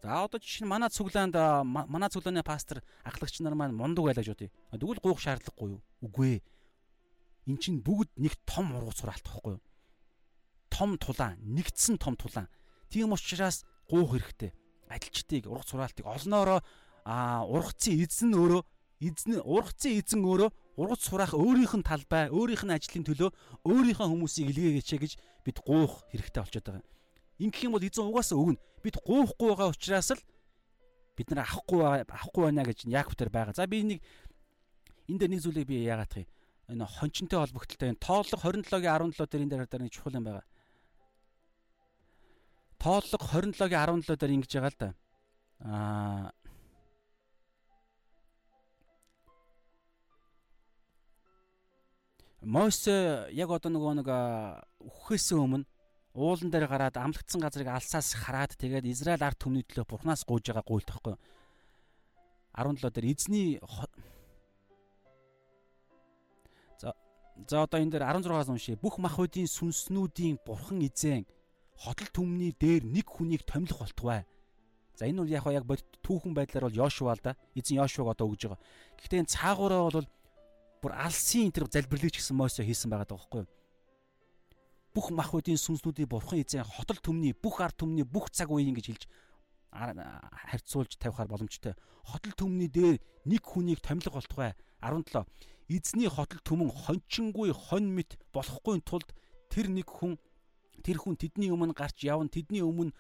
[0.03, 4.33] За одоо жишээ нь манай цуглаанд манай цуглааны пастор ахлагч нар маань мундаг байлаа гэж
[4.33, 4.51] бодъё.
[4.73, 5.81] Тэгвэл гуух шаардлагагүй юу?
[6.01, 6.41] Үгүй ээ.
[7.53, 9.63] Эн чинь бүгд нэг том ургац сураалт байхгүй юу?
[10.71, 12.49] Том тулаан, нэгдсэн том тулаан.
[12.89, 14.55] Тийм учраас гуух хэрэгтэй.
[14.89, 16.63] Адилчдыг ургац сураалтыг олноороо
[17.05, 18.63] а ургацын эзэн өөрөө
[19.03, 23.31] эзэн ургацын эзэн өөрөө ургац сураах өөрийнх нь талбай, өөрийнх нь ажлын төлөө
[23.67, 25.13] өөрийнхөө хүмүүсийг илгээгээч гэж
[25.45, 26.87] бид гуух хэрэгтэй болчиход байгаа.
[27.41, 28.61] Ингэх юм бол эзэн угаасаа өгнө.
[28.83, 30.23] Бид гуухгүй байгаа учраас л
[31.17, 33.55] бид нар авахгүй авахгүй байна гэж Яаков төр байгаа.
[33.57, 33.99] За би нэг
[35.09, 36.31] энэ дээр нэг зүйлийг би яагаад тах юм.
[36.71, 40.45] Энэ хончинтой холбогдлолтой энэ тооллого 27-гийн 17 дээр энэ дээр дараа нэг чухал юм байгаа.
[42.81, 44.89] Тооллого 27-гийн 17 дээр ингэж байгаа л да.
[45.61, 46.33] Аа
[52.41, 54.09] Мойсе яг одоо нөгөө нэг
[54.81, 55.69] үхэхээс өмнө
[56.17, 60.65] уулан дээр гараад амлагдсан газрыг алсаас хараад тэгээд Израиль ард түмний төлөө Бурханаас гуйж байгаа
[60.65, 61.21] гуйлт тахгүй.
[62.57, 63.61] 17 дээр эзний
[66.81, 66.97] За
[67.45, 68.81] за одоо энэ дээр 16-аас уншия.
[68.81, 71.29] Бүх махбодийн сүнснүүдийн Бурхан эзэн
[71.81, 74.29] хотол түмний дээр нэг хүнийг томилох болтугай.
[74.95, 75.65] За энэ бол яг яг
[76.05, 77.37] түүхэн байдлаар бол Йошуа л да.
[77.57, 78.61] Эзэн Йошуаг одоо өгж байгаа.
[79.01, 80.09] Гэхдээ энэ цаагаараа бол
[80.85, 83.51] бүр алсын энэ залбирлыг ч гэсэн Мосе хийсэн байгаа даа байхгүй юу?
[84.95, 89.05] бүх махбодийн сүнснүүдийн бурхан эзэн хотол төмний бүх ард түмний бүх цаг үеийн гэж хэлж
[89.71, 91.75] харьцуулж тавихаар боломжтой.
[92.03, 95.23] Хотол төмний дээр нэг хүнийг томилго болтугай 17.
[95.71, 99.15] Эзний хотол төмөн хончингүй хон мэт болохгүй тулд
[99.47, 100.19] тэр нэг хүн
[100.83, 102.93] тэр хүн тэдний өмнө гарч явна тэдний өмнө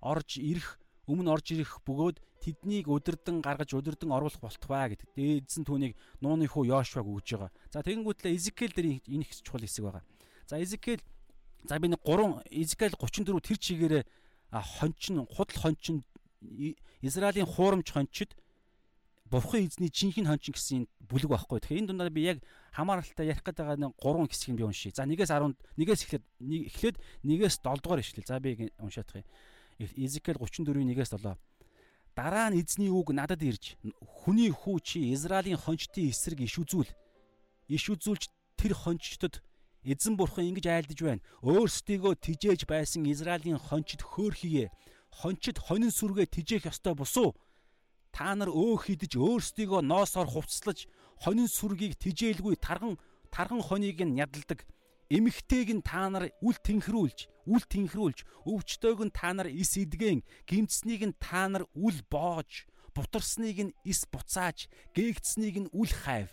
[0.00, 5.08] орж ирэх өмнө орж ирэх бөгөөд тэднийг өдөрдөн гаргаж өдөрдөн оруулах болтугай гэдэг.
[5.14, 7.50] Дээдсэн түүнийг нууны хүү Йошуаг өгж байгаа.
[7.70, 10.04] За тэгэнгүүтлээ Изекэл дээр энэ их чухал хэсэг байгаа.
[10.46, 11.02] За Изекэл
[11.66, 14.04] За би нэг 3 Израиль 34 тэр чигээрээ
[14.78, 16.04] хончин худал хончин
[17.02, 18.36] Израилийн хуурамч хончид
[19.30, 21.58] Бурхан эзний жинхэнэ хончин гэсэн бүлэг байхгүй.
[21.58, 22.38] Тэгэхээр энэ дундаа би яг
[22.70, 24.94] хамааралтай ярих гэдэг нэг 3 хэсгийг би уншия.
[24.94, 26.96] За 1-ээс 10 1-ээс эхлээд эхлээд
[27.26, 28.26] 1-ээс 7 дугаар ишлэл.
[28.26, 29.26] За би уншаадах юм.
[29.78, 31.34] Изекэл 34-ийн 1-ээс 7.
[32.14, 36.88] Дараа нь эзний үг надад ирж хүний хүү чи Израилийн хончтын эсрэг иш үзүүл.
[37.68, 39.42] Иш үзүүлж тэр хончтод
[39.86, 41.22] Эзэн бурхан ингэж айлдаж байна.
[41.46, 44.74] Өөрсдийгөө тижээж байсан Израилийн хончид хөөхийе.
[45.14, 47.38] Хончид хонин сүргээ тижээх ёстой бусуу.
[48.16, 50.88] Та нар өөх хидэж өөрсдийгөө ноосоор хувцлаж
[51.20, 52.96] хонин сүргийг тижээлгүй тарган
[53.28, 54.64] тарган хоныг нь ядалдаг.
[55.12, 61.04] Эмэгтэйг нь та нар үл тэнхрүүлж, үл тэнхрүүлж, өвчтөйг нь та нар ис идгэн, гимцснийг
[61.04, 62.64] нь та нар үл боож,
[62.96, 66.32] бутарсныг нь ис буцааж, гээгдснийг нь үл хайв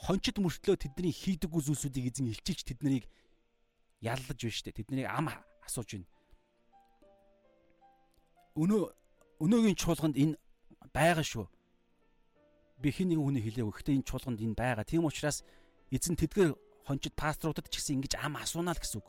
[0.00, 3.04] хончид мөртлөө тэдний хийдэг зүйлсүүдийг эзэн илчилж тэднийг
[4.00, 4.72] яллаж байна штэ.
[4.72, 5.28] Тэднийг ам
[5.60, 6.08] асууж байна.
[8.56, 8.82] Өнөө
[9.44, 10.40] өнөөгийн чуулганд энэ
[10.92, 11.46] байгаа шүү.
[12.80, 13.70] Би хин нэгэн хүний хэлэв.
[13.70, 14.84] Гэхдээ энэ чуулганд энэ байгаа.
[14.84, 15.44] Тийм учраас
[15.90, 16.52] эзэн тэдгээр
[16.86, 19.08] хончид пасторудад ч гэсэн ингэж ам асуунаа л гэсэн үг.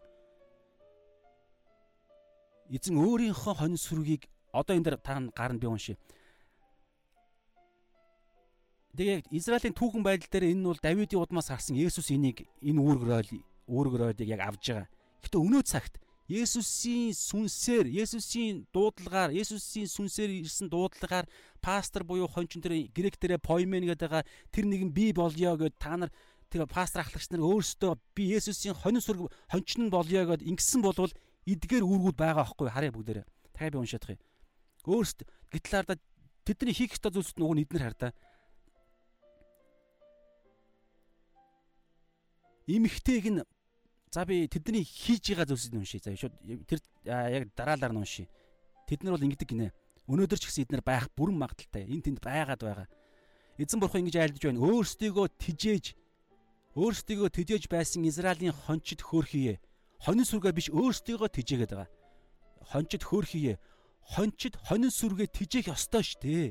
[2.72, 5.98] Эзэн өөрийнхөө хонь сүргийг одоо энэ дээр та гарна би уншия.
[8.92, 13.32] Тэгээ Израилийн түүхэн байдал дээр энэ бол Давидын удмаас харсан Есүс энийг энэ үүргөрөөл
[13.72, 14.88] үүргөрөөдийг яг авж байгаа.
[15.24, 15.96] Гэтэ өнөө цагт
[16.32, 21.28] Есүсийн сүнсээр, Есүсийн дуудлагаар, Есүсийн сүнсээр ирсэн дуудлагаар
[21.60, 24.24] пастор буюу хончин тэр грек дээрээ поимен гэдэг байгаа
[24.56, 26.12] тэр нэгэн би болёо гэд та нар
[26.48, 31.12] тэр пастор ахлагч нар өөрсдөө би Есүсийн хонин сүрг хончин нь болёо гэд ингэсэн болвол
[31.44, 33.28] эдгээр үүргүүд байгаа байхгүй харъя бүгдээрээ.
[33.52, 34.22] Дахиад би уншаадах юм.
[34.88, 35.98] Өөрсд гэтэл хардаа
[36.48, 38.12] тэдний хийх ёстой зүйлсд нөгөө нь эднэр хардаа
[42.72, 43.44] эмхтэйг нь
[44.12, 46.01] за би тэдний хийж байгаа зүйлсийг уншия.
[46.03, 46.36] За шууд
[46.68, 48.28] тэр яг дараалаар нь уншия.
[48.88, 49.72] Тэд нар бол ингэдэг гинэ.
[50.12, 51.88] Өнөөдөр ч гэсэн эднэр байх бүрэн магадaltaй.
[51.88, 52.88] Энд тэнд байгаад байгаа.
[53.55, 54.59] Эзэн бурхан ингэж айлдж байна.
[54.59, 55.86] Өөрсдийгөө тижээж
[56.76, 59.64] өөрсдийгөө тижээж байсан Израилийн хончид хөөрхийе.
[60.03, 61.89] Хонин сүргээ биш өөрсдийгөө тижээгээд байгаа.
[62.72, 63.59] Хончид хөөрхийе.
[64.16, 66.49] Хончид хонин сүргээ тижээх ёстой шүү дээ.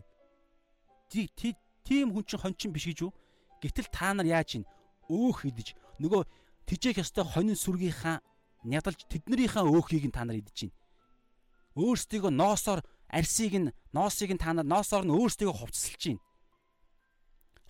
[1.85, 3.13] Тийм хүн чинь хончин биш гэж юу?
[3.61, 4.65] Гэтэл та нар яаж ийн
[5.11, 6.23] өөх идэж нөгөө
[6.67, 8.21] тижээх ёстой хонин сүргийнхаа
[8.65, 10.77] нядалж тэднэрийнхаа өөхийг нь та нар идэж байна.
[11.77, 16.23] Өөрсдийгөө ноосоор арсыг нь ноосыг нь та нар ноосоор нь өөрсдийгөө хувцсалж байна.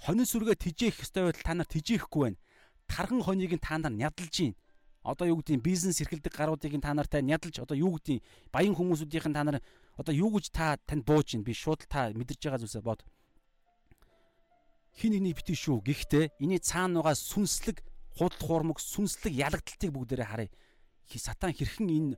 [0.00, 2.40] Хонин сүргээ тижээх ёстой байтал та нар тижээхгүй байна.
[2.88, 4.56] Тархан хонийг нь та нар нядалж байна.
[5.04, 9.28] Одоо юу гэдгийг бизнес эрхэлдэг гаруудыг нь та нартай нядалж одоо юу гэдгийг баян хүмүүсүүдийнх
[9.28, 9.58] нь та нар
[9.96, 11.44] одоо юу гэж та танд бууж байна.
[11.44, 13.00] Би шууд та мэдэрч байгаа зүйлсээ бод.
[14.96, 15.80] Хин нэгний битэн шүү.
[15.80, 17.80] Гэхдээ энэ цаана байгаа сүнслэг
[18.16, 20.50] худал хуурмаг сүнслэг ялагдалтыг бүгдээрээ харъя.
[21.10, 22.14] Сатан хэрхэн энэ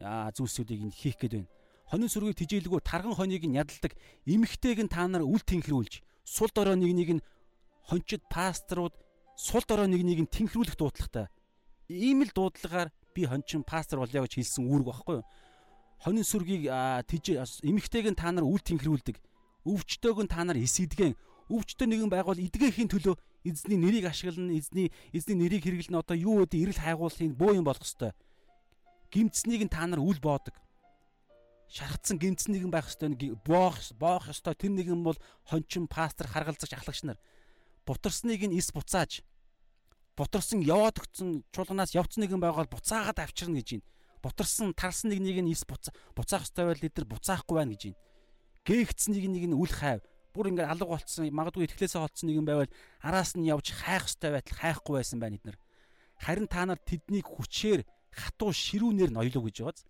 [0.00, 1.50] зүйлсүүдийг ин хийх гээд байна.
[1.86, 3.94] Хонин сүргийг тижээлгүү тарган хоныг нь ядалдаг
[4.26, 7.24] эмхтэйг нь та нар үл тэнхрүүлж сул дорой нэг нэг нь
[7.86, 8.94] хончид пасторууд
[9.38, 11.30] сул дорой нэг нэг нь тэнхрүүлэх дуудлагатай.
[11.86, 15.26] Ийм л дуудлагаар би хончин пастор болъё гэж хэлсэн үүрэг багхгүй юу?
[16.02, 16.66] Хонин сүргийг
[17.06, 19.16] тижээ эмхтэйг нь та нар үл тэнхрүүлдэг.
[19.64, 21.14] Өвчтөөг нь та нар эсэдгэн
[21.46, 23.14] өвчтөй нэгэн байгуул эдгээхийн төлөө
[23.46, 27.86] эзний нэрийг ашиглана, эзний эзний нэрийг хэрэглэнэ одоо юу гэдэг эрэл хайгуулахын бөө юм болох
[27.86, 28.14] хэвээр.
[29.14, 30.58] Гимцнийг нь та нар үл боодог.
[31.70, 34.54] Шархацсан гимцнийг нь байх хэвээр боох боох ёстой.
[34.58, 37.18] Тэр нэгэн бол хончин пастор харгалзагч ахлагч нар.
[37.86, 39.22] Бутарсныг нь эс буцааж
[40.16, 43.86] бутарсан яваад өгсөн чуулганаас явцсан нэгэн байгаад буцаагаад авчирна гэж байна.
[44.24, 48.00] Бутарсан тарсан нэг нэг нь эс буцаах ёстой байл эдэр буцаахгүй байна гэж байна.
[48.64, 50.00] Гээгцсэн нэг нэг нь үл хайв
[50.36, 54.60] бүр ингээд алга болцсон магадгүй итгэлээсээ холцсон нэгэн байвал араас нь явж хайх хөстэй байтал
[54.60, 55.56] хайхгүй байсан байна эднэр.
[56.20, 59.88] Харин та нар тэднийг хүчээр хатуу ширүүнээр ноёлоо гэж байгааз.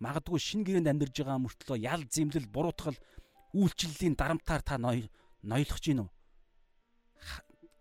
[0.00, 2.98] Магадгүй шин гэрээнд амьдарж байгаа мөртлөө ял зэмлэл буруутгал
[3.54, 6.08] үйлчлэлийн дарамтаар та ноёлох гэж гинөө.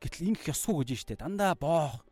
[0.04, 2.04] Гэтэл ингэх ёсгүй гэж штэ дандаа боох.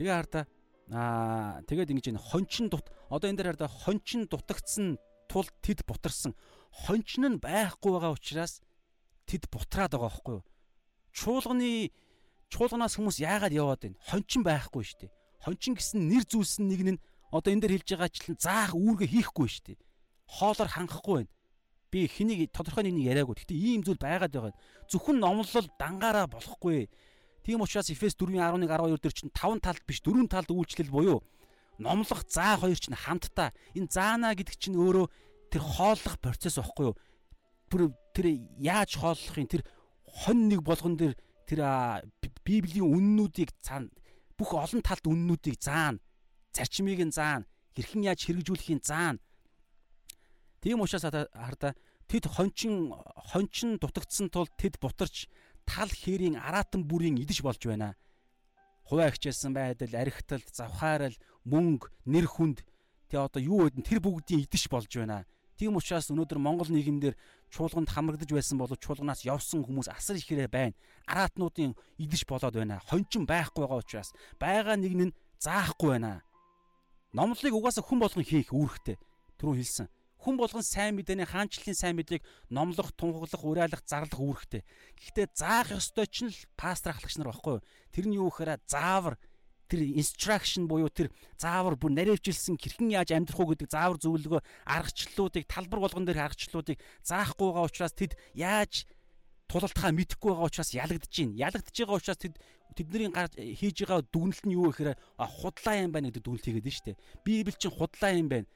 [0.00, 0.44] Тэгээ хардаа
[0.90, 4.98] аа тэгээд ингэж энэ хончин дут одоо энэ дээр хардаа хончин дутагдсан
[5.30, 6.34] тул тэд бутарсан
[6.70, 8.62] хончин нь байхгүй байгаа учраас
[9.26, 10.44] тэд бутраад байгаа байхгүй юу?
[11.12, 11.90] Чуулганы
[12.50, 13.98] чуулганаас хүмүүс яагаад яваад байна?
[14.06, 15.12] Хончин байхгүй шүү дээ.
[15.44, 19.64] Хончин гэсэн нэр зүйлсэн нэг нь одоо энэ дээр хэлж байгаачлан заах үүргээ хийхгүй шүү
[19.74, 19.78] дээ.
[20.26, 21.32] Хоолоор хангахгүй байна.
[21.90, 23.34] Би хэнийг тодорхой нэг яриаггүй.
[23.34, 24.54] Гэхдээ ийм зүйл байгаад байгаа.
[24.86, 26.86] Зөвхөн номлол дангаараа болохгүй.
[27.42, 31.18] Тийм учраас Эфес 4:11 12 дээр чинь 5 талд биш 4 талд үйлчлэл буюу
[31.80, 35.08] номлох заа хоёр чинь хамтдаа энэ заана гэдэг чинь өөрөө
[35.50, 36.96] тэр хооллох процесс واخгүй юу?
[37.70, 39.62] Бүр тэр яаж хооллохын тэр
[40.06, 41.14] хон нэг болгон дээр
[41.46, 41.60] тэр
[42.46, 43.90] библийн үннүүдийг цаана
[44.40, 46.00] бүх олон талд үннүүдийг заана.
[46.56, 47.44] Зарчмыг нь заана.
[47.76, 49.20] Хэрхэн яаж хэрэгжүүлэхийг заана.
[50.64, 51.76] Тийм учраас хараа
[52.08, 52.96] тэд хончин
[53.28, 55.28] хончин дутагдсан тул тэд бутарч
[55.68, 58.00] тал хээрийн аратан бүрийн идэж болж байна.
[58.88, 61.14] Хуваа хичээсэн байдал, архитал, завхаарал,
[61.44, 62.64] мөнгө, нэр хүнд
[63.12, 63.84] тэгээ одоо юу вэ?
[63.86, 65.28] Тэр бүгдийн идэж болж байна.
[65.60, 67.12] Тийм учраас өнөөдөр Монгол нийгэмдэр
[67.52, 70.72] чуулганд хамрагдаж байсан боловч чуулганаас явсан хүмүүс асар ихрээ байна.
[71.04, 72.80] Араатнуудын идэж болоод байна.
[72.88, 76.24] Хончин байхгүй байгаа учраас байгаа нэг нь заахгүй байна.
[77.12, 78.96] Номлолыг угаасаа хүн болгон хийх үүрэгтэй.
[79.36, 79.92] Түрүү хэлсэн.
[80.24, 84.64] Хүн болгон сайн мэдээний хаанчлалын сайн мэдээг номлох, тунхаглах, уриалах, зарлах үүрэгтэй.
[84.96, 87.60] Гэхдээ заах ёстой ч нь пастор ахлагч нар баггүй.
[87.92, 89.20] Тэр нь юу гэхээр заавар
[89.70, 95.46] тэр instruction буюу тэр заавар бүр наривчилсан хэрхэн яаж амьдрах уу гэдэг заавар зөвлөгөө аргачлалуудыг
[95.46, 98.84] талбар болгон дээр аргачлалуудыг заахгүй байгаа учраас тэд яаж
[99.46, 101.38] тулалтхаа мэдэхгүй байгаа учраас ялагдаж байна.
[101.38, 102.34] Ялагдаж байгаа учраас тэд
[102.74, 106.74] тэдний гар хийж байгаа дүгнэлт нь юу гэхээр худлаа юм байна гэдэг дүгнэлт хийгээд нь
[106.74, 106.98] штэ.
[107.22, 108.50] Библи чинь худлаа юм байна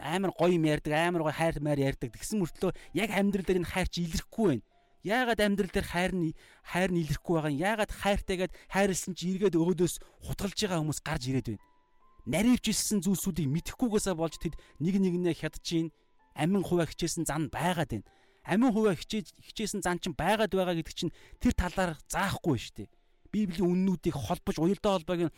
[0.00, 2.12] амар гоё юм ярьдаг, амар гоё хайр маяр ярьдаг.
[2.12, 4.64] Тэгсэн мөртлөө яг амьдрал дээр энэ хайр чи илэрхгүй байна.
[5.06, 6.34] Яагаад амьдрал дээр хайр нь
[6.66, 7.62] хайр нь илэрхгүй байгаа юм?
[7.62, 11.64] Яагаад хайртайгээд хайрлсан чи эргээд өөдөөс хутгалж байгаа хүмүүс гарч ирээд байна?
[12.26, 15.88] Наривчилсан зүйлсүүдийг мэдэхгүйгээсээ болж тэд нэг нэгнээ хядж ийн
[16.34, 18.06] амин хуваа хичээсэн зан байгаад байна.
[18.42, 22.90] Амин хуваа хичээсэн зан чинь байгаад байгаа гэдэг чинь тэр талаар заахгүй шүү дээ.
[23.30, 25.34] Библийн үннүүдийг холбож уялдаа холбоог нь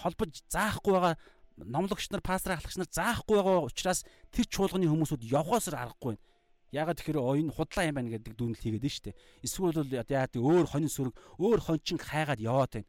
[0.00, 1.14] холбож заахгүй байгаа
[1.60, 6.24] номлогч нар, пастор ахлагч нар заахгүй байгаа учраас тэр чуулганы хүмүүсүүд явхоосор аргагүй байна.
[6.72, 9.12] Ягаад тэгэхээр энэ худлаа юм байна гэдэг дүнэлт хийгээд нь штэ.
[9.44, 12.88] Эсвэл бол яа тий өөр хонин сүрэг, өөр хончин хайгаад яваад байна.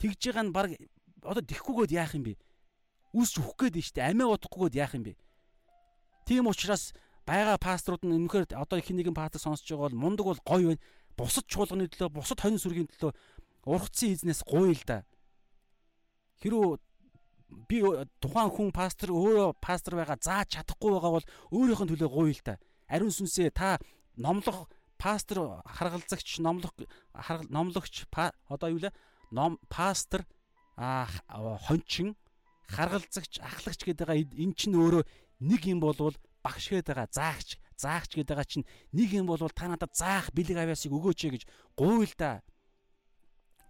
[0.00, 0.68] Тэгж байгаа нь баг
[1.20, 2.40] одоо тэхгүйгээд яах юм бэ?
[3.12, 4.08] Үсч үхэх гээд нь штэ.
[4.08, 5.20] Амиа удахгүйгээд яах юм бэ?
[6.24, 6.96] Тийм учраас
[7.28, 10.84] байгаа пасторууд нь үнэхээр одоо их нэгэн пастор сонсож байгаа бол мундаг бол гоё байна.
[11.12, 13.12] Бусад чуулганы төлөө, бусад хонин сүргийн төлөө
[13.68, 15.04] ургацсан эзнээс гоё л да.
[16.40, 16.78] Хэрвээ
[17.68, 17.84] би
[18.22, 22.42] тухайн хүн пастор өөрөө пастор байгаа зааж чадахгүй байгаа бол өөрийнх нь төлөө гоё л
[22.44, 22.56] да.
[22.88, 23.78] Ариун сүнсээ та
[24.16, 26.74] номлох пастор харгалзагч номлох
[27.48, 28.08] номлогч
[28.48, 28.92] одоо юу лээ?
[29.30, 30.26] Ном пастор
[30.76, 32.16] хончин
[32.68, 35.04] харгалзагч ахлагч гэдэг байгаа эн чинь өөрөө
[35.40, 39.68] нэг юм болвол багш гэдэг байгаа заагч заагч гэдэг байгаа чинь нэг юм болвол та
[39.68, 41.42] надад заах бэлэг авяасыг өгөөч гэж
[41.78, 42.42] гуйл да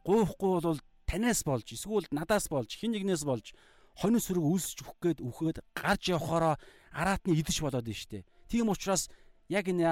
[0.04, 3.52] гуйхгүй бол танаас болж эсвэл надаас болж хин нэгнээс болж
[4.00, 6.56] хонин сүрэг үлсэж өгөх гээд үхээд гарч явхаараа
[6.92, 9.08] араатны идэж болоод нь штэ Тийм учраас
[9.48, 9.88] яг энэ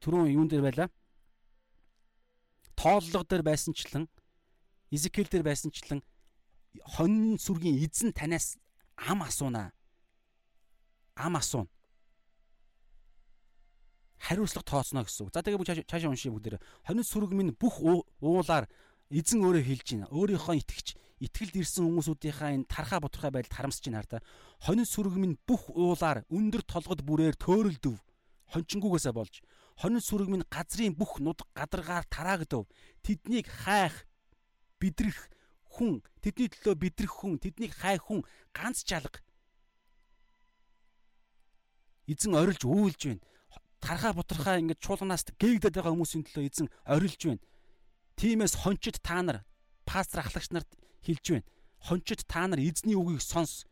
[0.00, 0.90] түрүүн юун дээр байла?
[2.76, 4.08] Тооллого дээр байсанчлан
[4.90, 6.02] Изекэл дээр байсанчлан
[6.84, 8.56] хонин сүргийн эзэн танаас
[8.96, 9.72] ам асууна.
[11.16, 11.68] Ам асууна.
[14.18, 15.34] Хариуцлага тооцно гэсэн үг.
[15.34, 16.60] За тэгээ бүгд цаашаа уншия бүгдээр.
[16.86, 17.80] Хонин сүрэг минь бүх
[18.20, 18.68] уулаар
[19.10, 20.08] эзэн өөрөө хэлж байна.
[20.12, 24.26] Өөрийнхөө итгэж итгэлд ирсэн хүмүүсүүдийнхаа энэ тархаа боторхой байдалд харамсаж байна хар та.
[24.60, 27.96] Хонин сүрэг минь бүх уулаар өндөр толгод бүрээр төөрөлдөв.
[28.52, 29.40] Хончингуугаасаа болж
[29.80, 32.68] хонин сүрэг минь газрын бүх нуд гадаргаар тараагдав.
[33.04, 34.04] Тэднийг хайх
[34.80, 35.28] бидрэх
[35.76, 38.24] хүн, тэдний төлөө бидрэх хүн, тэднийг хайх хүн
[38.56, 39.20] ганц жалга.
[42.08, 43.24] Эзэн орилж үйлж байна.
[43.80, 47.44] Тархаа боторхой ингэж чуулганаас гээгдэд байгаа хүмүүсийн төлөө эзэн орилж байна.
[48.16, 49.44] Тимээс хончид та нар
[49.84, 50.70] пастор ахлагч нарт
[51.06, 51.46] хэлж байна.
[51.86, 53.64] Хончид та нар эзний үгийг сонс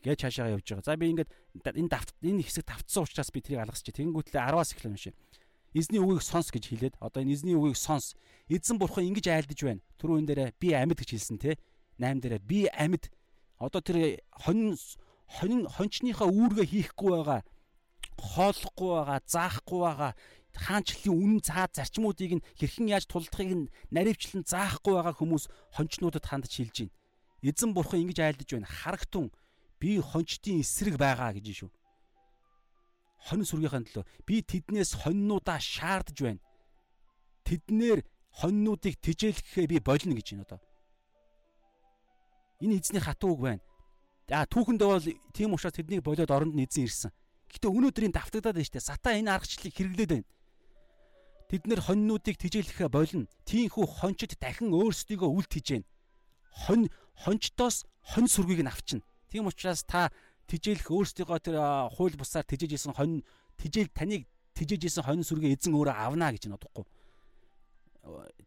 [0.00, 0.86] гэж цаашаа явж байгаа.
[0.88, 1.30] За би ингээд
[1.62, 3.94] энэ давт энэ хэсэг давтсан учраас би тэрийг алгасчих.
[3.94, 5.14] Тэнгүүтлээ 10-аас эхлэн уншия.
[5.76, 8.16] Эзний үгийг сонс гэж хэлээд одоо энэ эзний үгийг сонс.
[8.48, 9.84] Эзэн бурхан ингэж айлдаж байна.
[10.00, 11.60] Түрүүн дээрээ би амьд гэж хэлсэн те.
[12.00, 13.12] 8 дээрээ би амьд.
[13.62, 14.74] Одоо тэр хонин
[15.38, 17.40] хонин хончныхаа үүргээ хийхгүй байгаа
[18.18, 20.12] хооллохгүй байгаа, заахгүй байгаа,
[20.56, 25.44] хаанчлалын үнэн цаад зарчмуудыг нь хэрхэн яаж тулдахыг нь наривчлан заахгүй байгаа хүмүүс
[25.76, 26.94] хончнуудад хандж хэлж байна.
[27.42, 28.68] Эзэн бурхан ингэж айлдаж байна.
[28.68, 29.32] Харагтун
[29.80, 31.70] би хончтын эсрэг байгаа гэж шүү.
[33.32, 36.42] Хонь сүргийнхаа төлөө би тэднээс хоньнуудаа шаардж байна.
[37.48, 38.04] Тэднэр
[38.44, 40.60] хоньнуудыг тижээлхэхээ би болно гэж байна одоо.
[42.62, 43.62] Энэ эзний хатуу үг байна.
[44.30, 47.10] А түүхэндээ бол тийм учраас тэднийг болоод оронд нь эзэн ирсэн.
[47.50, 48.86] Гэтэ өнөөдрийн давтагдаад байна шүү дээ.
[48.86, 50.26] Сатан энэ аргачлалыг хэрэглээд байна.
[51.52, 53.28] Тэд нэр хоньнуудыг тижээлэхэ болно.
[53.44, 55.84] Тийхүү хончид дахин өөрсдийгөө үл тижээн.
[56.64, 59.04] Хонь хончтоос хонь сүргийг нь авчна.
[59.28, 60.08] Тийм учраас та
[60.48, 61.60] тижээлэх өөрсдийгөө тэр
[61.92, 63.20] хууль бусаар тижээж исэн хонь
[63.60, 64.24] тижээл таныг
[64.56, 66.88] тижээж исэн хонь сүргээ эзэн өөрөө авна гэж нодохгүй.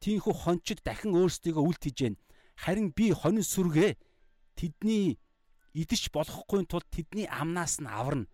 [0.01, 2.17] Тийхүү хончид дахин өөрсдийгөө үл тижээн.
[2.57, 4.01] Харин би хонь сүргээ
[4.57, 5.21] тэдний
[5.77, 8.25] идэж болохгүй тулд тэдний амнаас нь аварна.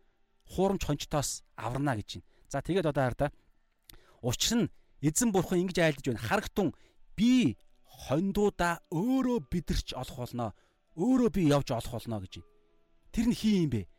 [0.48, 2.28] Хуурамч хончтоос аварна гэж байна.
[2.48, 3.36] За тэгээд одоо хараа
[4.22, 4.72] Учир нь
[5.02, 6.22] эзэн бурхан ингэж айлдаж байна.
[6.22, 6.70] Харагтун
[7.18, 10.54] би хондуудаа өөрөө бидэрч олох болно.
[10.96, 12.50] Өөрөө би явж олох болно гэж байна.
[13.12, 13.90] Тэр нь хий юм бэ?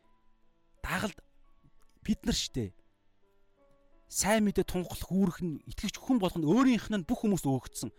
[0.82, 1.18] Дагалд
[2.06, 2.70] бид нар штэ.
[4.06, 7.90] Сайн мэдээ тунхлах үүрэх нь итгэж хүн болох нь өөрийнх нь бүх хүмүүст өгөгдсөн.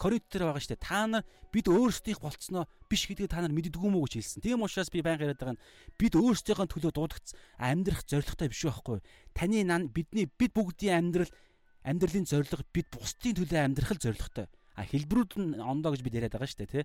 [0.00, 0.80] Коринт дээр байгаа штэ.
[0.80, 4.40] Та нар бид өөрсдийнх болцсноо биш гэдгийг та нар мэддэггүй мүү гэж хэлсэн.
[4.40, 5.64] Тийм учраас би байнга яриад байгаа нь
[6.00, 8.98] бид өөрсдийнхөө төлөө дуудагц амьдрах зорилготой биш байхгүй.
[9.36, 9.60] Таны
[9.92, 11.28] бидний бид бүгдийн амьдрал
[11.84, 14.46] амьдралын зорилго бид бусдын төлөө амьдрах зорилготой.
[14.76, 16.84] А хэлбэрүүд нь ондоо гэж бид яриад байгаа шүү дээ,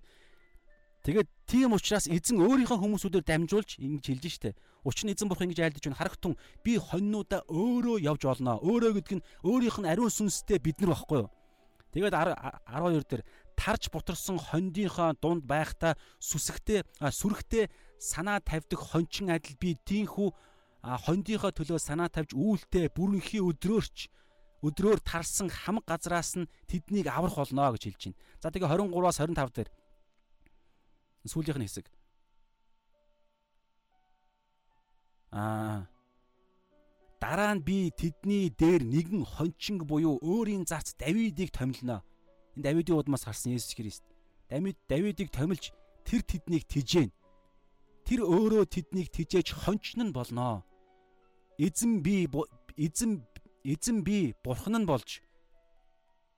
[1.06, 4.58] Тэгээд тийм учраас эзэн өөрийнхөө хүмүүсүүдээр дамжуулж ингэж хэлж штэ.
[4.82, 6.00] Учир нь эзэн бурхан ингэж айлдаж байна.
[6.02, 6.34] Харагтун
[6.66, 8.58] би хоньнуудаа өөрөө явж олноо.
[8.58, 11.30] Өөрөө гэдэг нь өөрийнх нь ариун сүнстэй бид нар багхгүй юу?
[11.94, 13.22] Тэгээд 12 дээр
[13.54, 17.70] тарж бутарсан хондийнхоо дунд байхдаа сүсгтэй сүрхтэй
[18.02, 20.28] санаа тавьдаг хончин адил би тийхүү
[20.82, 24.10] хондийнхоо төлөө санаа тавьж үүлтэй бүрэнхий өдрөөрч
[24.66, 28.18] өдрөөр тарсан хамаг газраас нь тэднийг аврах болно гэж хэлж байна.
[28.42, 29.68] За тэгээ 23-аас 25 дээр
[31.26, 31.86] сүүлийнх нь хэсэг.
[35.30, 35.86] Аа
[37.20, 42.04] дараа нь би тэдний дээр нэгэн хончинг буюу өөрийн зарц Давидыг томилно.
[42.54, 44.04] Энэ Давидын удмаас гарсан Есүс Христ.
[44.48, 45.72] Давид Давидыг томилж
[46.04, 47.10] тэр тэднийг тижээн.
[48.06, 50.62] Тэр өөрөө тэднийг тижээж хончин нь болно.
[51.58, 52.28] Эзэн би
[52.76, 53.26] эзэн
[53.66, 55.18] эзэн би бурхан нь болж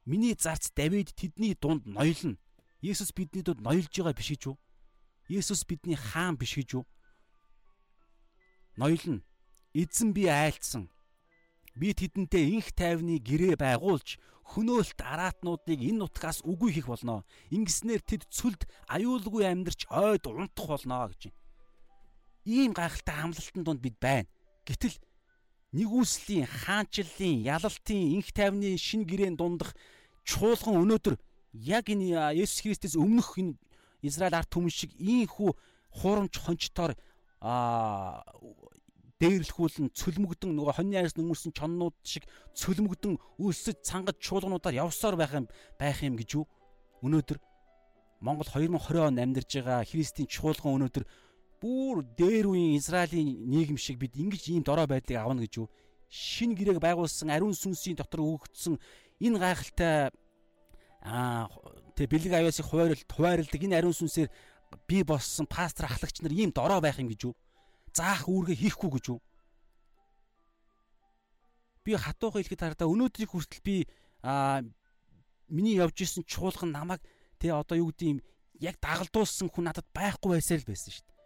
[0.08, 2.40] миний зарц Давид тэдний дунд ноёлно.
[2.80, 4.56] Есүс бидний дунд ноёлж байгаа биш гэж юу?
[5.28, 6.84] Есүс бидний хаан биш гэж юу?
[8.80, 9.20] Ноёлно.
[9.76, 10.88] Эзэн би айлцсан.
[11.76, 14.16] Би тэдэнтэй инх тайвны гэрээ байгуулж
[14.56, 17.28] хөнөөлт араатнуудыг энэ нутгаас үгүй хийх болно.
[17.52, 21.28] Ингэснээр тэд цүлд аюулгүй амьдарч ойд унтах болно гэж.
[22.48, 24.24] Ийм гайхалтай амлалтын донд бид байна.
[24.64, 24.96] Гэтэл
[25.72, 29.76] нэгүслийн, хаанчлалын, ялалтын, инх тайвны шин гэрээн дундах
[30.24, 31.16] чуулган өнөөдөр
[31.52, 33.56] яг энэ Есүс Христэс өмнөх энэ
[34.00, 35.52] Израиль ард түмэн шиг ийхүү
[35.92, 36.96] хуурамч хончтоор
[37.40, 38.24] а
[39.18, 42.22] дээрлэхүүлэн цөлмөгдөн нөгөө хоньны айс нөмөрсөн чоннууд шиг
[42.54, 46.46] цөлмөгдөн өлсөж цангад чуулгануудаар явсаар байх юм байх юм гэж юу?
[47.02, 47.38] Өнөөдөр
[48.22, 51.04] Монгол 2020 он амьдарж байгаа Христийн чуулган өнөөдөр
[51.60, 55.68] бүр дээр үеийн Израилийн нийгэм шиг бид ингэж ийм дорой байдлыг авна гэж юу
[56.08, 58.80] шин гэрээг байгуулсан ариун сүнсийн дотор өгөгдсөн
[59.20, 60.10] энэ гайхалтай
[61.02, 61.50] аа
[61.98, 64.30] тэг бэлэг аяасыг хуваарлт хуваарилдаг энэ ариун сүнсээр
[64.88, 67.34] би болсон пастор ахлагч нар ийм дорой байх юм гэж юу
[67.98, 69.20] заах үүргээ хийхгүй гэж юу?
[71.84, 73.76] Би хатуухан хэлэхэд харагдаа өнөөдрийг хүртэл би
[74.22, 74.62] аа
[75.48, 77.00] миний явж исэн чуулган намайг
[77.40, 78.20] тэ одоо юу гэдэг юм
[78.60, 81.17] яг дагалдуулсан хүн надад байхгүй байсаар л байсан шүү дээ.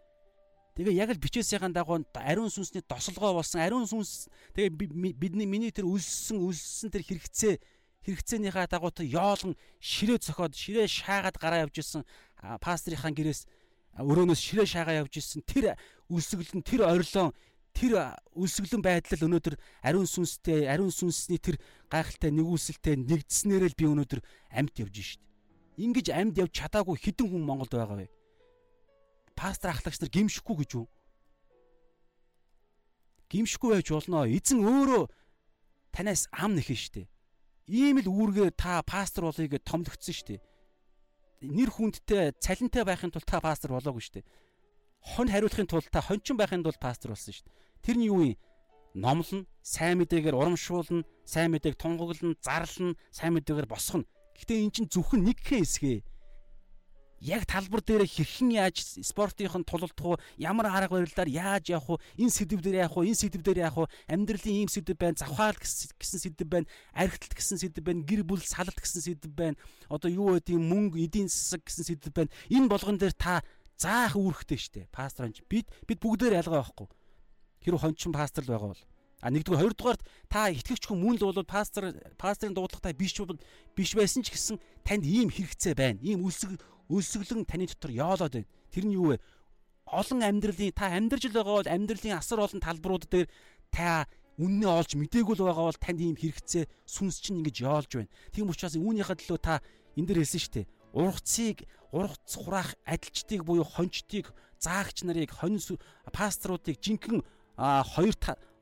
[0.73, 4.25] Тэгээ яг л бичээсийн дагуу ариун сүнсний дослогоо болсон ариун сүнс
[4.57, 7.61] тэгээ бидний миний тэр үлссэн үлссэн тэр хэрэгцээ
[8.01, 12.01] хэрэгцээнийхээ дагуу тэр яолон ширээ цохоод ширээ шаагаад гараа явж исэн
[12.57, 13.45] пастрийнхаа гэрээс
[14.01, 15.77] өрөөнөөс ширээ шаагаа явж исэн тэр
[16.09, 17.29] үлсгэлэн тэр орилон
[17.77, 19.55] тэр үлсгэлэн байдал өнөөдөр
[19.85, 24.21] ариун сүнстэй ариун сүнсний тэр гайхалтай нэгүсэлтэй нэгдснээр л би өнөөдөр
[24.57, 25.21] амьд явж шít.
[25.77, 28.07] Ингиж амьд явж чадаагүй хідэн хүн Монголд байгаа вэ?
[29.35, 30.87] Пастор ахлагч нар гимшихгүй гэж юу?
[33.29, 34.25] Гимшихгүй байж болно.
[34.29, 35.09] Эзэн өөрөө
[35.93, 37.09] танаас ам нэхэн штэ.
[37.67, 40.37] Ийм л үүргээ та пастор болъё гэж томлогдсон штэ
[41.43, 44.23] нэр хүндтэй цалинтай байхын тулд та пастор болоогүй дээ.
[45.03, 47.83] Хон хариулахын тулд та хончин байхын тулд пастор болсон дээ.
[47.83, 48.39] Тэр нь юу юм?
[48.95, 54.07] Номлон, сайн мэдээгээр урамшуулна, сайн мэдээг тунгаглана, зарлана, сайн мэдээгээр босгоно.
[54.37, 56.05] Гэхдээ эн чинь зөвхөн нэг хэсгээ
[57.23, 62.35] яг талбар дээр хэрхэн яаж спортынхон тулалдах уу ямар арга барилаар яаж явах уу энэ
[62.35, 66.19] сэдв дээр явах уу энэ сэдв дээр явах уу амьдралын ийм сэдв байна завхаал гэсэн
[66.19, 69.55] сэдв байна архиталт гэсэн сэдв байна гэр бүл салалт гэсэн сэдв байна.
[69.87, 72.31] Одоо юу гэдэг мөнгө эдийн засаг гэсэн сэдв байна.
[72.51, 73.39] Энэ болгон дээр та
[73.79, 76.87] заах үүрэгтэй штэ пасторч бид бид бүгдээр ялгаа байхгүй.
[77.63, 78.83] Хэрэг хончин пастор л байгаа бол.
[79.23, 83.15] А нэгдүгээр хоёрдугаарт та итгэвч хүн мөн л бол пастор пасторын дуудлагатай биш
[83.71, 86.03] биш байсан ч гэсэн танд ийм хэрэгцээ байна.
[86.03, 86.59] Ийм үлсэг
[86.93, 88.49] өлсгөлэн таны дотор яолоод байна.
[88.69, 89.17] Тэр нь юу вэ?
[89.89, 93.27] Олон амьдралын та амьдарч л байгаа бол амьдралын асар олон талбарууд дээр
[93.73, 94.05] та
[94.37, 98.13] үннээ олж мдээгүй л байгаа бол танд ийм хэрэгцээ сүнс чинь ингэж яолж байна.
[98.33, 99.61] Тийм учраас үүнийхээ төлөө та
[99.97, 100.65] энэ дэр хэлсэн шүү дээ.
[100.93, 101.57] Ургацыг
[101.93, 105.61] ургац хураах адилчдыг буюу хончдыг заагч нарыг хонь
[106.09, 107.21] пасторуудыг жинхэнэ
[107.93, 108.15] хоёр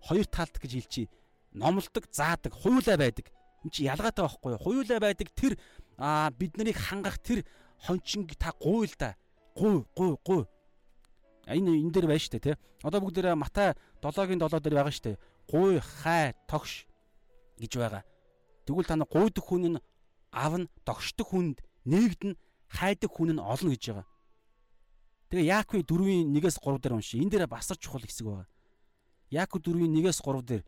[0.03, 1.11] хоёр талт гэж хэлчихье.
[1.53, 3.31] Номлодог, заадаг, хуйлаа байдаг.
[3.63, 4.63] Энд чи ялгаатай байхгүй юу?
[4.63, 5.59] Хуйлаа байдаг тэр
[6.35, 7.45] бид нарыг хангах тэр
[7.85, 9.15] хончинг та гуй л да.
[9.55, 10.45] Гуй, гуй, гуй.
[11.47, 12.55] Энэ энэ дээр байна шүү дээ, тий.
[12.83, 15.17] Одоо бүгд Матай 7-гийн 7 дээр байгаа шүү дээ.
[15.49, 16.85] Гуй, хай, тогш
[17.59, 18.03] гэж байгаа.
[18.65, 19.81] Тэгвэл та нар гуйдаг хүн нь
[20.31, 22.37] авна, догшдог хүнд нэгдэн,
[22.69, 24.07] хайдаг хүн нь олно гэж байгаа.
[25.31, 27.17] Тэгээ Яаков 4-ийн 1-ээс 3 дээр унши.
[27.17, 28.47] Энэ дээр басар чухал хэсэг байгаа.
[29.31, 30.63] Яаков 4-ийн 1-ээс 3 дээр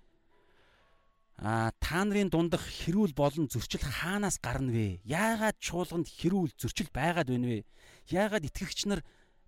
[1.38, 5.02] А та нарын дундах хэрүүл болон зөрчил хаанаас гарна вэ?
[5.02, 7.60] Яагаад чуулганд хэрүүл зөрчил байгаад байна вэ?
[8.14, 9.02] Яагаад итгэгч нар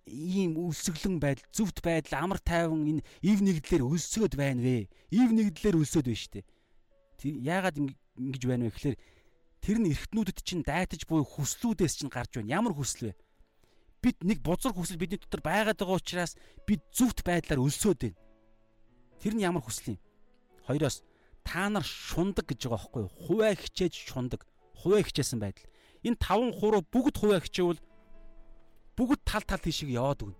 [0.06, 4.90] ийм өлсгөлэн байдал, зөвхт байдал, амар тайван энэ ив нэгдлэр өлсөөд байна вэ?
[5.14, 6.46] Ив нэгдлэр өлсөөд байна штэ.
[7.22, 8.96] Тэр яагаад ингэж байна вэ гэхээр
[9.62, 12.54] тэр нь эргэтнүүдэд чинь дайтаж буй хүслүүдээс чинь гарч байна.
[12.58, 13.18] Ямар хүсэл вэ?
[14.02, 16.34] Бид нэг бузар хүсэл бидний дотор байгаад байгаа учраас
[16.66, 18.18] бид зөвхт байдлаар өлсөөд байна.
[19.22, 19.98] Тэр нь ямар хүсэл юм?
[20.66, 21.02] Хоёроос
[21.46, 23.14] та нар шундаг гэж байгаа байхгүй юу?
[23.14, 24.42] Хуваа хичээж шундаг.
[24.74, 25.70] Хуваа хичээсэн байдал.
[26.02, 27.78] Энэ таван хуруу бүгд хуваа хичээвэл
[28.98, 30.38] бүгд тал тал тийшээ яваад өгнө.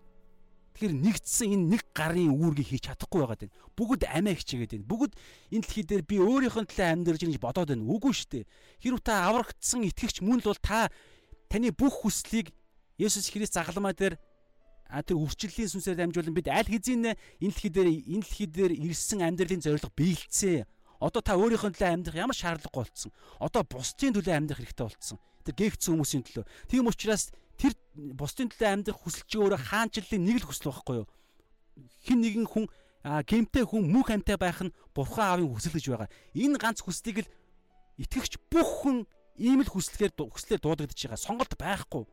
[0.75, 3.57] Тэгэхээр нэгдсэн энэ нэг гарын үүргийг хийж чадахгүй байгаад байна.
[3.79, 4.91] Бүгд амиа хичээгээд байна.
[4.91, 5.13] Бүгд
[5.55, 7.87] энэ дэлхий дээр би өөрийнхөө төлөө амьдарч гэж бодоод байна.
[7.87, 8.45] Үгүй шүү дээ.
[8.85, 10.91] Хэрвээ та аврагдсан итгэгч мөн л бол та
[11.49, 12.53] таны бүх хүслийг
[13.01, 14.21] Есүс Христ загалмаа дээр
[14.89, 19.21] а тэр үрчлэлийн сүнсээр дамжуулан бид аль хэзээ энэ дэлхий дээр энэ дэлхий дээр ирсэн
[19.25, 20.65] амьдралын зорилго биелцээ
[21.01, 23.13] Одоо та өөрийнхөө төлөө амьдрах ямар шаардлагагүй болцсон.
[23.41, 25.19] Одоо бусдын төлөө амьдрах хэрэгтэй болцсон.
[25.45, 26.45] Тэр гээгцсэн хүмүүсийн төлөө.
[26.69, 31.07] Тийм учраас тэр бусдын төлөө амьдрах хүсэл чи өөрөө хаанчлалын нэг л хүсэл байхгүй юу?
[32.09, 32.65] Хин нэгэн хүн
[33.07, 36.11] гэмтэй хүн мөнх амьтай байх нь бурхан аавын хүсэл гэж байгаа.
[36.35, 37.31] Энэ ганц хүслийг л
[38.03, 39.07] итгэгч бүх хүн
[39.39, 41.21] ийм л хүслээр хүслээр дуудагдаж байгаа.
[41.21, 42.05] Сонголт байхгүй.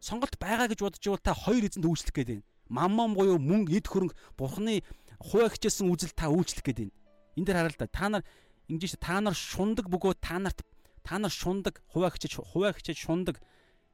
[0.00, 2.46] сонголт байгаа гэж бодож байвал та хоёр эзэнд үйлчлэх гээд байна.
[2.68, 4.84] Маммам буюу мөнгө эд хөрөнгө бурхны
[5.18, 6.94] хуваа хичээсэн үзэл та үйлчлэх гээд байна.
[7.36, 7.86] Энд дээр хараа л да.
[7.86, 8.22] Та нар
[8.66, 10.64] ингэж та нар шундаг бөгөөд та нарт
[11.04, 13.36] та нар шундаг хуваа хичээж хуваа хичээж шундаг.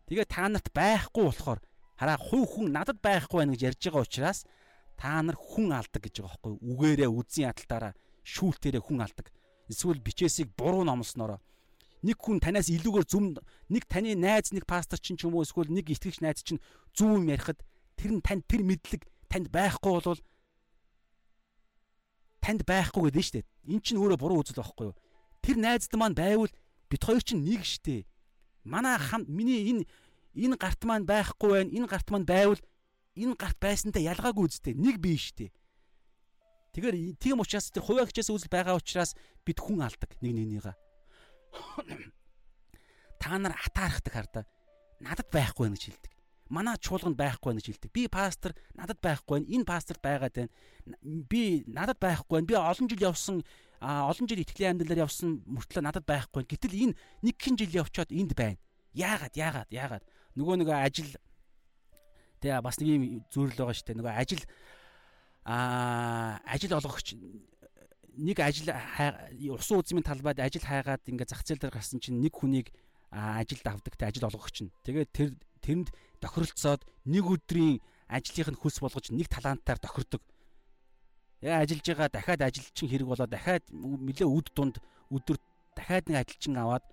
[0.07, 1.61] Тэгээ та нарт байхгүй болохоор
[1.99, 4.39] хараа хувь хүн надад байхгүй байна гэж ярьж байгаа учраас
[4.97, 7.93] та нар хүн алдаг гэж байгаа байхгүй үгээрээ үзэн ядалтаараа
[8.23, 9.27] шүүлтээрээ хүн алдаг.
[9.69, 11.39] Эсвэл бичээсийг буруу номлоснороо
[12.03, 13.39] нэг хүн танаас илүүгээр зүм
[13.71, 16.59] нэг таны найз нэг пастор чинь ч юм уу эсвэл нэг итгэгч найз чинь
[16.91, 17.63] зөв юм ярихад
[17.95, 20.19] тэр нь танд тэр мэдлэг танд байхгүй бол
[22.43, 23.47] танд байхгүй гэдэг нь шүү дээ.
[23.71, 24.99] Эн чинь өөрөө буруу үзэл байхгүй юу?
[25.41, 26.51] Тэр найзд маань байвал
[26.91, 28.03] бид хоёр чинь нэг штэ.
[28.67, 29.87] Манай хам миний энэ
[30.35, 31.71] энэ гарт маань байхгүй байна.
[31.71, 32.61] Энэ гарт маань байвал
[33.15, 34.75] энэ гарт байсантай ялгаагүй үстэй.
[34.75, 35.55] Нэг бие штэ.
[36.75, 39.15] Тэгэхээр тийм учраас тэр хуваа хичээс үзэл байгаа учраас
[39.47, 40.75] бид хүн алдаг нэг нэгнийгаа.
[43.23, 44.45] Та нар атаархдаг хардаа.
[44.99, 46.13] Надад байхгүй гэж хэлдэг
[46.53, 47.93] манай чуулганд байхгүй байна гэж хэлдэг.
[47.97, 49.49] Би пастор надад байхгүй байна.
[49.49, 50.53] Энэ пасторт байгаад байна.
[51.03, 52.49] Би надад байхгүй байна.
[52.49, 53.41] Би олон жил явсан
[53.81, 56.45] олон жил итгэлийн амьдралаар явсан мөртлөө надад байхгүй.
[56.45, 58.61] Гэтэл энэ нэг хэн жил явчаад энд байна.
[58.93, 59.33] Яагаад?
[59.33, 59.71] Яагаад?
[59.73, 60.05] Яагаад?
[60.37, 61.11] Нөгөө нөгөө ажил
[62.45, 63.03] тэгээ бас нэг юм
[63.33, 63.99] зүйрэл байгаа шүү дээ.
[63.99, 64.45] Нөгөө ажил
[65.49, 67.17] а ажил олгогч
[68.13, 68.71] нэг ажил
[69.57, 72.69] усан үзмийн талбайд ажил хайгаад ингээ зах зээл дээр гарсан чинь нэг хүнийг
[73.11, 74.71] ажилд авдаг те ажил олгогч нь.
[74.85, 75.31] Тэгээд тэр
[75.63, 75.89] тэрэнд
[76.21, 77.81] тохиролцоод нэг өдрийн
[78.11, 80.23] ажлынх нь хөлс болгож нэг талантаар тохирдог.
[81.41, 84.77] Яа ажиллаж байгаа дахиад ажилчин хэрэг болоо дахиад нэлээ үд дунд
[85.11, 85.39] өдөр
[85.75, 86.85] дахиад нэг ажилчин аваад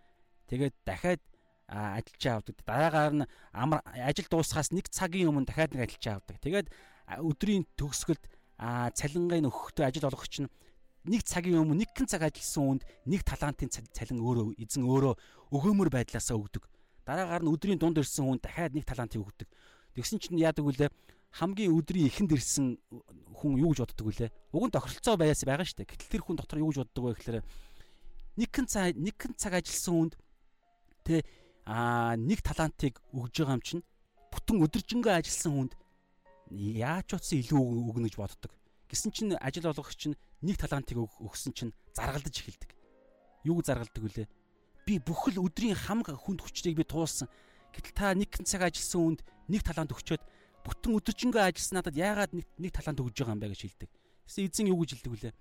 [0.50, 1.22] тэгээд дахиад
[1.70, 2.56] ажилчаа авдаг.
[2.66, 6.38] Дараагаар нь амар ажил дуусахаас нэг цагийн өмнө дахиад нэг ажилчаа авдаг.
[6.42, 6.68] Тэгээд
[7.22, 8.24] өдрийн төгсгөлд
[8.60, 10.50] цалингийн өгөхдөө ажил олгогч нь
[11.06, 15.14] нэг цагийн өмнө нэг хэн цаг ажилласан хүнд нэг талантын цалин өөрөө эзэн өөрөө
[15.54, 16.66] өгөөмөр байдлаасаа өгдөг.
[17.10, 19.50] Дараагаар нь өдрийн дунд ирсэн хүн дахиад нэг талантыг өгдөг.
[19.98, 20.94] Тэгсэн чинь яадаг вүлээ
[21.42, 22.78] хамгийн өдрийн эхэнд ирсэн
[23.34, 24.30] хүн юу гэж боддог вүлээ?
[24.54, 25.90] Уг нь тохиролцоо байяас байгаа шүү дээ.
[25.90, 27.42] Гэтэл тэр хүн дотор юу гэж боддог вэ гэхээр
[28.38, 30.14] нэгэн цаг нэгэн цаг ажилласан хүнд
[31.02, 31.26] тэ
[31.66, 33.84] аа нэг талантыг өгж байгаа юм чинь
[34.30, 35.74] бүтэн өдөржингөө ажилласан хүнд
[36.54, 38.54] яаж ч утсан илүү өгнө гэж боддог.
[38.90, 42.70] Гэсэн чинь ажил олгогч чинь нэг талантыг өгсөн чинь заргалдаж эхэлдэг.
[43.46, 44.28] Юу заргалдаг вүлээ?
[44.86, 47.28] Би бүхэл өдрийн хамаг хүнд хүчнийг би туулсан.
[47.74, 50.24] Гэтэл та нэг цаг ажилласан хүнд нэг талаанд өгчөөд
[50.66, 53.90] бүтэн өдөржингөө ажилласан надад яагаад нэг нэг талаанд өгж байгаа юм бэ гэж хэлдэг.
[54.30, 55.34] Тэсээ эзэн юу гэж хэлдэг вүлээ?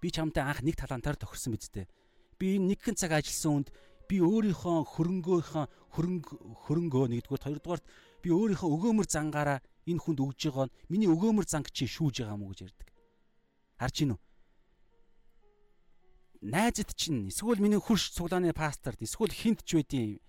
[0.00, 1.86] Би чамтай анх нэг талаантаар тохирсон биз дээ.
[2.38, 3.68] Би нэг хэн цаг ажилласан хүнд
[4.06, 5.64] би өөрийнхөө хөрөнгөөхөө
[5.94, 6.34] хөрөнгө
[6.66, 7.84] хөрөнгөө нэгдүгээр хоёрдугаарт
[8.22, 12.38] би өөрийнхөө өгөөмөр зангаараа энэ хүнд өгж байгаа нь миний өгөөмөр занг чи шүүж байгаа
[12.38, 12.88] мó гэж ярьдаг.
[13.82, 14.18] Харж гинүү?
[16.46, 20.22] Найзад чинь эсвэл миний хурш цуглааны пасторд эсвэл хинт ч байдیں۔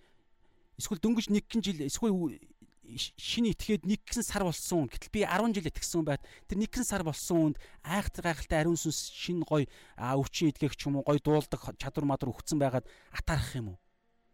[0.77, 2.41] Эсвэл дөнгөж нэг гин жил эсвэл
[2.87, 4.87] шинэ итгээд нэг гисэн сар болсон.
[4.87, 6.23] Гэтэл би 10 жил итгэсэн байт.
[6.47, 9.67] Тэр нэг гисэн сар болсон хүнд айхтар гайхалтай ариун сүнс шинэ гой
[9.99, 13.79] өвчин идгэх ч юм уу гой дуулдаг чадвар мадар өгцөн байгаад атаарах юм уу?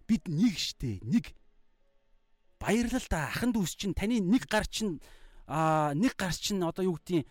[0.05, 1.33] Бид нэг штэ нэг
[2.61, 5.01] баярлал та ахын дүүс чинь таны нэг гар чинь
[5.49, 7.25] аа нэг гар чинь одоо юу гэдгийг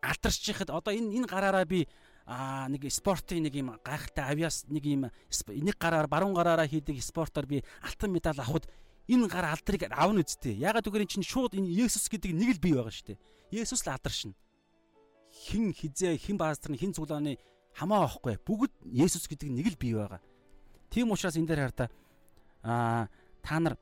[0.00, 1.90] алдарч яхад одоо энэ энэ гараараа би
[2.28, 7.48] аа нэг спортын нэг юм гайхалтай авиас нэг юм нэг гараар баруун гараараа хийдэг спортоор
[7.48, 8.68] би алтан медаль авахд
[9.08, 10.52] энэ гар алдрыг авна үсттэй.
[10.60, 13.18] Ягаад гэвэл эн чинь шууд энэ Есүс гэдэг нэг л бий байгаа шүү дээ.
[13.64, 14.36] Есүс л алдаршин.
[15.32, 17.40] Хин хизээ хин баазтар хин цуглааны
[17.72, 18.36] хамаа авахгүй.
[18.44, 20.20] Бүгд Есүс гэдэг нэг л бий байгаа.
[20.92, 21.88] Тийм учраас энэ дээр хараа
[22.60, 23.08] аа
[23.40, 23.80] та нар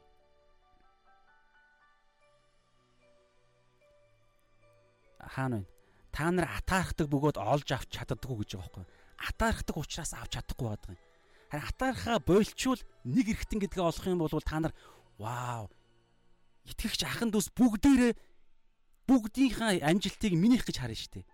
[5.19, 5.76] хаана вэ?
[6.17, 8.85] Та нар атаархдаг бөгөөд олж авч чаддаггүй гэж байгаа байхгүй.
[9.21, 11.01] Атаархдаг учраас авч чадахгүй байдаг юм.
[11.53, 14.73] Харин атаархаа бойлчвал нэг эргэтэн гэдгээ олох юм бол та нар
[15.21, 15.69] вау
[16.65, 18.13] итгэгч ахын дүүс бүгдээрээ
[19.07, 21.27] бүгдийнхээ амжилтыг минийх гэж харна шүү дээ.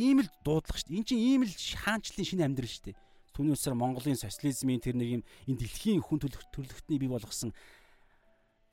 [0.00, 0.98] Ийм л дуудлага шүү дээ.
[0.98, 2.96] Энд чинь ийм л хаанчлалын шинэ амьдрал шүү дээ.
[3.36, 7.52] Түүний үсээр Монголын социализмын тэр нэг юм энэ дэлхийн хүн төлөвлөлтний бий болгосон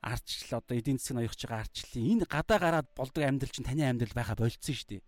[0.02, 4.18] ардчил одоо эдийн засгийн ноёрч байгаа ардчлалын энэ гадаа гараад болдог амьдрал чинь таны амьдрал
[4.18, 5.04] байха болцсон шүү дээ.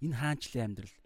[0.00, 0.96] Энэ хаанчлалын амьдрал.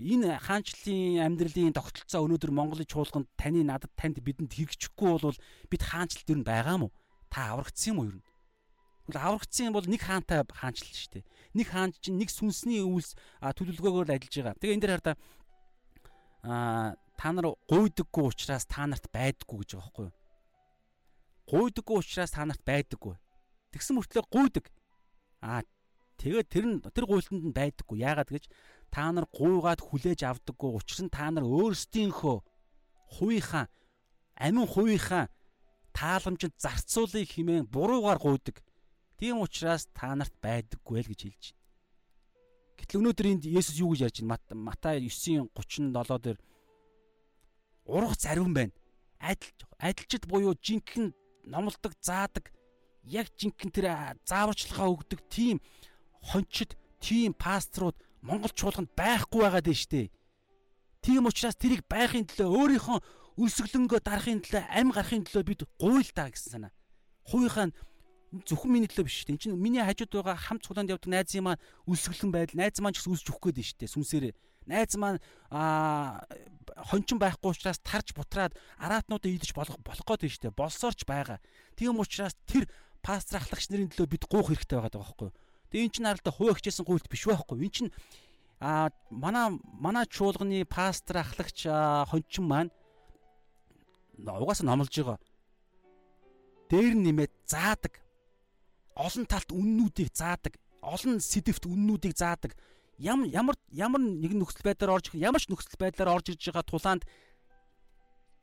[0.00, 5.38] Энэ хаанчлалын амьдралын тогтолцоо өнөөдөр Монголын чуулганд таны надад танд бидэнд хэрэгжихгүй бол
[5.68, 6.88] бид хаанчлал дэр нь байгаа мó?
[7.28, 8.24] Та аврагдсан юм уу юу?
[9.08, 11.24] Тэгвэл аврагдсан бол нэг хаантай хаанчлал шүү дээ.
[11.56, 14.60] Нэг хаан чинь нэг сүнсний үйлс төлөвлөгөөгөөр л ажиллаж байгаа.
[14.60, 15.16] Тэгээ энэ дээр хараа
[16.42, 20.16] а та нар гуйдаггүй учраас та нарт байдаггүй гэж байгаа байхгүй юу?
[21.50, 23.14] Гуйдаггүй учраас та нарт байдаггүй.
[23.76, 24.72] Тэгсэн мөртлөө гуйдаг.
[25.44, 25.60] А
[26.20, 28.04] Тэгээд тэр нь тэр гуйлтанд нь байдаггүй.
[28.04, 28.44] Яагаад гэж
[28.92, 30.70] та нар гуйгаад хүлээж авдаггүй.
[30.76, 32.36] Учир нь та нар өөрсдийнхөө
[33.16, 33.72] хувийнхаа
[34.36, 35.32] амин хувийнхаа
[35.96, 38.60] тааламжинд зарцуулъя хэмээн буруугаар гуйдаг.
[39.16, 41.60] Тийм учраас та нарт байдаггүй л гэж хэлж байна.
[42.80, 44.60] Гэтэл өнөөдөр энд Есүс юу гэж ярьж байна?
[44.60, 46.38] Матай 9:37 дээр
[47.84, 48.72] урах зарим байна.
[49.20, 51.12] Адил адилчид буюу жинхэнэ
[51.44, 52.52] номлодог, заадаг,
[53.04, 53.86] яг жинхэнэ тэр
[54.24, 55.60] зааварчилгаа өгдөг тийм
[56.22, 60.12] хончид, тийм пасторууд Монгол чуулганд байхгүй байгаа дээ штэ.
[61.00, 62.98] Тийм учраас тэрийг байхын төлөө өөрийнхөө
[63.40, 66.72] өлсгөлөнгөө дарахын төлөө ам гарахын төлөө бид гуйл та гэсэн санаа.
[67.24, 67.72] Хувийнхаа
[68.44, 69.34] зөвхөн миний төлөө биш шүү дээ.
[69.34, 73.00] Энд чинь миний хажууд байгаа хамт цуглаанд явдаг найзын маань өлсгөлэн байдал, найз маань ч
[73.00, 73.94] гэсэн өгөх гээд шүү дээ.
[73.96, 74.34] Сүнсээрээ.
[74.68, 75.18] Найз маань
[75.48, 76.20] аа
[76.92, 80.58] хончин байхгүй учраас тарж бутраад араатнуудаа идэж болох болох гээд шүү дээ.
[80.60, 81.40] Болсоорч байгаа.
[81.74, 82.68] Тийм учраас тэр
[83.02, 85.34] пастор ахлагч нарын төлөө бид гуух хэрэгтэй байгаа байхгүй юу?
[85.70, 87.62] Тэгээ эн чинь харалтаа хувь хичээсэн гуйлт биш байхгүй.
[87.62, 87.90] Эн чинь
[88.60, 91.64] а манай манай чуулганы пастор ахлагч
[92.10, 92.70] хончин маань
[94.18, 95.18] угаасаа номлож байгаа.
[96.68, 98.02] Дээр нэмээд заадаг.
[98.94, 100.58] Олон талт үннүүдийг заадаг.
[100.82, 102.52] Олон сэдвт үннүүдийг заадаг.
[102.98, 107.02] Ямар ямар ямар нэгэн нөхцөл байдлаар орж ямар ч нөхцөл байдлаар орж ирж байгаа тулаанд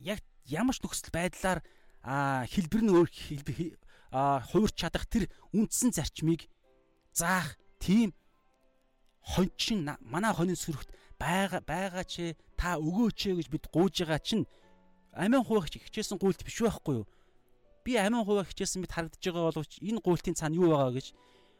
[0.02, 1.62] яг ямар ч нөхцөл байдлаар
[2.02, 3.78] хэлбэр нь өөр хэлбэр
[4.10, 6.50] а хуурч чадах тэр үндсэн зарчмыг
[7.20, 8.14] заах тийм
[9.34, 9.80] хончин
[10.14, 10.90] манай хонин сүрхт
[11.20, 14.46] байгаа байгаа ч та өгөөч гэж бид гууж байгаа чинь
[15.14, 17.06] амин хуваагч хичээсэн гуйлт биш байхгүй юу?
[17.84, 21.08] Би амин хуваагч хичээсэн мэт харагдаж байгаа боловч энэ гуйлтын цаана юу байгаа гэж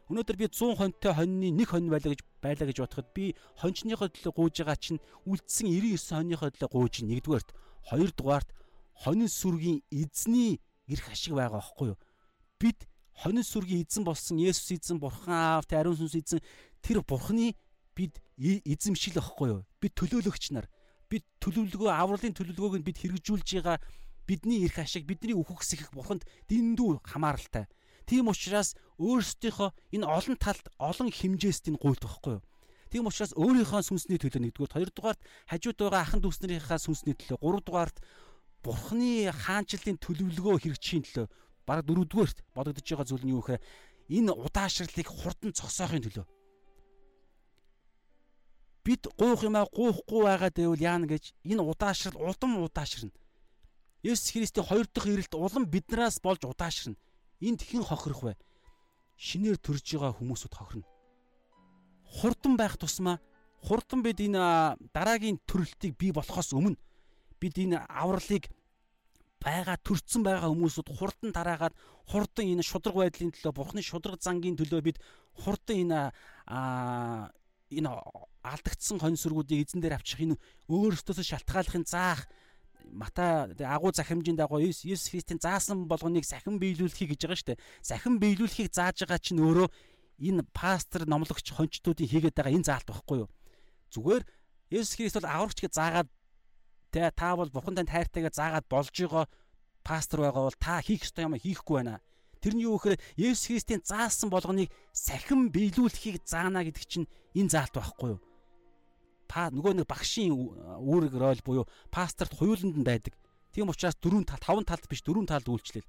[0.08, 4.34] өнөөдөр би 100 хонтой хоньны нэг хонь байлаа гэж байлаа гэж бодоход би хончныхоо төлөө
[4.38, 7.50] гууж байгаа чинь үлдсэн 99 хоньныхоо төлөө гууж нэгдүгээрт
[7.92, 8.50] хоёрдугаарт
[9.04, 12.00] хонин сүргийн эзний эрх ашиг байгаа байхгүй юу?
[12.62, 12.88] Бид
[13.18, 16.42] хонин сүргийн эзэн болсон Есүс эзэн бурхан аав тэ ариун сүнс эзэн
[16.86, 17.58] тэр бурханы
[17.98, 19.62] бид эзэмшил ахгүй юу?
[19.82, 20.70] Бид төлөөлөгч нар.
[21.10, 23.82] Бид төлөвлөгөө авралын төлөвлөгөөг нь бид хэрэгжүүлж байгаа
[24.28, 27.66] бидний эрх ашиг бидний үхэгс их бурханд дэндүү хамааралтай.
[28.06, 32.44] Тийм учраас өөрсдийнхөө энэ олон талд олон хэмжээст энэ гуйлт байхгүй юу?
[32.92, 35.22] Тийм учраас өөрийнхөө сүнсний төлөө нэгдүгээр, хоёрдугаарт
[35.52, 37.98] хажууд байгаа ахын дүүснэрийнхаа сүнсний төлөө, гуравдугаарт
[38.64, 41.28] бурхны хаанчлалын төлөвлөгөө хэрэгжихийн төлөө
[41.68, 43.62] бараг дөрөвдүгээрт бодогдож байгаа зүйл нь юу гэхээр
[44.18, 46.26] энэ удаашрлыг хурдан зогсоохын төлөө
[48.88, 53.12] бид гуух юмаа гуухгүй байгаа дэвэл яана гэж энэ удаашрал улам удаашрна.
[54.00, 56.96] Есүс Христийн хоёр дахь ирэлт улам биднээс болж удаашрна.
[57.44, 58.40] Энд хэн хохирох вэ?
[59.20, 60.88] Шинээр төрж байгаа хүмүүсүүд хохирно.
[62.08, 63.20] Хурдан байх тусмаа
[63.60, 66.80] хурдан бид энэ дараагийн төрөлтийг бий болохоос өмнө
[67.44, 68.48] бид энэ авралыг
[69.44, 71.76] байгаа төрцөн байгаа хүмүүсүүд хурдан тараагаад
[72.10, 74.98] хурдан энэ шудраг байдлын төлөө бурхны шудраг зангийн төлөө бид
[75.38, 76.00] хурдан энэ
[76.48, 77.30] аа
[77.70, 77.90] энэ
[78.42, 80.40] алдагдсан хонь сүргүүдийг эзэн дээр авчих энэ
[80.72, 82.26] өөрөөсөө шалтгааллахын заах
[82.88, 87.64] Матай агуу захимжийн дагуу Есүс Христийн заасан болгоныг сахин биелүүлэхийг гэж байгаа шүү дээ.
[87.84, 89.68] Сахин биелүүлэхийг зааж байгаа чинь өөрөө
[90.24, 93.30] энэ пастор номлогч хончтуудын хийгээд байгаа энэ заалт байхгүй юу?
[93.92, 94.24] Зүгээр
[94.72, 96.10] Есүс Христ бол аврагч гэж заагаад
[96.98, 99.30] тэ та бол бурхан танд хайртайгаа заагаад болж байгаа
[99.86, 102.02] пастор байгаа бол та хийх ёстой юм хийхгүй байна.
[102.42, 107.06] Тэр нь юу гэхээр Есүс Христийн заасан болгоныг сахин биелүүлэхийг заана гэдэг чинь
[107.38, 108.22] энэ заалт байхгүй юу?
[109.30, 113.14] Па нөгөө нэг багшийн үүрэг роль буюу пасторт хуйланд нь байдаг.
[113.54, 115.86] Тийм учраас дөрөв тал, таван талд биш дөрөв талд үйлчлэл.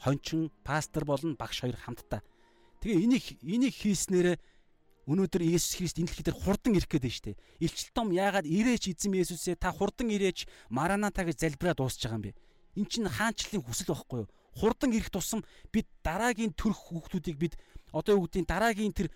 [0.00, 2.24] Хончин, пастор болон багш хоёр хамтдаа.
[2.80, 4.36] Тэгээ энийг энийг хийснээрээ
[5.08, 7.40] өнөөдөр Есүс Христ энэ дэлхий дээр хурдан ирэх гээд байна шүү дээ.
[7.64, 12.24] Илчил том яагаад ирээч эзэм Есүсээ та хурдан ирээч Мараната гэж залбираад дуусч байгаа юм
[12.28, 12.36] бэ?
[12.76, 14.30] Эн чинь хаанчлалын хүсэл байхгүй юу?
[14.54, 17.54] хурдан ирэх тусам бид дараагийн төрх хүүхдүүдийг бид
[17.92, 19.08] одоо юу гэдгийг дараагийн тэр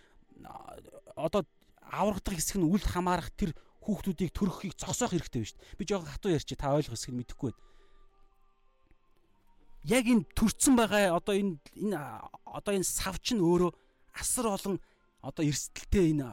[1.17, 1.43] одоо
[1.83, 5.79] аврагдах хэсэг нь үл хамаарах тэр хүүхдүүдийг төрөхийг зогсоох хэрэгтэй шүү дээ.
[5.79, 7.63] Би жоохон хатуу ярьчих та ойлгох хэсгийг мэдэхгүй байна.
[9.85, 11.99] Яг энэ төрцөн байгаа одоо энэ энэ
[12.49, 13.71] одоо энэ савч нь өөрөө
[14.17, 14.81] асар олон
[15.25, 16.25] одоо эрсдэлтэй энэ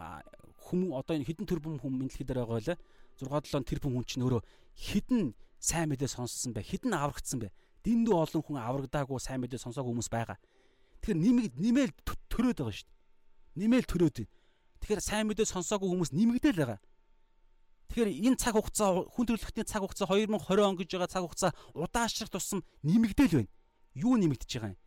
[0.68, 2.78] хүм одоо энэ хідэн тэрбум хүм энэ дэлхий дээр байгаа байлаа.
[3.22, 4.42] 6 7 тэрбум хүн чинь өөрөө
[4.76, 7.52] хідэн сайн мэдээ сонссон бай, хідэн аврагдсан бай
[7.86, 10.38] дэндүү олон хүн аврагдаагүй сайн мэдээ сонсоогүй хүмүүс байгаа.
[11.02, 11.92] Тэгэхээр нэмэг нэмэл
[12.30, 13.00] төрөөд байгаа шүү дээ.
[13.58, 14.18] Нэмэл төрөөд.
[14.86, 16.80] Тэгэхээр сайн мэдээ сонсоогүй хүмүүс нэмэгдээл байгаа.
[17.90, 22.30] Тэгэхээр энэ цаг хугацаа хүн төрөлхтний цаг хугацаа 2020 он гэж байгаа цаг хугацаа удаашрах
[22.30, 23.52] тусам нэмэгдээл байна.
[23.98, 24.80] Юу нэмэгдэж байгаа юм?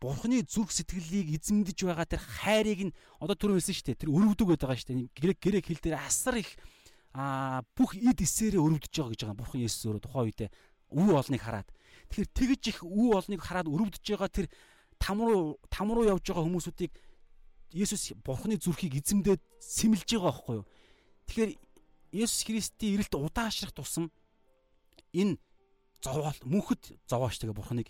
[0.00, 4.00] Бурхны зүрх сэтгэлийг эзэмдэж байгаа тэр хайрыг нь одоо түрүү хэлсэн шүү дээ.
[4.00, 5.12] Тэр өрөвдөг байдаг шүү дээ.
[5.12, 6.56] Грек грек хэл дээр асар их
[7.12, 10.50] а бүх эд эсээрээ өрөвдөж байгаа гэж байгаа бурхан Есүс өөрөө тухайн үедээ
[10.94, 11.68] үе олныг хараад
[12.08, 14.46] тэгэхээр тэгж их үе олныг хараад өрөвдөж байгаа тэр
[14.96, 16.92] там руу там руу явж байгаа хүмүүсүүдийг
[17.74, 20.66] Есүс Бурхны зүрхийг эзэмдээд сэмэлж байгаа байхгүй юу.
[21.26, 21.52] Тэгэхээр
[22.14, 24.10] Есүс Христийн ирэлт удаашрах тусам
[25.10, 25.38] энэ
[26.02, 27.88] зовоол мөнхөд зовооч тэгээ бурхныг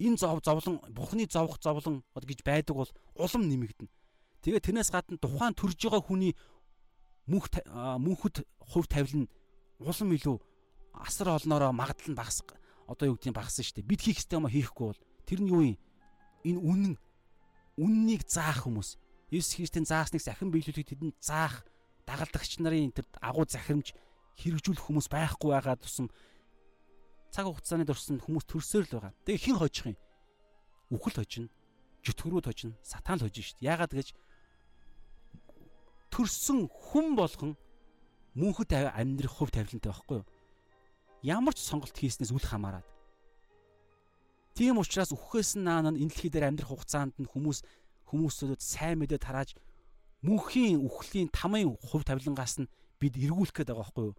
[0.00, 3.92] энэ зов зовлон бурхны зовх зовлон гэж байдаг бол улам нэмэгдэнэ.
[4.40, 6.32] Тэгээ тэрнээс гадна тухайн төрж байгаа хүний
[7.28, 9.28] мөнх мөнхөд хувь тавилан
[9.78, 10.36] улам илүү
[10.96, 12.40] асар олноороо магадлал нь багас
[12.88, 13.90] одоо юу гэдгийг багасан шүү дээ.
[13.92, 15.78] Бид хийх ёстой юм хийхгүй бол тэр нь юу юм?
[16.48, 16.94] Энэ үнэн
[17.76, 18.96] үннийг заах хүмүүс.
[19.30, 21.62] Есүс Христийн заасныг захин биелүүлэх тэдэнд заах
[22.08, 23.94] дагалдагч нарын тэр агуу захирамж
[24.40, 26.10] хэрэгжүүлэх хүмүүс байхгүй байгаа тусам
[27.30, 29.12] цаг хугацааны дурсан хүмүүс төрсөөр л байгаа.
[29.24, 29.96] Тэгээ хин хожих юм?
[30.90, 31.48] Үхэл хожино,
[32.02, 33.70] жүтгэрүүд хожино, сатан л хожино шүү дээ.
[33.70, 34.08] Яагаад гэж
[36.10, 37.54] төрсөн хүн болгон
[38.34, 40.26] мөнхөд амьдрах хөв тавилантай байхгүй юу?
[41.22, 42.82] Ямар ч сонголт хийснээс үл хамааран.
[44.54, 47.62] Тийм учраас үхээс наан энэ дэлхий дээр амьдрах хугацаанд нь хүмүүс
[48.10, 49.54] хүмүүсүүд сайн мэдээ тарааж
[50.26, 54.16] мөнхийн үхлийн тамын хөв тавилангаас нь бид эргүүлэх гээд байгаа байхгүй юу?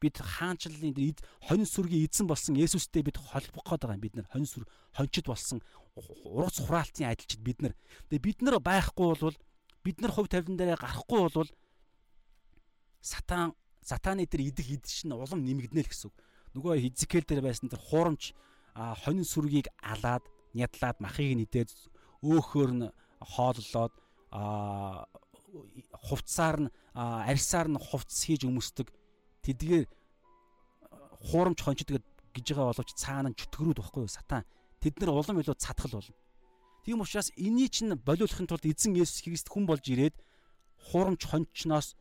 [0.00, 4.04] Бид хаанчлалын эд хонь сүргийн эзэн болсон Есүстэй бид холбох гээд байгаа юм.
[4.04, 5.60] Бид нар хонь сүр хончид болсон
[5.96, 7.74] ургац хураалтын адилчид бид нар.
[8.12, 9.36] Тэгээ бид нар байхгүй бол
[9.84, 11.50] бид нар хувь тавилан дээр гарахгүй бол
[13.00, 16.16] сатан сатаны дээр идэх идэж нь улам нэмэгдэнэ л гэсэн үг.
[16.58, 18.34] Нөгөө хизикэл дээр байсан тэр хуурамч
[18.74, 21.70] хонь сүргийг алаад нядлаад махыг нэдээд
[22.20, 22.90] өөхөр нь
[23.22, 23.94] хооллоод
[26.08, 28.90] хувцсаар нь арьсаар нь хувцс хийж өмсдөг
[29.46, 29.86] тэдгээр
[31.30, 31.90] хуурамч хончид
[32.34, 34.44] гэж байгаа боловч цаана нь чөтгөрүүд байхгүй юу сатан
[34.82, 36.14] тэд нар улам илүү цадхал болно.
[36.84, 40.14] Тийм учраас энийг чинь болиулахын тулд эзэн Есүс Христ хүн болж ирээд
[40.90, 41.96] хуурамч хончноос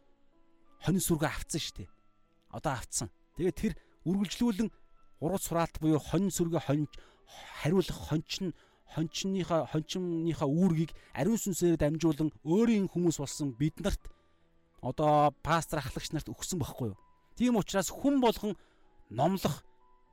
[0.84, 1.89] хонь сүргээ авцсан шүү дээ.
[2.53, 3.09] Одоо авцсан.
[3.38, 3.73] Тэгээд тэр
[4.05, 4.69] үргэлжлүүлэн
[5.23, 6.85] урууд сураалт буюу хонь сүргээ хонь
[7.65, 8.53] хариулах хончин
[8.93, 14.03] хончныхаа хончныхаа үүргийг ариун сүнсээр дамжуулан өөрийн хүмүүс болсон биднэрт
[14.85, 16.97] одоо пастор ахлагч нарт өгсөн байхгүй юу?
[17.36, 18.56] Тийм учраас хүн болгон
[19.12, 19.64] номлох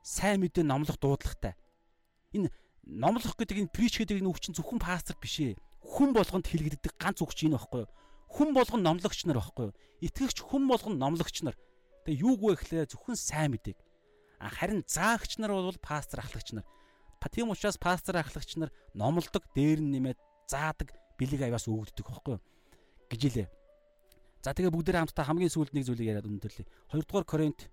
[0.03, 1.55] сайн мэдээ номлох дуудлагатай.
[2.35, 2.51] Энэ
[2.87, 5.59] номлох гэдэг энэ прич гэдэг энэ үг чинь зөвхөн пастор биш ээ.
[5.83, 7.91] Хүн болгонд хэлэгддэг ганц үг чинь энэ байхгүй юу?
[8.27, 9.77] Хүн болгон номлогч нар байхгүй юу?
[10.03, 11.55] Итгэгч хүн болгон номлогч нар.
[12.05, 13.79] Тэгээ юуг вэ гэхлээр зөвхөн сайн мэдээг.
[14.43, 16.67] Харин заагч нар бол пастор ахлагч нар.
[17.31, 20.19] Тийм учраас пастор ахлагч нар номлодог, дээр нь нэмээд
[20.51, 22.43] заадаг бэлэг аяас өгөгддөг байхгүй юу?
[23.13, 23.49] гэж илээ.
[24.43, 26.67] За тэгээ бүгдээ хамтдаа хамгийн сүүлд нэг зүйлийг яриад өндөрлөе.
[26.91, 27.71] 2 дугаар Коринт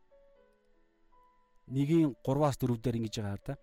[1.66, 3.54] 1-ийн 3-аас 4 дээр ингэж байгаа да.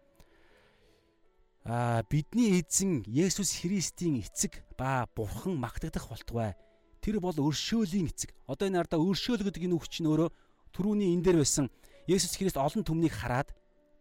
[1.67, 6.59] Аа бидний эзэн Есүс Христийн эцэг ба Бурхан магтагдах болтугай.
[6.99, 8.35] Тэр бол өршөөлийн эцэг.
[8.51, 10.31] Одоо энэ ардаа өршөөл гэдэг энэ үг чинь өөрөө
[10.75, 11.71] түрүүний энэ дээр байсан
[12.11, 13.55] Есүс Христ олон түмнийг хараад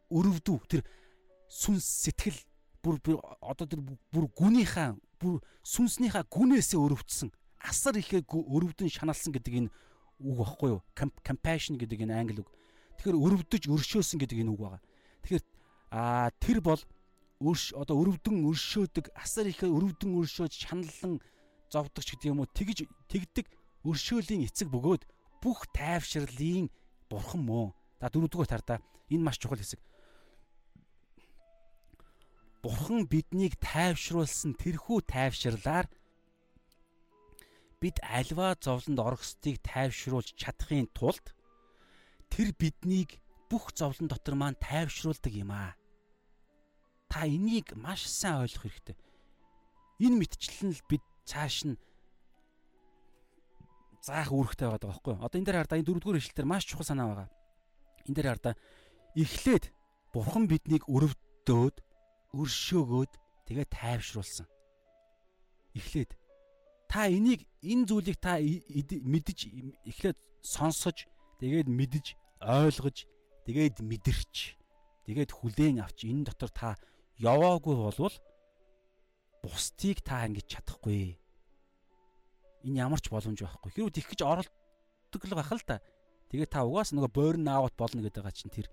[0.09, 0.65] өрөвдв.
[0.65, 0.81] Тэр
[1.45, 2.41] сүнс сэтгэл
[2.81, 2.97] бүр
[3.41, 7.29] одоо тэр бүр гүнийхээ бүр сүнснийхээ гүнээсээ өрөвдсөн
[7.65, 9.69] асар ихээ өрөвдөн шаналсан гэдэг энэ
[10.21, 10.81] үг багхгүй юу?
[10.95, 12.49] Compassion гэдэг энэ англи үг.
[13.01, 14.81] Тэгэхээр өрөвдөж өршөөсөн гэдэг энэ үг байгаа.
[15.25, 15.43] Тэгэхээр
[15.91, 16.81] аа тэр бол
[17.43, 21.19] өрш одоо өрөвдөн өршөөдөг асар ихээ өрөвдөн өршөөж шаналлан
[21.67, 23.45] зовдогч гэдэг юм уу тэгж тэгдэг
[23.83, 25.03] өршөөлийн эцэг бөгөөд
[25.43, 26.71] бүх тайвширлын
[27.11, 27.75] бурхан мөө.
[27.99, 28.79] За дөрөвдүгээр тардаа
[29.11, 29.83] энэ маш чухал хэсэг.
[32.63, 35.85] Бурхан биднийг тайвшруулсан тэрхүү тайвширлаар
[37.81, 41.35] бид альва зовлонд орохстыг тайвшруулж чадахын тулд
[42.31, 43.19] тэр биднийг
[43.49, 45.75] бүх зовлон дотор маань тайвшруулдаг юм аа.
[47.11, 48.97] Та энийг маш сайн ойлгох хэрэгтэй.
[50.01, 51.77] Энэ мэтчлэн л бид цааш нь
[54.05, 55.23] заах үүрэгтэй байгаа байхгүй юу?
[55.25, 57.29] Одоо энэ дээр хардаа энэ дөрөвдүгээр ишлэлээр маш чухал санаа байгаа.
[58.05, 58.53] Энэ дээр хардаа
[59.15, 59.65] эхлээд
[60.13, 61.77] бурхан биднийг өрөвдөөд,
[62.37, 63.11] өршөөгөөд
[63.49, 64.47] тэгээ тайвшруулсан.
[65.73, 66.11] Эхлээд
[66.87, 69.39] та энийг энэ зүйлийг та мэдж
[69.89, 71.09] эхлээд сонсож
[71.41, 72.97] тэгээд мэдж ойлгож
[73.45, 74.35] тэгээд мэдэрч
[75.09, 76.69] тэгээд хүлээн авч энэ дотор та
[77.17, 78.15] яваагүй болвол
[79.45, 81.17] бусдыг та ингэж чадахгүй.
[82.65, 83.71] Энэ ямар ч боломж байхгүй.
[83.71, 85.79] Хэрвээ тэгэх гэж оролдог л байх л та.
[86.33, 88.67] Тэгээд та угаасаа нөгөө бойрн аавт болно гэдэг байгаа чинь тэр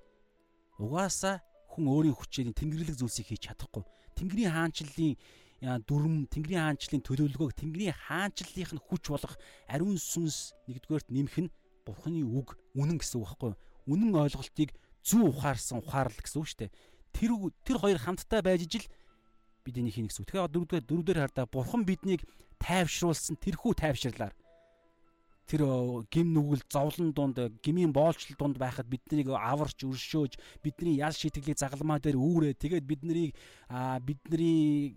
[0.80, 1.44] угаасаа
[1.76, 3.84] хүн өөрийн хүчээр тэнгэрлэг зүйлсийг хийж чадахгүй.
[4.16, 5.16] Тэнгэрийн хаанчлалын
[5.62, 9.38] дүрм Тэнгэрийн хаанчлалын төлөвлөгөөг Тэнгэрийн хаанчлалынх нь хүч болох
[9.70, 11.54] ариун сүнс нэгдүгээрт нэмэх нь
[11.86, 13.58] Бурхны үг үнэн гэсэн үг байхгүй юу?
[13.90, 14.70] Үнэн ойлголтыг
[15.06, 16.74] зүү ухаарсан ухаарл гэсэн үг шүү дээ.
[17.14, 17.30] Тэр
[17.66, 18.86] тэр хоёр хамтдаа байж ижил
[19.62, 20.28] бид энийг хийнэ гэсэн үг.
[20.30, 22.22] Тэгэхээр дөрөвдүгээр дөрөвдөр хардаа Бурхан биднийг
[22.62, 24.34] тайвшруулсан тэрхүү тайвширлаар
[25.46, 25.62] тэр
[26.08, 31.98] гим нүгэл зовлон дунд гмийн боолчлол дунд байхад биднийг аварч өршөөж бидний ял шитгэлийг загалмаа
[31.98, 33.34] дээр үүрээ тэгээд биднийг
[34.06, 34.94] бидний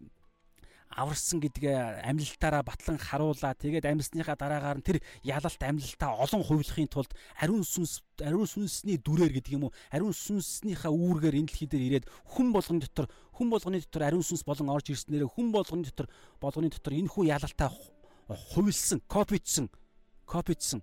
[0.95, 3.51] аварсан гэдгээ амьлалтаараа батлан харуулаа.
[3.53, 4.97] Тэгээд амьсныхаа дараагаар нь тэр
[5.27, 9.75] ялалт амьлалтаа олон хувилахын тулд ариун сүнс ариун сүнсний дүрээр гэдэг юм уу?
[9.91, 14.47] Ариун сүнснийхаа үүргээр энэ дэлхий дээр ирээд хүн болгоны дотор хүн болгоны дотор ариун сүнс
[14.47, 16.07] болон орж ирснээр хүн болгоны дотор
[16.39, 17.75] болгоны дотор энэ хүү ялалтаа
[18.27, 19.69] хувилсан, копичсан,
[20.25, 20.81] копичсан.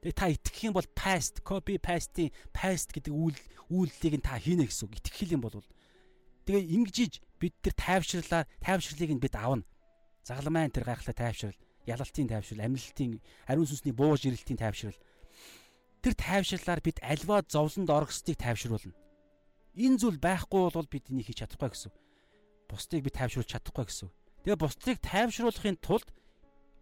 [0.00, 3.36] Тэгээ та итгэх юм бол past, copy paste-ийн past гэдэг үйл
[3.68, 4.96] үйлдэлийг нь та хийнэ гэсэн үг.
[4.96, 5.60] Итгэх юм бол
[6.46, 9.64] тэгээ ингэжиж бид тэр тайвширлаар тайвширлыг нь бид авна.
[10.24, 11.58] Загалмайн тэр гайхалтай тайвшрал,
[11.88, 14.98] ялалтын тайвшрал, амьлалтын ариун сүнсний бууж ирэлтийн тайвшрал.
[16.04, 18.96] Тэр тайвширлаар бид альва зовлонд орохстыг тайвшруулна.
[19.76, 21.92] Энэ зүйл байхгүй бол бид энийг хийж чадахгүй гэсэн.
[22.68, 24.08] Бусдыг бид тайвшруулж чадахгүй гэсэн.
[24.44, 26.08] Тэгээ бусдыг тайвшруулахын тулд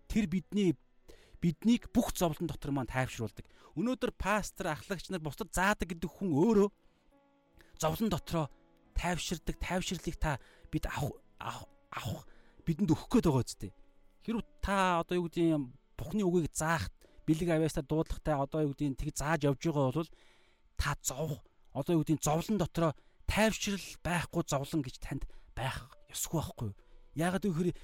[0.09, 0.75] тэр бидний
[1.43, 3.47] биднийг бүх зовлон дотор маань тайвшруулдаг.
[3.79, 6.69] Өнөөдөр пастор, ахлагч нар бусдад заадаг гэдэг хүн өөрөө
[7.79, 8.47] зовлон дотроо
[8.99, 10.43] тайвширдаг тайвширлыг та
[10.75, 12.27] бид авах авах
[12.67, 13.73] бидэнд өгөх гээд байгаа үстэй.
[14.27, 15.65] Хэрвээ та одоо юу гэдэг юм
[15.99, 16.91] Бухны үгийг заах
[17.27, 20.11] бэлэг авьяастай дуудлагатай одоо юу гэдэг тэг зааж явж байгаа бол
[20.79, 21.43] та зов
[21.75, 22.93] одоо юу гэдэг зовлон дотроо
[23.27, 25.23] тайвшрал байхгүй зовлон гэж танд
[25.59, 26.71] байх ёсгүй байхгүй.
[27.19, 27.75] Яагаад гэвэл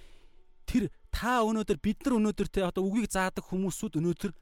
[0.65, 4.33] тэр та өнөөдөр бид нар өнөөдөр те одоо үгийг заадаг хүмүүсүүд өнөөдөр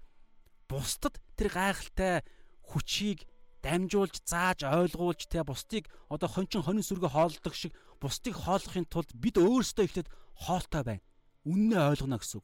[0.69, 2.23] бусдад тэр гайхалтай
[2.69, 3.24] хүчийг
[3.62, 7.72] дамжуулж зааж ойлгуулж те бусдыг одоо хончин хонин сүргэ хоолдог шиг
[8.02, 11.05] бусдыг хооллохын тулд бид өөрсдөө ихлэд хоолтой байна.
[11.47, 12.43] Үннээ ойлгоно гэсэн.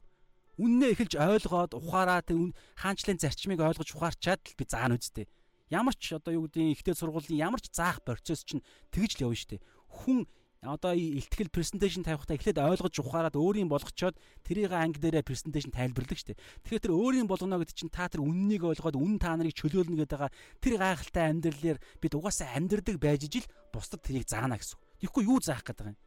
[0.58, 2.34] Үннээ эхэлж ойлгоод ухаараа те
[2.78, 5.26] хаанчлын зарчмыг ойлгож ухаарчаад л би заана үсттэй.
[5.70, 8.64] Ямар ч одоо юу гэдэг ихтэй сургуулийн ямар ч заах процесс чинь
[8.94, 9.62] тэгж л явна штэ.
[9.90, 10.26] Хүн
[10.62, 16.34] одоо ихтгэл презентацийн тавихтаа эхлээд ойлгож ухаарад өөрийн болгочоод тэрийг анги дээрээ презентацийн тайлбарладаг шүү
[16.34, 16.42] дээ.
[16.66, 20.18] Тэгэхээр тэр өөрийн болгоно гэдэг чинь та тэр үннийг ойлгоод үн та нарыг чөлөөлнө гэдэг
[20.18, 24.82] байгаа тэр гайхалтай амьдралаар бид угаасаа амьдрдаг байж ижил бусдад тэрийг заана гэсэн.
[24.98, 25.98] Тэгэхгүй юу заах гэдэг юм?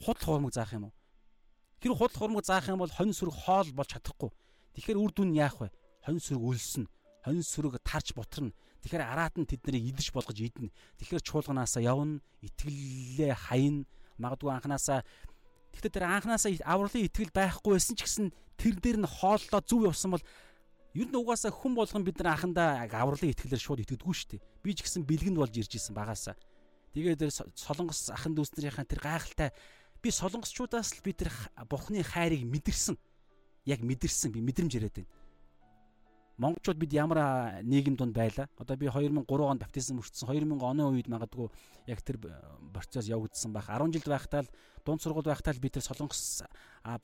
[0.00, 0.94] Худал хуурмаг заах юм уу?
[1.84, 4.32] Тэр худал хуурмаг заах юм бол хонь сүрэг хоол болж чадахгүй.
[4.80, 5.68] Тэгэхээр үр дүн яах вэ?
[6.08, 6.88] Хонь сүрэг өлснө.
[7.20, 8.56] Хонь сүрэг тарж бутарна.
[8.80, 10.72] Тэгэхээр араат нь тэднийг идэж болгож идэнэ.
[10.96, 13.84] Тэгэхээр чуулганаасаа явна, итгэлээ хаяна.
[14.16, 15.04] Магадгүй анханасаа
[15.70, 18.26] Тэгэхдээ тэр анханасаа авралын итгэл байхгүй байсан ч гэсэн
[18.58, 20.24] тэр дээр нь хооллоо зүв явсан бол
[20.96, 24.44] ер нь угаасаа хүн болгон бид нар анхандаа авралын итгэлээр шууд итгэдэггүй шүү дээ.
[24.64, 26.34] Би ч гэсэн бэлгэнд болж ирж исэн багаасаа.
[26.96, 29.54] Тэгээд тэр солонгос ахын дүүснэрийнхаа тэр гайхалтай
[30.02, 31.30] би солонгосчуудаас л би тэр
[31.70, 32.98] бухны хайрыг мэдэрсэн.
[33.70, 35.19] Яг мэдэрсэн би мэдрэмж яриад байна
[36.40, 38.48] монголчууд бид ямар нийгэм донд байлаа.
[38.56, 40.24] Одоо би 2003 онд баптизм өртсөн.
[40.24, 41.52] 2000 оны үед магадгүй
[41.86, 42.16] яг тэр
[42.72, 43.68] процесс явагдсан байх.
[43.68, 44.52] 10 жил байхдаа л
[44.84, 46.48] дунд сургууль байхдаа л би тэр солонгос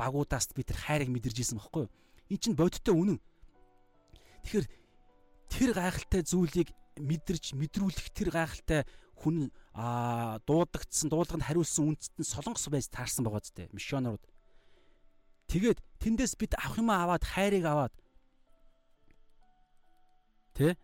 [0.01, 1.93] багуудаас би тэр хайрыг мэдэрж исэн байхгүй юу?
[2.33, 3.21] Эн чинь бодиттой үнэн.
[4.49, 4.67] Тэгэхээр
[5.53, 8.89] тэр гайхалтай зүйлийг мэдэрч мэдрүүлэх тэр гайхалтай
[9.21, 14.25] хүн аа дуудагдсан дуулганд хариулсан үндэст нь солонгос байж таарсан байгаа зү мишонерууд.
[15.53, 17.93] Тэгээд тэндээс бид авах юм аваад хайрыг аваад
[20.57, 20.75] Тэ?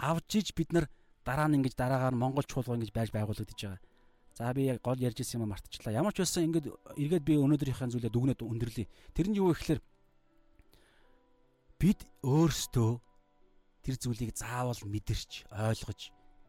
[0.00, 0.88] Авж иж бид нар
[1.22, 3.80] дараа нь ингэж дараагаар Монгол чуулга ингэж байж байгуулагдаж байгаа.
[4.34, 5.92] За би яг гол ярьж ирсэн юм мартчихлаа.
[5.92, 6.64] Ямар ч байсан ингэж
[6.96, 8.88] эргээд би өнөөдрийнхээ зүйлээ дүгнээд өндөрлөе.
[9.12, 9.80] Тэр нь юу вэ гэхээр
[11.76, 12.92] бид өөрсдөө
[13.84, 16.00] тэр зүйлийг заавал мэдэрч ойлгож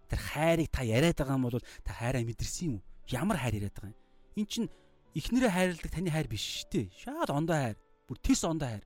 [0.08, 2.86] тэр хайрыг та яриад байгаа юм бол та хайраа мэдэрсэн юм уу?
[3.12, 4.00] Ямар хайр яриад байгаа юм?
[4.40, 4.66] Эн чин
[5.12, 6.86] эхнэрээ хайрладаг таны хайр биш шүү дээ.
[7.04, 7.78] Шаад ондоо хайр.
[8.08, 8.86] Бүр тис ондоо хайр.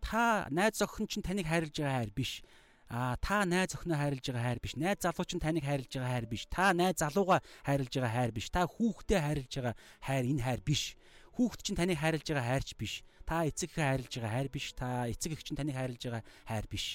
[0.00, 2.42] Та найз охин чинь таныг хайрлаж байгаа хайр биш
[2.90, 4.74] а та найз охиноо хайрлаж байгаа хайр биш.
[4.74, 6.42] Найз залуу чинь таныг хайрлаж байгаа хайр биш.
[6.50, 8.50] Та найз залуугаа хайрлаж байгаа хайр биш.
[8.50, 10.82] Та хүүхдээ хайрлаж байгаа хайр энэ хайр биш.
[11.38, 13.06] Хүүхд чинь таныг хайрлаж байгаа хайрч биш.
[13.22, 14.66] Та эцэг ихээ хайрлаж байгаа хайр биш.
[14.74, 16.86] Та эцэг эх чинь таныг хайрлаж байгаа хайр биш.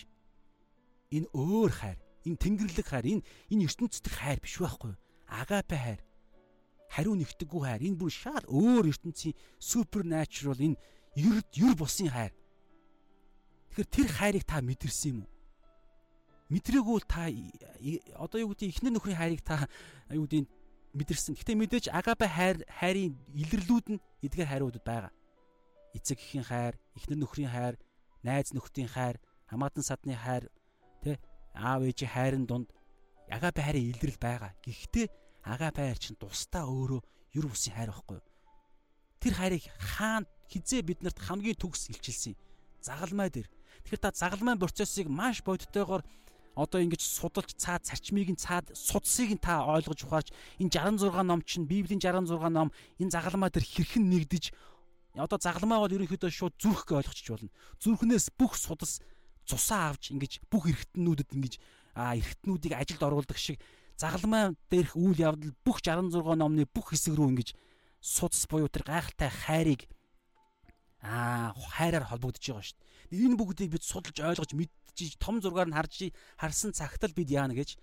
[1.15, 1.97] Энэ өөр хайр.
[2.27, 3.05] Энэ тэнгэрлэг хайр.
[3.15, 3.23] Энэ
[3.55, 4.99] энэ ертөнцийн хайр биш байхгүй юу?
[5.31, 6.01] Агапе хайр.
[6.91, 7.81] Хариу нэгтггүй хайр.
[7.87, 9.31] Энэ бүр шал өөр ертөнцийн
[9.63, 10.75] supernatural энэ
[11.15, 12.35] ер ер бусын хайр.
[13.71, 15.34] Тэгэхээр тэр хайрыг та мэдэрсэн юм уу?
[16.49, 17.29] Мэдрээгүй та
[18.21, 19.65] одоо юу гэдэг ихнэр нөхрийн хайрыг та
[20.13, 20.45] юу гэдэг
[20.95, 21.35] мэдэрсэн.
[21.35, 25.13] Гэтэ мэдээж агапе хайр хайрын илэрлүүд нь эдгээр хайруудад байгаа.
[25.97, 27.75] Эцэг эхийн хайр, ихнэр нөхрийн хайр,
[28.23, 29.19] найз нөхдийн хайр,
[29.49, 30.47] хамаатан садны хайр,
[31.03, 31.19] тэ
[31.55, 32.71] аав ээжийн хайрын дунд
[33.27, 34.51] агапе хайрын илрэл байгаа.
[34.63, 35.07] Гэхдээ
[35.43, 37.01] агапе хайр чинь тусдаа өөрөө
[37.35, 38.25] юр бусын хайр байхгүй юу?
[39.19, 42.35] Тэр хайрыг хаана хизээ биднэрт хамгийн төгс илчилсэн.
[42.81, 43.49] Загалмай дээр.
[43.83, 46.05] Тэгэхээр та загалмайн процессыг маш бодтойгоор
[46.55, 51.43] одоо ингэж судалж цаад зарчмыг нь цаад судсыг нь та ойлгож ухаарч энэ 66 ном
[51.43, 54.55] чинь Библийн 66 ном энэ загалмаа дээр хэрхэн нэгдэж
[55.19, 57.51] одоо загалмаа бол ерөнхийдөө шууд зүрхг ойлгочих болно.
[57.79, 59.03] Зүрхнээс бүх судас
[59.47, 61.53] цусаа авч ингэж бүх эргэтнүүдэд ингэж
[61.95, 63.59] эргэтнүүдийг ажилд оруулдаг шиг
[63.95, 67.49] загалмаа дээрх үйл явдал бүх 66 номны бүх хэсэг рүү ингэж
[68.03, 69.81] судас буюу тэр гайхалтай хайрыг
[70.99, 72.77] аа хайраар холбогдож байгаа шүү
[73.11, 73.23] дээ.
[73.23, 74.51] Энэ бүгдийг бид судалж ойлгож
[74.95, 77.75] мэдчихэж том зургаар нь харж харсан цагт л бид яана гэж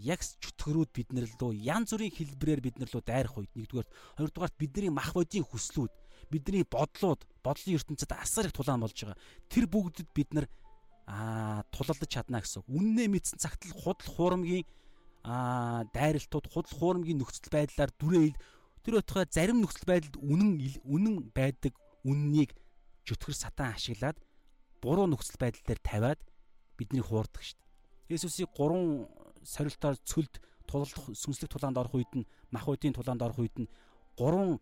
[0.00, 4.56] яг чөтгөрүүд бид нар лөө янз бүрийн хэлбэрээр бид нар лөө дайрах үед нэгдүгээр хоёрдугаарт
[4.56, 5.92] бидний мах бодийн хүслүүд
[6.32, 9.20] бидний бодлууд бодлын ертөнцид асар их тулаан болж байгаа.
[9.52, 10.46] Тэр бүгдэд бид нар
[11.06, 12.64] аа тулалдаж чадна гэсэн.
[12.66, 14.64] Үннээ мэдсэн цагт л худал хуурмгийн
[15.24, 18.36] аа дайралтууд худал хуурмгийн нөхцөл байдлаар дүрээл
[18.84, 20.50] тэр өтгөө зарим нөхцөл байдалд үнэн
[20.84, 21.72] үнэн байдаг
[22.04, 22.52] үннийг
[23.06, 24.18] чөтгөр сатан ашиглаад
[24.82, 26.20] буруу нөхцөл байдал дээр тавиад
[26.78, 28.16] бидний хуурдаг шүү дээ.
[28.16, 29.08] Есүсийг гурван
[29.42, 33.70] сорилтоор цөлд тулалдах сүнслэг тулаанд орох үед нь мах үдийн тулаанд орох үед нь
[34.18, 34.60] гурван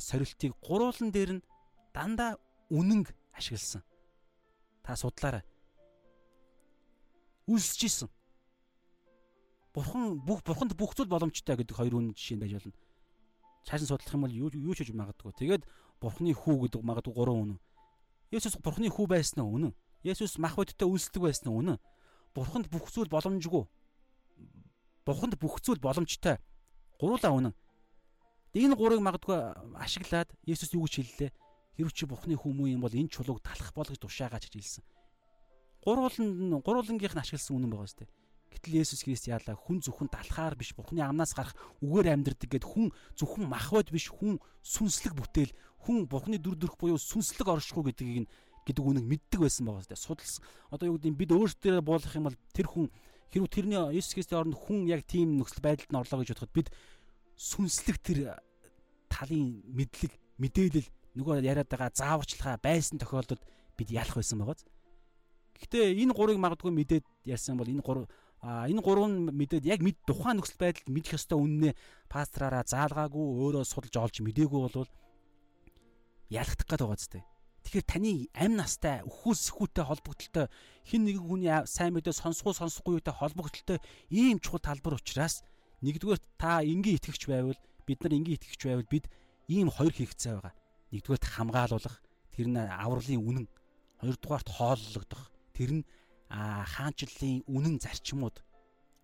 [0.00, 1.44] сорилтыг гурвуулан дээр нь
[1.92, 2.36] дандаа
[2.70, 3.82] үнэнг ашигласан.
[4.82, 5.42] Та судлаарай.
[7.48, 8.08] Үлсэж исэн.
[9.74, 12.76] Бурхан бүх бурханд бүх зүйл боломжтой гэдэг хоёр үнэн жишээ байж болно.
[13.64, 15.32] Цааш нь судлах юм бол юу юу ч хийж магадгүй.
[15.34, 15.64] Тэгээд
[16.00, 17.60] Бурхны хүү гэдэг магадгүй гурван үнэн.
[18.30, 19.72] Есүс Бурхны хүү байсан нь үнэн.
[20.04, 21.80] Есүс мах бодтой үйлсдэг байсан үнэн.
[22.36, 23.64] Бурханд бүх зүйл боломжгүй.
[25.08, 26.36] Бурханд бүх зүйл боломжтой.
[27.00, 27.54] Гурлаа үнэн.
[28.54, 29.34] Энэ гурыг магадгүй
[29.80, 31.30] ашиглаад Есүс юу гэж хэллээ?
[31.80, 34.84] Хэрв чи Бурхны хүмүү юм бол энэ чулууг талах бол гэж тушаагач гэж хэлсэн.
[35.82, 38.06] Гурвуулан гурвуулангийнх нь ашигласан үнэн байгаа сте.
[38.54, 42.94] Гэтэл Есүс Христ яалаа хүн зөвхөн далхаар биш Бурхны амнаас гарах үгээр амьдрдаг гэд хүн
[43.18, 45.50] зөвхөн махбод биш хүн сүнслэг бүтээл
[45.82, 48.30] хүн Бурхны дүр төрх буюу сүнслэг оршихуй гэдгийг нь
[48.64, 49.96] гэдэг үнэг мэддэг байсан байгаа сте.
[49.96, 50.44] Судалсан.
[50.72, 52.88] Одоо юу гэдэг бид өөрсдөө буулгах юм бол тэр хүн
[53.30, 56.68] хэрвээ тэрний Есүс Христийн оронд хүн яг тийм нөхцөл байдалд нь орлоо гэж бодоход бид
[57.36, 58.18] сүнслэг тэр
[59.12, 60.88] талын мэдлэг мэдээлэл
[61.18, 63.42] нөгөө яриад байгаа зааварчилгаа байсан тохиолдолд
[63.76, 64.64] бид ялах байсан байгааз.
[65.60, 68.06] Гэхдээ энэ гурыг магадгүй мэдээд ярьсан бол энэ гур
[68.44, 71.72] А энэ гурван мэдээд яг мэд тухайн нөхцөл байдалд мэдэх ёстой үннээ
[72.12, 74.90] пастраараа заалгаагүй өөрөө судалж олж мдээгүй болвол
[76.28, 77.24] ялагдах гээд байгаа зү.
[77.64, 80.46] Тэгэхээр таны амь настай өхөөс сөхүүтэй холбогдлолтой
[80.84, 83.80] хин нэгэн хүний сайн мэдээ сонсгоо сонсохгүй юутай холбогдлолтой
[84.12, 85.40] ийм чухал талбар учраас
[85.80, 87.56] нэгдүгээр та энгийн итгэгч байвал
[87.88, 89.08] бид нар энгийн итгэгч байвал бид
[89.48, 90.54] ийм хоёр хэрэгцээ байгаа.
[90.92, 91.96] Нэгдүгээрт хамгаалуулах
[92.32, 93.46] тэр нь авралын үнэн.
[94.00, 95.22] Хоёрдугаарт хооллогдох
[95.56, 95.84] тэр нь
[96.28, 98.44] хаанчлалын үнэн зарчмууд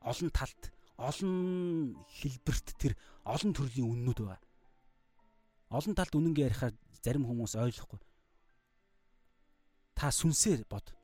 [0.01, 2.93] олон талд олон хэлбэрт тэр
[3.25, 4.41] олон төрлийн үннүүд байгаа.
[5.73, 6.75] Олон талд үнэнгээ ярихаар
[7.05, 8.01] зарим хүмүүс ойлгохгүй.
[10.01, 10.97] Та сүнсээр бод.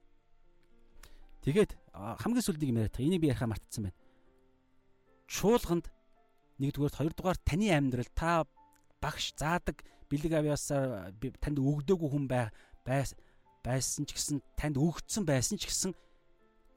[1.45, 4.01] Тэгээд хамгийн сүүлдийг юм яриад та энийг би ярихаа мартчихсан байна.
[5.29, 5.93] Чуулганд
[6.57, 8.49] нэгдүгээр хоёрдугаар таны амьдрал та
[9.05, 11.13] багш заадаг бэлэг авьяасаар
[11.45, 12.49] танд өгдөөгүй хүн бай
[12.87, 15.93] байсан ч гэсэн танд өгөгдсөн байсан ч гэсэн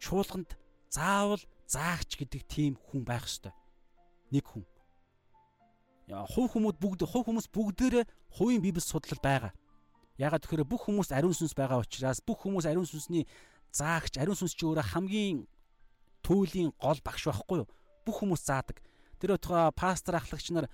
[0.04, 0.60] чуулганд
[0.92, 1.40] заавал
[1.70, 3.56] заагч гэдэг тийм хүн байх ёстой.
[4.34, 4.68] Нэг хүн.
[6.10, 9.54] Хувь хүмүүс бүгд хувь хүмүүс бүгдээрээ хувийн библи судлал байгаа.
[10.20, 13.24] Ягаад тэгэхээр бүх хүмүүс ариун сүнс байгаа учраас бүх хүмүүс ариун сүнсний
[13.72, 15.48] заагч, ариун сүнс чи өөрөө хамгийн
[16.28, 17.70] түүлийн гол багш байхгүй юу?
[18.04, 18.84] Бүх хүмүүс заадаг.
[19.24, 20.68] Тэр өтгөө пастор ахлагч нар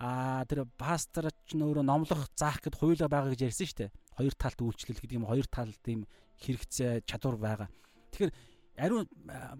[0.00, 3.90] аа тэр пастор ч нөөрэ номлох заах гэд хуйлаа байгаа гэж ярьсан шүү дээ.
[4.16, 6.08] Хоёр талт үйлчлэл гэдэг юм хоёр талт ийм
[6.40, 7.68] хэрэгцээ чадвар байгаа.
[8.12, 8.32] Тэгэхээр
[8.80, 9.08] ариун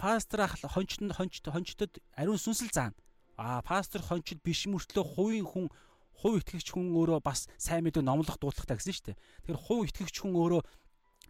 [0.00, 2.96] пастор хончтод хончтод ариун сүнсэл заана.
[3.36, 5.68] А пастор хончид биш мөртлөө хувийн хүн
[6.16, 9.18] хувь итгэгч хүн өөрөө бас сайн мэдээ номлох дуудлагатай гэсэн шүү дээ.
[9.44, 10.62] Тэгэхээр хувь итгэгч хүн өөрөө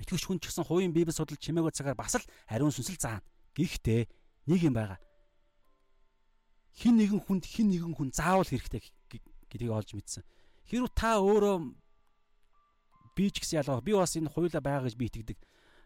[0.06, 3.26] итгэгч хүн ч гэсэн хувийн библи судал чимээгүй цагаар бас л ариун сүнсэл заана.
[3.58, 4.00] Гэхдээ
[4.46, 5.00] нэг юм байгаа.
[6.76, 8.84] Хин нэгэн хүнд хин нэгэн хүн заавал хэрэгтэй
[9.48, 10.22] гэдгийг олж мэдсэн.
[10.68, 11.56] Хэрвээ та өөрөө
[13.16, 15.38] би ч гэсэн ялгаа би бас энэ хуйлаа байгаа гэж би итгэдэг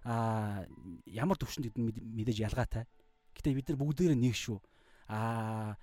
[0.04, 0.64] а
[1.04, 2.88] ямар төвшөнд мэдээж ялгаатай.
[3.36, 4.58] Гэтэ бид нар бүгдээрээ нэг шүү.
[5.12, 5.76] А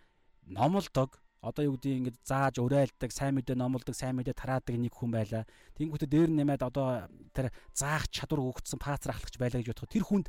[0.49, 5.11] номлдог одоо юу гэдэг ингээд зааж урайлдаг, сайн мэдээ номлдог, сайн мэдээ тараадаг нэг хүн
[5.15, 5.47] байла.
[5.79, 10.27] Тэнгүүтээ дээр нэмээд одоо тэр заах чадвар өгөгдсөн пастор ахлагч байлаа гэж бодоход тэр хүнд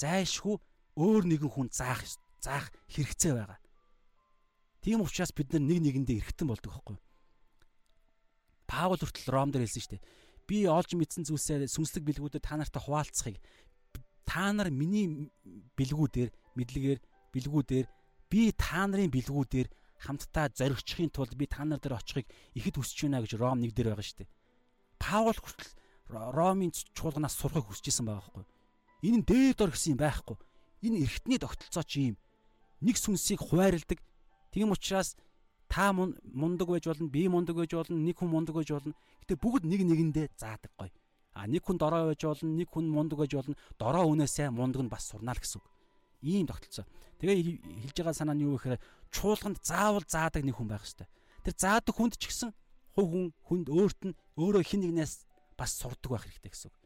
[0.00, 0.56] зайшгүй
[0.96, 2.02] өөр нэгэн хүн заах
[2.40, 3.60] заах хэрэгцээ байгаа.
[4.80, 6.96] Тийм учраас бид нар нэг нэгэндээ эргэтэн болдог байхгүй.
[8.64, 10.04] Паул хүртэл Ром дээр хэлсэн шүү дээ
[10.46, 13.40] би олж мэдсэн зүйлсээ сүнслэг бэлгүүдэд та нартай хуваалцахыг
[14.28, 15.32] та нар миний
[15.76, 17.00] бэлгүүдээр мэдлэгээр
[17.32, 17.86] бэлгүүдээр
[18.28, 19.68] би та нарын бэлгүүдээр
[20.04, 23.96] хамтдаа зоригчхийн тулд би та нар дээр очихыг ихэд хүсэж байна гэж Ром 1 дээр
[23.96, 24.30] байгаа шүү дээ.
[25.00, 25.72] Паул хүртэл
[26.12, 28.44] Ромын чуулганаас сурахыг хүсэж исэн байгаа байхгүй.
[29.08, 30.36] Энэ нь дээд дор гэсэн юм байхгүй.
[30.84, 32.16] Энэ эргэтний тогтолцоо чи юм.
[32.84, 33.98] Нэг сүнсийг хуваарилдаг.
[34.52, 35.16] Тийм учраас
[35.68, 38.92] та мундаг байж болно, би мундаг байж болно, нэг хүн мундаг байж болно.
[39.24, 40.92] Гэтэ бүгд нэг нэгэндээ заадаг гоё.
[41.32, 43.56] А нэг хүн дорой байж болно, нэг хүн мундаг байж болно.
[43.80, 45.66] Дорой үнээсээ мундаг нь бас сурнаа л гэсэн үг.
[46.24, 46.88] Ийм тогтолцоо.
[47.20, 47.36] Тэгээ
[47.84, 48.80] хэлж байгаа санаа нь юу гэхээр
[49.12, 51.08] чуулганд заавал заадаг нэг хүн байх хэрэгтэй.
[51.44, 52.50] Тэр заадаг хүнд ч гэсэн
[52.94, 55.26] Хувь хүн хүнд өөрт нь өөрөө хин нэгнээс
[55.58, 56.76] бас сурдаг байх хэрэгтэй гэсэн үг.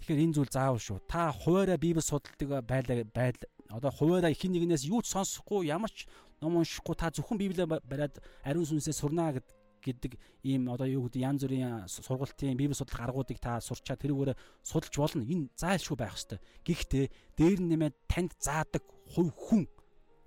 [0.00, 1.04] Тэгэхээр энэ зүйл заавал шүү.
[1.04, 6.08] Та хуваараа Библи судалдаг байлаа байдал одоо хуваараа хин нэгнээс юу ч сонсохгүй ямар ч
[6.40, 9.36] ном уншихгүй та зөвхөн Библийг бариад ариун сүнсээ сурнаа
[9.84, 10.12] гэдэг
[10.48, 14.32] ийм одоо юу гэдэг янз бүрийн сургалтын Библи судлах аргуудыг та сурчаад тэрүүгээр
[14.64, 15.22] судалж болно.
[15.22, 16.40] Энэ зайлшгүй байх ёстой.
[16.64, 18.82] Гэхдээ дээр нь нэмээд танд заадаг
[19.12, 19.68] хувь хүн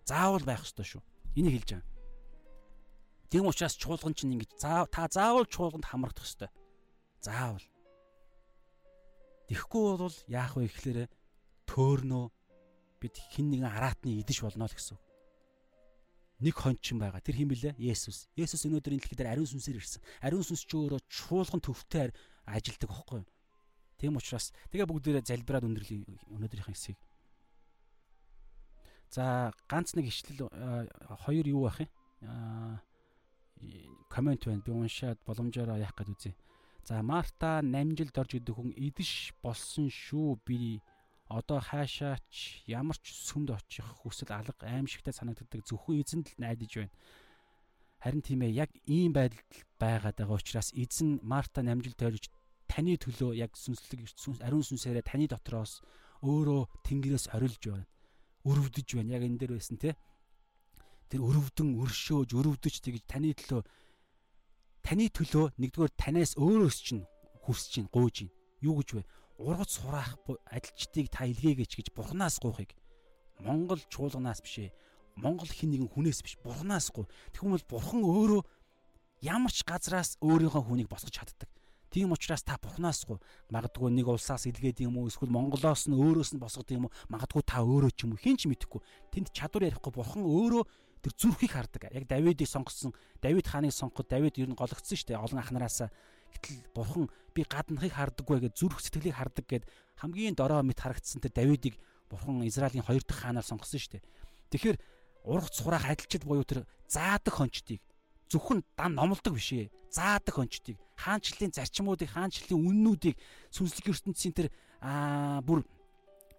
[0.06, 1.02] заавал байх ёстой шүү.
[1.36, 1.90] Энийг хэлж байгаа.
[3.34, 6.50] Тэм учраас чуулган чинь ингэж та заавал чуулганд хамрагдах ёстой.
[7.20, 7.66] Заавал.
[9.52, 11.00] Тэгэхгүй бол яах вэ гэхээр
[11.68, 12.26] төөрнөө
[13.00, 14.98] бид хин нэгэн араатны идэж болно л гэсэн.
[16.38, 17.22] Нэг хончин байгаа.
[17.22, 17.74] Тэр хин блэ?
[17.82, 18.30] Есүс.
[18.38, 20.02] Есүс өнөөдөр энэ дэлхий дээр ариун сүнсээр ирсэн.
[20.22, 22.14] Ариун сүнс ч өөрөө чуулган төвтэй
[22.46, 23.30] ажилдаг байхгүй юу?
[23.98, 27.02] Тийм учраас тэгээ бүгдээрээ залбираад өндөрлөе өнөөдрийнхэн хэсгийг.
[29.10, 30.46] За ганц нэг ишлэл
[31.26, 31.90] хоёр юу байх юм?
[32.22, 32.86] Аа
[34.14, 34.62] комент байна.
[34.62, 36.34] Би уншаад боломжоор яах гээд үзье.
[36.86, 40.82] За Марта намжилд орж идэх хүн идэж болсон шүү би
[41.28, 46.96] одоо хаашаач ямар ч сүмд очих хүсэл алга аимшигтай санагддаг зөвхөн эзэнд л найдаж байна.
[48.00, 52.32] Харин тийм ээ яг ийм байдалд байгаад байгаа учраас эзэн Марта намжилд орж
[52.72, 54.08] таны төлөө яг сүнслэг
[54.46, 55.84] ариун сүнсээрээ таны дотроос
[56.24, 57.88] өөрөө тэнгэрээс орилж байна.
[58.48, 59.14] Өрөвдөж байна.
[59.18, 60.00] Яг энэ дээр байсан те.
[61.12, 63.62] Тэр өрөвдөн өршөөж өрөвдөж тэгж таны төлөө
[64.88, 67.04] таны төлөө нэгдүгээр танаас өөрөөс чинь
[67.44, 68.32] хүсэж чинь гуйж чинь
[68.64, 69.04] юу гэж вэ?
[69.38, 70.18] Ургац сураах
[70.50, 72.74] ажилчдыг та илгээгээч гэж бурхнаас гуйхыг
[73.40, 74.72] Монгол чуулганаас биш ээ.
[75.18, 77.06] Монгол хин нэгэн хүнээс биш бурхнаас гуй.
[77.34, 78.42] Тэгвэл бурхан өөрөө
[79.22, 81.50] ямар ч газраас өөрийнхөө хүнийг босгож чаддаг.
[81.94, 83.22] Тийм учраас та бурхнаас гуй.
[83.54, 86.96] Магадгүй нэг улсаас илгээд юм уу эсвэл Монголоос нь өөрөөс нь босгод юм уу?
[87.10, 88.82] Магадгүй та өөрөө ч юм уу хин ч мэдэхгүй.
[89.14, 90.64] Тэнд чадвар ярихгүй бурхан өөрөө
[91.02, 91.94] тэр зүрхийг хардаг.
[91.94, 95.22] Яг Давидыг сонгосон, Давид хааныг сонгоход Давид ер нь гологдсон шүү дээ.
[95.22, 95.90] Олон ахнараасаа.
[96.34, 97.06] Гэтэл бурхан
[97.36, 99.64] би гаднахыг хардаггүй гэж зүрх сэтгэлийг хардаг гэд
[100.02, 101.76] хамгийн дорой мэт харагдсан тэр Давидыг
[102.10, 104.04] бурхан Израилийн хоёр дахь хаанаар сонгосон шүү дээ.
[104.52, 104.78] Тэгэхээр
[105.28, 107.82] ургац сураах адилчид буюу тэр заадаг хончдыг
[108.32, 109.72] зөвхөн дан номлодог биш ээ.
[109.92, 113.16] Заадаг хончдыг, хаанчлалын зарчмуудыг, хаанчлалын үннүүдийг
[113.56, 114.48] сүнслэг ертөнцийн тэр
[114.84, 115.64] аа бүр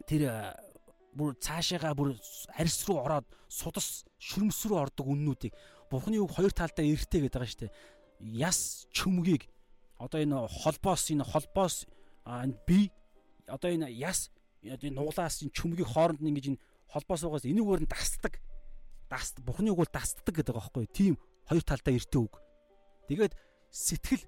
[0.04, 0.52] тэр
[1.16, 2.12] бүр цаашаага бүр
[2.54, 5.56] арьс руу ороод судас шүрмс рүү ордог үннүүдийг
[5.88, 7.72] Бурхны үг хоёр талдаа эртээ гэдэг байгаа шүү дээ.
[8.20, 9.48] Яс чөмгийг
[9.98, 11.86] одоо энэ холбоос энэ холбоос
[12.66, 12.90] би
[13.46, 14.30] одоо энэ яс
[14.62, 18.40] энэ нуглаас энэ чөмгийн хооронд ингэж энэ холбоос угаас энүүгээр нь дасдаг.
[19.08, 20.92] Даст Бурхны үг бол дасдаг гэдэг байгаа байхгүй юу?
[20.92, 21.14] Тийм
[21.48, 22.34] хоёр талдаа эртээ үг.
[23.08, 23.32] Тэгээд
[23.72, 24.24] сэтгэл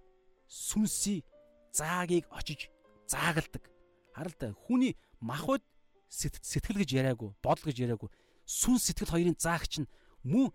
[0.48, 1.24] сүнсий
[1.72, 2.72] заагийг очиж
[3.06, 3.64] заагалдаг.
[4.16, 5.62] Харалта хүний махбод
[6.08, 8.10] сэтгэл гэж яриаггүй, бодол гэж яриаггүй.
[8.48, 9.90] Сүн сэтгэл хоёрын заагч нь
[10.24, 10.50] мөн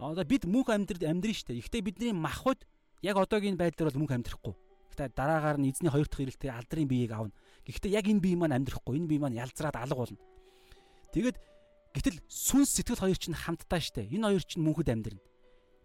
[0.00, 1.54] одоо бид мөнх амьдрал амьдрын штэ.
[1.54, 2.66] Гэхдээ бидний махбод
[3.02, 4.54] яг одоогийн байдлаар бол мөнх амьдрахгүй.
[4.92, 7.34] Гэхдээ дараагаар нь эзний хоёр дахь ирэлтээр алдрын биеийг авна.
[7.66, 8.98] Гэхдээ яг энэ бие маань амьдрахгүй.
[8.98, 10.18] Энэ бие маань ялзраад алга болно.
[11.14, 11.36] Тэгэд
[11.94, 14.10] гэтэл сүнс сэтгэл хоёр чинь хамтдаа штэ.
[14.10, 15.22] Энэ хоёр чинь мөнхөд амьдрна.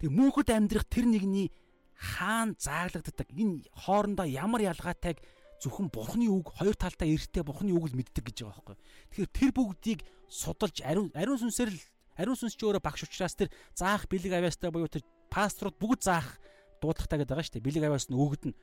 [0.01, 1.53] Тэг мөнхөд амьдрах тэр нэгний
[1.93, 3.29] хаан зааглагддаг.
[3.29, 5.21] Энэ хоорондоо ямар ялгаатайг
[5.63, 8.77] зөвхөн бурхны үг хоёр талдаа эртээ бурхны үг л мэддэг гэж байгаа байхгүй.
[9.15, 11.79] Тэгэхээр тэр бүгдийг судалж ариун ариун сүнсээр л
[12.19, 16.35] ариун сүнс ч өөрөө багш учраас тэр заах бэлэг авяастай буюу тэр пасторууд бүгд заах
[16.83, 17.67] дуудлагатай гэдэг байгаа шүү дээ.
[17.71, 18.53] Бэлэг авяас нь өгдөн.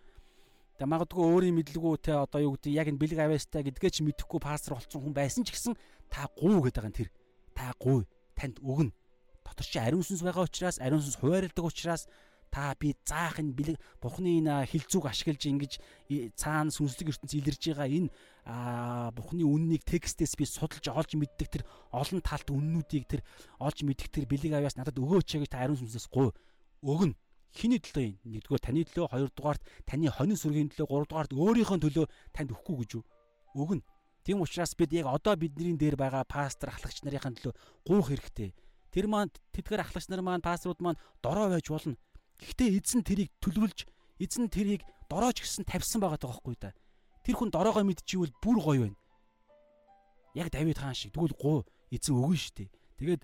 [0.77, 4.41] Тэгээ магадгүй өөрийн мэдлэгүү те одоо юу гэдэг яг энэ бэлэг авяастай гэдгээ ч мэдэхгүй
[4.41, 5.75] пастор болсон хүн байсан ч гэсэн
[6.13, 7.09] та гуу гэдэг байгаа нь тэр.
[7.57, 8.05] Та гуй
[8.37, 8.93] танд өгнө.
[9.45, 12.09] Дотор чи ариун сүнс байгаа учраас ариун сүнс хуваарилдаг учраас
[12.51, 15.73] та би заах энэ бэлэг бурхны энэ хилцүүг ашиглаж ингэж
[16.35, 18.11] цаана сүнслэг ертөнц илэрж байгаа энэ
[19.15, 21.63] бурхны үннийг текстээс би судалж олж мэддэг тэр
[21.95, 23.23] олон талт үннүүдийг тэр
[23.63, 26.35] олж мэддэг тэр бэлэг авяас надад өгөөч гэж та ариун сүнсээс гуй
[26.83, 27.15] өгнө
[27.55, 32.77] хиний төлөө нэгдүгээр таны төлөө хоёрдугаарт таны хонин сүргийн төлөө гуравдугаарт өөрийнхөө төлөө танд өгөхгүй
[32.85, 32.93] гэж
[33.59, 33.83] өгнө
[34.23, 37.55] тийм учраас бид яг одоо бидний дээр байгаа пастор ахлагч нарын төлөө
[37.89, 38.55] гуух хэрэгтэй
[38.95, 41.99] тэр маань тэдгээр ахлагч нар маань пасторууд маань дорой байж болно
[42.41, 43.85] Гэхдээ эзэн тэрийг төлөвлөж
[44.17, 44.81] эзэн тэрийг
[45.13, 46.73] дорооч гисэн тавьсан байгаа байхгүй да.
[47.21, 48.99] Тэр хүн дороогоо мэдчихвэл бүр гоё байна.
[50.33, 52.73] Яг Давид хаан шиг тэгвэл гоо эзэн өгнө штэ.
[52.97, 53.23] Тэгээд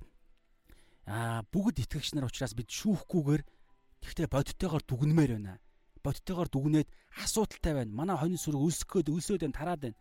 [1.09, 3.43] аа бүгд итгэгч нар учраас бид шүүхгүйгээр
[4.03, 5.61] тэгтээ бодтойгоор дүгнмээр байна.
[6.05, 6.89] Бодтойгоор дүгнээд
[7.23, 7.93] асуудалтай байна.
[7.93, 9.99] Манай хонин сүрэг өлсөх гээд өлсөд байна тараад байна.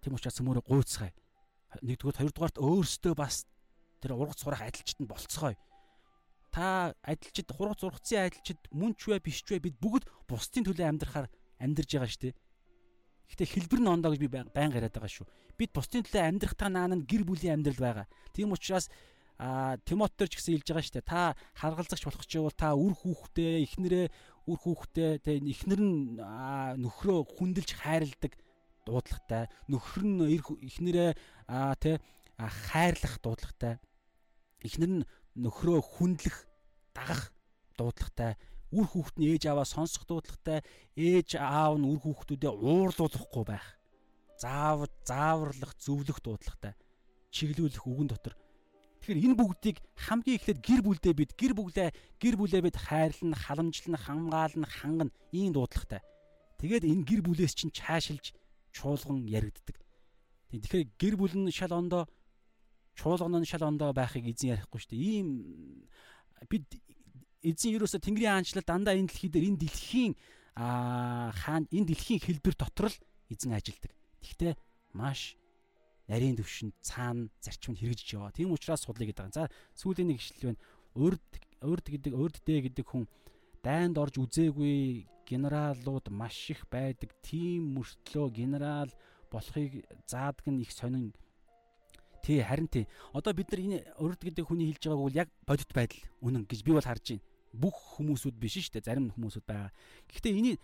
[0.00, 1.12] Тэм учраас өмөрө гуйцгаая.
[1.82, 3.46] Нэгдүгээр хоёрдугаарт өөрсдөө бас
[4.02, 5.56] тэр ургац сурах адилчтанд болцгоё
[6.52, 10.84] та адилчид хурц ургацын адилчид мөн ч вэ биш ч вэ бид бүгд бусдын төлөө
[10.84, 11.26] амьдрахаар
[11.56, 12.36] амьдарж байгаа шүү дээ.
[13.32, 15.26] Гэхдээ хэлбэр нь ондоо гэж би байн яриад байгаа шүү.
[15.56, 18.06] Бид бусдын төлөө амьдрах та наан нь гэр бүлийн амьдрал байгаа.
[18.36, 18.92] Тийм учраас
[19.42, 21.10] а Тимотер ч гэсэн хэлж байгаа шүү дээ.
[21.10, 24.06] Та харгалзагч болох ч бол та үр хүүхдээ эхнэрээ
[24.46, 26.22] үр хүүхдээ тэ эхнэр нь
[26.78, 28.38] нөхрөө хүндэлж хайрладаг
[28.86, 29.50] дуудлагатай.
[29.66, 31.10] Нөхөр нь эхнэрээ
[31.82, 31.98] тэ
[32.38, 33.82] хайрлах дуудлагатай.
[34.62, 36.46] Эхнэр нь нөхрөө хүндлэх
[36.94, 37.34] дагах
[37.74, 38.38] дуудлагатай
[38.72, 40.64] үр хүүхэд нь ээж аваа сонсох дуудлагатай
[40.96, 43.66] ээж аав нь үр хүүхдүүдэд уурлуулахгүй байх
[44.40, 46.72] заав зааварлах зөвлөх дуудлагатай
[47.32, 48.34] чиглүүлэх үгэн дотор
[49.02, 51.90] тэгэхээр энэ бүгдийг хамгийн эхлээд гэр бүлдээ бид гэр бүлээ
[52.22, 56.06] гэр бүлээ бид хайрлна халамжлна хамгаална хангана ийм дуудлагатай.
[56.62, 58.30] Тэгээд энэ гэр бүлээс чинь чаашилж
[58.70, 59.74] чуулган яригддаг.
[60.54, 62.06] Тэгэхээр гэр бүл нь шал ондоо
[62.94, 65.02] чуулган нь шал ондоо байхыг эзэн ярихгүй шүү дээ.
[65.02, 65.28] Ийм
[66.46, 66.70] бид
[67.42, 70.12] эзэн юусоо Тэнгэрийн хаанчлал дандаа энэ дэлхий дээр энэ дэлхийн
[70.54, 72.98] аа хаан энэ дэлхийн хэлбэр дотор л
[73.32, 73.90] эзэн ажилдаг.
[74.22, 74.60] Тэгвэл
[74.94, 75.34] маш
[76.12, 78.36] нарийн төвшөнд цаана зарчмыг хэрэгжиж яваа.
[78.36, 79.32] Тийм учраас судлаа гэдэг.
[79.32, 79.48] За
[79.80, 80.60] сүүлийн нэг ишлэл байна.
[80.92, 81.24] Урд
[81.64, 83.08] урд гэдэг урд дэ гэдэг хүн
[83.64, 87.16] дайнд орж үзээгүй генералууд маш их байдаг.
[87.24, 88.92] Тийм мөртлөө генерал
[89.32, 91.16] болохыг заадаг нь их сонин
[92.22, 92.86] Тий харин тий.
[93.16, 96.60] Одоо бид нар энэ урд гэдэг хүний хэлж байгааг бол яг бодит байдал үнэн гэж
[96.62, 98.88] би бол харж байна бүх хүмүүсүүд биш шүү дээ.
[98.88, 99.70] Зарим хүмүүсүүд байгаа.
[100.08, 100.58] Гэхдээ энийг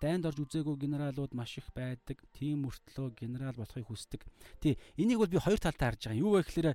[0.00, 2.20] дайнд орж үзээгүй генералууд маш их байдаг.
[2.36, 4.24] Тийм мөртлөө генерал болохыг хүсдэг.
[4.60, 6.20] Тий, энийг бол би хоёр талтай харж байгаа.
[6.20, 6.68] Юу вэ гэхээр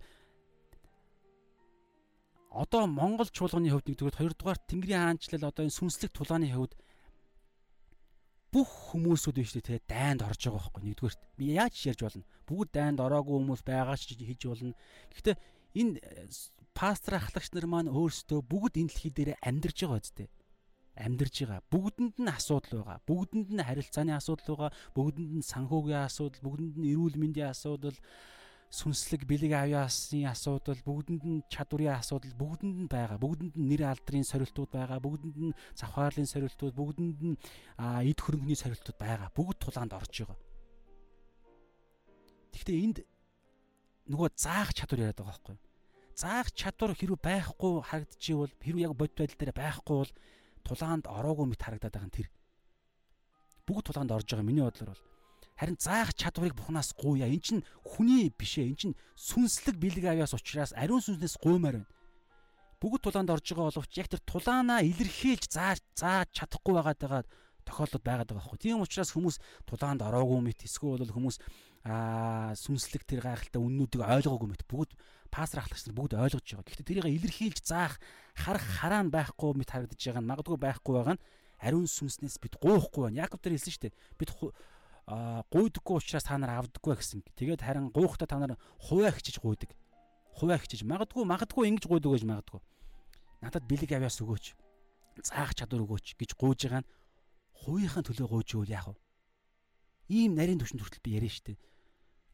[2.55, 6.73] одоо Монгол чуулганы хувьд нэгдүгээр хоёрдугаар Тэнгэрийн хаанчлал одоо энэ сүнслэг тулааны хувьд
[8.55, 12.69] бүх хүмүүсүүд биш үү те дайнд орж байгаа байхгүй нэгдүгээрт би яаж ярьж болно бүгд
[12.71, 14.71] дайнд ороогүй хүмүүс байгаа ч хийж болно
[15.11, 15.35] гэхдээ
[15.75, 15.99] энэ
[16.71, 20.27] пастор ахлагч нар маань өөрсдөө бүгд энэ дэлхий дээр амьдарч байгаа үстэй.
[20.95, 21.61] Амьдарч байгаа.
[21.71, 22.99] Бүгдэнд нь асуудал байгаа.
[23.03, 24.71] Бүгдэнд нь харилцааны асуудал байгаа.
[24.95, 27.97] Бүгдэнд нь санхүүгийн асуудал, бүгдэнд нь эрүүл мэндийн асуудал,
[28.71, 33.19] сүнслэг бэлэг авьяасны асуудал, бүгдэнд нь чадварын асуудал, бүгдэнд нь байгаа.
[33.19, 34.99] Бүгдэнд нь нэр алдрын сорилтууд байгаа.
[35.03, 37.35] Бүгдэнд нь завхаарлын сорилтууд, бүгдэнд нь
[37.75, 39.29] эд хөрөнгөний сорилтууд байгаа.
[39.35, 40.39] Бүгд тулаанд орж байгаа.
[42.55, 42.97] Гэхдээ энд
[44.07, 45.63] нөгөө заах чадвар яриад байгаа байхгүй юу?
[46.15, 50.11] заах чадвар хэрүү байхгүй харагдчихвол хэрүү яг бодит байдал дээр байхгүй бол
[50.65, 52.27] тулаанд ороогүй мэт харагдаад байгаа нь тэр.
[53.69, 55.03] Бүгд тулаанд орж байгаа миний бодлоор бол
[55.55, 57.29] харин заах чадварыг бухнаас гуйя.
[57.29, 58.73] Эн чинь хүний биш ээ.
[58.73, 61.91] Эн чинь сүнслэг бэлэг авяас учраас ариун сүнснээс гуймаар байна.
[62.81, 67.21] Бүгд тулаанд орж байгаа боловч яг тэр тулаанаа илэрхийлж зааж зааж чадахгүй байгаад байгаа
[67.63, 68.59] тохиолдол байгаад байгаа байхгүй.
[68.59, 71.39] Тийм учраас хүмүүс тулаанд ороогүй мэт эсвэл хүмүүс
[71.87, 74.91] аа сүнслэг тэр гайхалтай үннүүдийг ойлгоогүй мэт бүгд
[75.35, 76.63] пастор ахлагч нар бүгд ойлгож байгаа.
[76.63, 77.99] Гэхдээ тэрийг илэрхийлж заах
[78.39, 81.23] харах хараа нь байхгүй мэт харагдаж байгаа нь магадгүй байхгүй байгаа нь
[81.59, 83.27] ариун сүнснээс бид гуйхгүй байна.
[83.27, 83.99] Яков тэр хэлсэн шүү дээ.
[84.15, 84.31] Бид
[85.51, 87.19] гуйдаггүй учраас та нар авдаггүй гэсэн.
[87.35, 89.75] Тэгээд харин гуйхдаа та нар хуваа хичиж гуйдаг.
[90.39, 92.61] Хуваа хичиж магадгүй магадгүй ингэж гуйдаг гэж магадгүй.
[93.43, 94.55] Надад бэлэг авяас өгөөч.
[95.19, 96.89] Заах чадвар өгөөч гэж гуйж байгаа нь
[97.59, 98.99] хувийнхаа төлөө гуйж ивэл яах вэ?
[100.15, 101.57] Ийм нарийн төвшөнд хүртэл би яриа шүү дээ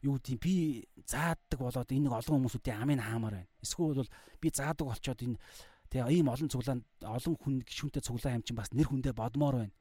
[0.02, 3.50] юу гэдэг би заадаг болоод энэ олон хүмүүсүүдийн амын хаамаар байна.
[3.62, 4.10] Эсвэл бол
[4.42, 5.38] би заадаг болчоод энэ
[5.90, 9.74] тэгээ ийм олон цуглаанд олон хүн гişүнтэй цуглаа юм чинь бас нэр хүндээ бодмоор байна.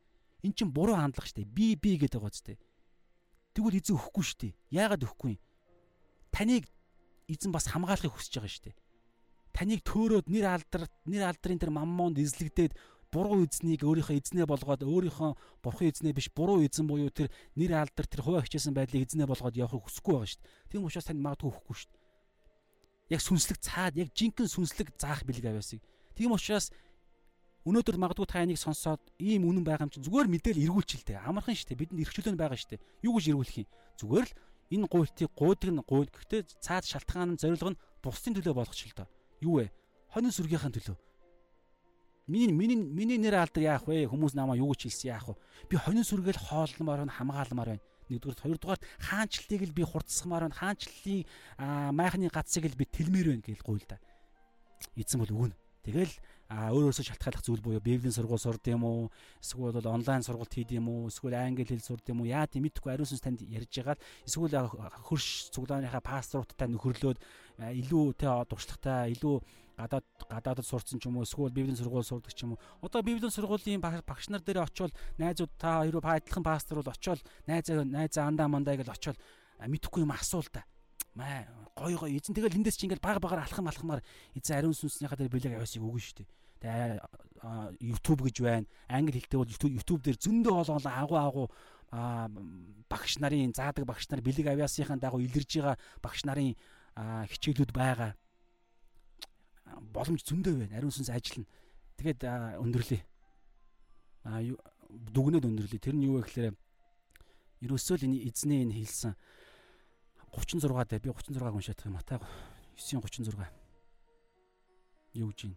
[0.46, 1.46] Эн чинь буруу хандлага штэ.
[1.46, 2.58] Би би гэдэг байгаа зү.
[3.54, 4.54] Тэгвэл эзэн өхгүй штэ.
[4.70, 5.42] Яагаад өхгүй юм?
[6.30, 6.70] Таныг
[7.28, 8.78] эзэн бас хамгаалахыг хүсэж байгаа штэ.
[9.52, 12.78] Таныг төөрөөд нэр алдар нэр алдрын тэр маммонд эзлэгдээд
[13.12, 17.28] буруу эзнийг өөрийнхөө эзнээ болгоод өөрийнхөө бурхан эзнээ биш буруу эзэн буюу тэр
[17.60, 20.72] нэр алдар тэр хуваа хичээсэн байдлыг эзнээ болгоод явахыг хүсэхгүй байгаа шүү дээ.
[20.72, 22.02] Тийм учраас тань магадгүй хөхгүй шүү дээ.
[23.12, 25.84] Яг сүнслэг цаад яг жинхэнэ сүнслэг заах бэлэг авяасыг.
[26.16, 26.72] Тийм учраас
[27.68, 31.20] өнөөдөр магадгүй та энийг сонсоод ийм үнэн байгаа юм чинь зүгээр мэдээл эргүүлчихэлтэй.
[31.20, 31.82] Амархан шүү дээ.
[31.84, 32.84] Бидэнд эрхчлөө байгаа шүү дээ.
[33.04, 33.70] Юу гэж эргүүлэх юм?
[34.00, 34.34] Зүгээр л
[34.72, 36.10] энэ гуйлтыг гуйдаг нь гуйд.
[36.10, 39.06] Гэхдээ цаад шалтгаан нь зорилго нь бусдын төлөө болгох шил доо.
[39.44, 39.70] Юу вэ?
[40.10, 41.11] Хонин сүргийнхаа төлөө
[42.32, 44.08] Миний миний миний нэр алдар яах вэ?
[44.08, 45.36] Хүмүүс намаа юу гэж хэлсэн яах вэ?
[45.68, 47.84] Би хонин сүргээл хоолномоор байна, хамгаалмаар байна.
[48.08, 50.56] Нэгдүгээр хоёрдугаар хаанчлалыг л би хурцсамаар байна.
[50.56, 51.28] Хаанчлалын
[51.92, 54.00] майхны гацыг л би тэлмээр байна гэж гуйл да.
[54.96, 55.54] Эзэн бол үгэн.
[55.84, 56.14] Тэгэл
[56.52, 59.08] өөрөөсөө шалтгааллах зүйл буюу библийн сургууль сурд юм уу?
[59.40, 61.08] Эсвэл бол онлайн сургалт хийд юм уу?
[61.08, 62.28] Эсвэл англи хэл сурд юм уу?
[62.28, 64.68] Яа тийм мэдхгүй ариун сүнс танд ярьж байгаа л эсвэл
[65.08, 67.20] хөрш цуглааныхаа пасторуудтай нөхөрлөөд
[67.62, 69.36] илүү тэ дуршлагтай илүү
[69.78, 73.32] гадаад гадаадд сурцсан ч юм уу эсвэл библийн сургууль сурдаг ч юм уу одоо библийн
[73.32, 78.48] сургуулийн багш нар дээр очиод найзууд та хоёроо адилхан пастор бол очиод найзаа найзаа андаа
[78.48, 79.18] мандаа гэж очиод
[79.64, 80.66] мэдхгүй юм асуул та
[81.16, 84.04] маа гой гой эзэн тэгэл эндээс чи ингээл баг багаар алхам алхамаар
[84.36, 87.02] эзэн ариун сүнснийхаа дээр бэлэг аваасыг өгнө шүү дээ тэгээ
[87.82, 91.48] YouTube гэж байна англи хэлтэй бол YouTube дээр зөндөө олон агуу агуу
[92.88, 95.76] багш нарын заадаг багш нар бэлэг авиасынхаа дагуу илэрж байгаа
[96.06, 96.56] багш нарын
[96.96, 98.14] хичээлүүд байгаа
[99.94, 100.78] боломж зөндөө байна.
[100.78, 101.48] Ариун сүнс ажиллана.
[101.98, 102.26] Тэгээд
[102.62, 103.02] өндөрлөе.
[104.28, 104.42] Аа
[105.16, 105.80] дүгнээд өндөрлөе.
[105.80, 106.56] Тэр нь юу вэ гэхээр
[107.64, 109.14] ерөөсөө л энэ эзний энэ хэлсэн
[110.32, 112.20] 36 дээр би 36-г уншаад байгаа юм Матай
[112.76, 113.48] 9:36.
[115.16, 115.56] Юу гэж юм?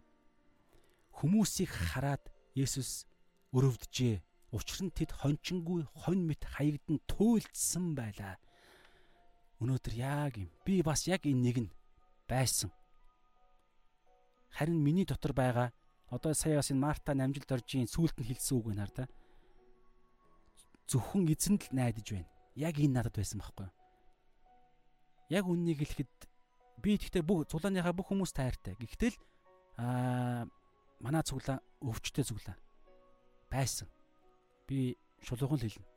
[1.15, 2.23] Хүмүүсийг хараад
[2.55, 3.07] Есүс
[3.55, 4.19] өрөвдөжээ.
[4.51, 8.35] Учир нь тэд хончингүй хонь мэт хаягдан туйлдсан байлаа.
[9.59, 10.51] Өнөөдөр яг юм.
[10.67, 11.73] Би бас яг энэ нэг нь
[12.27, 12.71] байсан.
[14.55, 15.71] Харин миний дотор байгаа
[16.07, 19.03] одоо сая бас энэ Марта намжилт оржийн сүулт нь хэлсэн үг байна хар та.
[20.87, 22.29] Зөвхөн эзэнд л найдаж байна.
[22.55, 23.75] Яг энэ надад байсан байхгүй юу?
[25.31, 26.13] Яг үннийг хэлэхэд
[26.79, 28.79] би тэгтээ бүх цуглааныхаа бүх хүмүүс тайртай.
[28.79, 29.19] Гэхдээ л
[29.81, 30.47] аа
[30.99, 32.55] манай цуглаа өвчтэй цуглаа
[33.49, 33.87] байсан.
[34.67, 35.87] Би шулуухан л хэлнэ.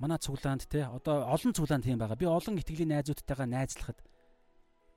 [0.00, 2.16] Манай цуглаанд те одоо олон цуглаанд тийм байгаа.
[2.16, 3.98] Би олон итгэлийн найзуудтайгаа найзлахад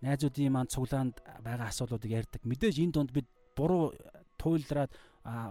[0.02, 2.41] найзуудын маань цуглаанд байгаа асуудлуудыг ярьдаг.
[2.44, 3.91] Мэдээж энэ донд бид буруу
[4.40, 4.91] туйлраад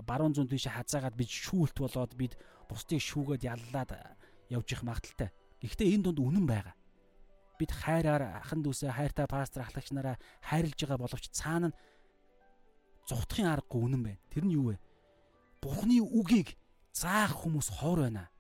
[0.09, 2.37] баруун зүүн тийш хазаагаад бид шүүлт болоод бид
[2.69, 3.91] бусдыг шүүгээд яллаад
[4.53, 5.33] явж их магадaltaй.
[5.61, 6.77] Гэхдээ энэ донд үнэн байгаа.
[7.57, 11.77] Бид хайраар ахан дүүсээ хайртай пастор ахлагч нараа хайрлж байгаа боловч цаана нь
[13.09, 14.21] зүхтахын аргагүй үнэн байна.
[14.31, 14.77] Тэр нь юу вэ?
[15.63, 16.55] Бурхны үгийг
[16.93, 18.33] заах хүмүүс хоор байна.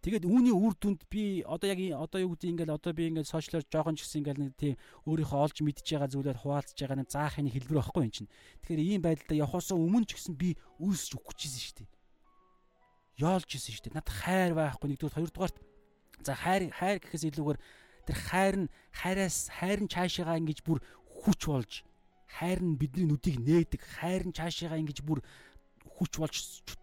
[0.00, 3.68] Тэгээд үүний үр дүнд би одоо яг одоо юу гэдэг ингээл одоо би ингээд сошиалор
[3.68, 4.74] жоохон ч гэсэн ингээл нэг тийм
[5.04, 8.32] өөрийнхөө олж мэдж байгаа зүйлээр хуваалцж байгаа нэг заахын хэлбэр байхгүй юм чинь.
[8.64, 11.88] Тэгэхээр ийм байдлаа явахаас өмнө ч гэсэн би үүсч өгчихсэн шүү дээ.
[13.20, 13.98] Яолж исэн шүү дээ.
[14.00, 15.56] Над хайр байхгүй нэгдүгээр хоёрдугаарт
[16.24, 17.60] за хайр хайр гэхээс илүүгээр
[18.08, 21.84] тэр хайр нь хайраас хайр нь цаашаагаа ингэж бүр хүч болж
[22.38, 25.20] хайр нь бидний нүдийг нээдэг хайр нь цаашаагаа ингэж бүр
[26.00, 26.36] хүч болж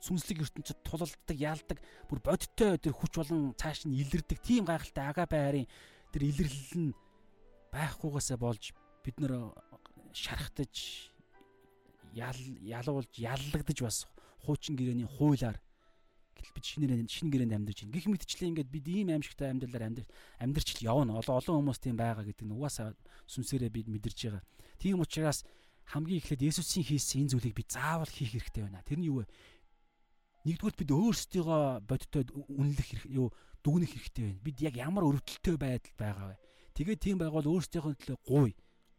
[0.05, 5.37] сүнслэг ертөнцид тулалддаг, яалдаг, бүр бодиттой тэр хүч болон цааш нь илэрдэг тийм гайхалтай агапе
[5.41, 5.67] хайрын
[6.13, 6.97] тэр илэрлэл нь
[7.73, 8.63] байхгүйгээсээ болж
[9.01, 9.53] бид нэр
[10.13, 10.75] шархтаж
[12.13, 13.97] ял ялуулж яллагдаж бас
[14.45, 15.57] хуучин гэрээний хуулаар
[16.37, 17.95] гэтэл бид шинээр шинэ гэрээнд амьдарч байна.
[17.97, 20.05] Гэх мэтчлээ ингээд бид ийм аимшигтай амьдралаар амьдар
[20.37, 21.17] амьдарч л явна.
[21.17, 22.93] Олон олон хүмүүс тийм байгаа гэдэг нь угаасаа
[23.25, 24.43] сүнсээрээ бид мэдэрч байгаа.
[24.77, 25.41] Тийм учраас
[25.89, 28.85] хамгийн эхлээд Есүсийн хийсэн энэ зүйлийг би заавал хийх хэрэгтэй байна.
[28.85, 29.25] Тэр нь юу вэ?
[30.45, 33.33] Нэгдүгээр бид өөрсдийгөө бодиттой үнэлэх юу
[33.63, 34.43] дүгнэх хэрэгтэй байна.
[34.43, 36.37] Бид яг ямар өрөвдөлтөй байдал байгаа вэ?
[36.77, 38.51] Тэгээд тийм байгавал өөрсдийнхөө төлөө гуй.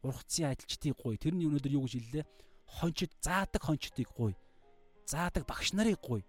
[0.02, 1.14] Ургацын адилчдыг гуй.
[1.16, 2.24] Тэр нь өнөөдөр юу гэж хэллээ?
[2.68, 4.34] Хончид заадаг хончдыг гуй.
[5.06, 6.26] Заадаг багш нарыг гуй.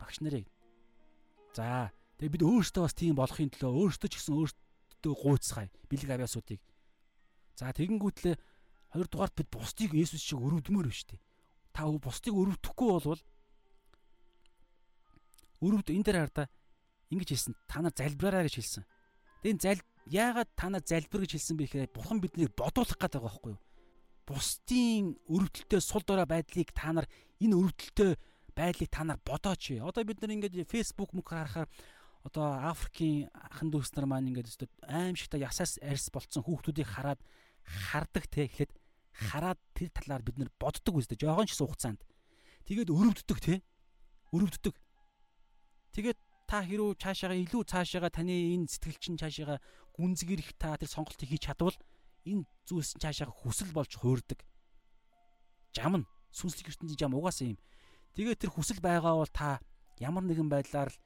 [0.00, 0.46] Багш нарыг.
[1.56, 5.68] За, тэгээд бид өөрсдөө бас тийм болохын төлөө өөрсдөө ч гэсэн өөрсдөө гуйцгаая.
[5.88, 6.60] Бэлэг авьяасуудыг.
[7.56, 8.36] За, тэгэнгүүтлээ
[8.96, 11.20] Хоёрдугаарт бид бусдыг Есүс шиг өрөвдмөр биш үү?
[11.76, 13.22] Та бусдыг өрөвдөхгүй болвол
[15.60, 16.46] өрөвд энэ дээр хардаа
[17.12, 17.54] ингэж хэлсэн.
[17.68, 18.84] Та нар залбираарай гэж хэлсэн.
[19.44, 23.28] Тэгээ зал яагаад та нар залбир гэж хэлсэн бэ гэхээр бурхан биднийг бодуулах гэдэг байгаа
[23.28, 23.60] байхгүй юу?
[24.24, 27.06] Бусдын өрөвдөлтөй сул дорой байдлыг та нар
[27.36, 28.16] энэ өрөвдөлтөй
[28.56, 29.76] байдлыг та нар бодооч.
[29.84, 31.68] Одоо бид нар ингээд фэйсбુક мөх харахаар
[32.24, 37.20] одоо Африкийн ахан дүүс нар маань ингээд өстө аимшигта ясаас арьс болцсон хүүхдүүдийг хараад
[37.62, 38.72] хардаг те гэхэд
[39.12, 42.00] хараад тэр талаар бид нэр боддог үстэй жоохон ч гэсэн хугацаанд.
[42.66, 43.62] Тэгээд өрөвддөг те.
[44.34, 44.74] Өрөвддөг.
[45.94, 46.18] Тэгээд
[46.50, 49.62] та хэрүү цаашаага илүү цаашаага таны энэ сэтгэл чинь цаашаага
[49.94, 51.78] гүнзгийрэх та тэр сонголтыг хийж чадвал
[52.26, 54.42] энэ зүйлс цаашаага хүсэл болж хуурдаг.
[55.74, 57.58] Жам нь сүнслэг ертөнцийн жам угаасаа юм.
[58.16, 59.60] Тэгээд тэр хүсэл байгаа бол та
[60.00, 60.98] ямар нэгэн байдлаар л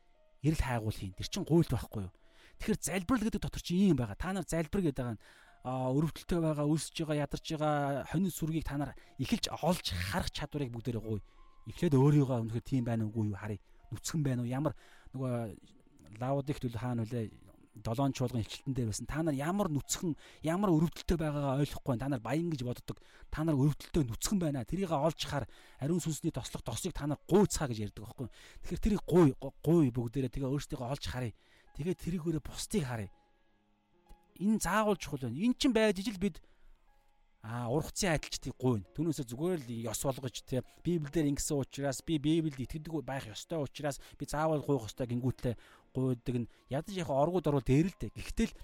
[0.47, 1.15] эрэл хайгуул хийн.
[1.19, 2.15] Тэр чин гуйлт байхгүй юу?
[2.63, 4.15] Тэгэхээр залбирал гэдэг дотор чи ийм байгаа.
[4.15, 5.21] Та нар залбир гэдэг нь
[5.67, 11.03] өрөвдөлтөй байгаа, үлсэж байгаа, ядарч байгаа хонин сүргийг та нар эхэлж олж харах чадварыг бүгдээрээ
[11.03, 11.21] гуй.
[11.69, 13.61] Эхлээд өөрийгөө өнөхөр тийм байна уугүй юу харъя.
[13.93, 14.49] Нүцгэн байна уу?
[14.49, 14.73] Ямар
[15.13, 15.35] нөгөө
[16.17, 17.29] лаудих төлөө хаана үлээ
[17.75, 19.07] долоон чуулган хилчилтэн дээр байсан.
[19.07, 21.99] Та нар ямар нүцгэн, ямар өрөвдөлтөй байгаагаа ойлгохгүй.
[21.99, 22.99] Та нар баян гэж боддог.
[23.31, 24.67] Та нар өрөвдөлтөй нүцгэн байна.
[24.67, 25.47] Тэрийг олж хаар
[25.79, 28.29] ариун сүнсний тослох тосыг та нар гуйцгаа гэж ярьдаг байхгүй.
[28.67, 31.33] Тэгэхээр тэрийг гуй, гуй бүгдээрээ тэгээ өөрсдийгөө олж харъя.
[31.79, 33.11] Тэгээ тэрийгээрээ бусдыг харъя
[34.41, 35.37] энэ заавал чухал байна.
[35.37, 36.41] Эн чин байж ижил бид
[37.41, 38.85] а ургацын адилчдыг гуйна.
[38.93, 43.97] Түүнээсээ зүгээр л ёс болгож те Библиэлд ингэсэн учраас би Библиэд итгэдэг байх ёстой учраас
[44.21, 45.57] би заавал гуйх ёстой гингүүтлээ
[45.97, 48.13] гуйдаг нь ядаж яг оргууд орвол дээр л дээ.
[48.13, 48.55] Гэхдээ л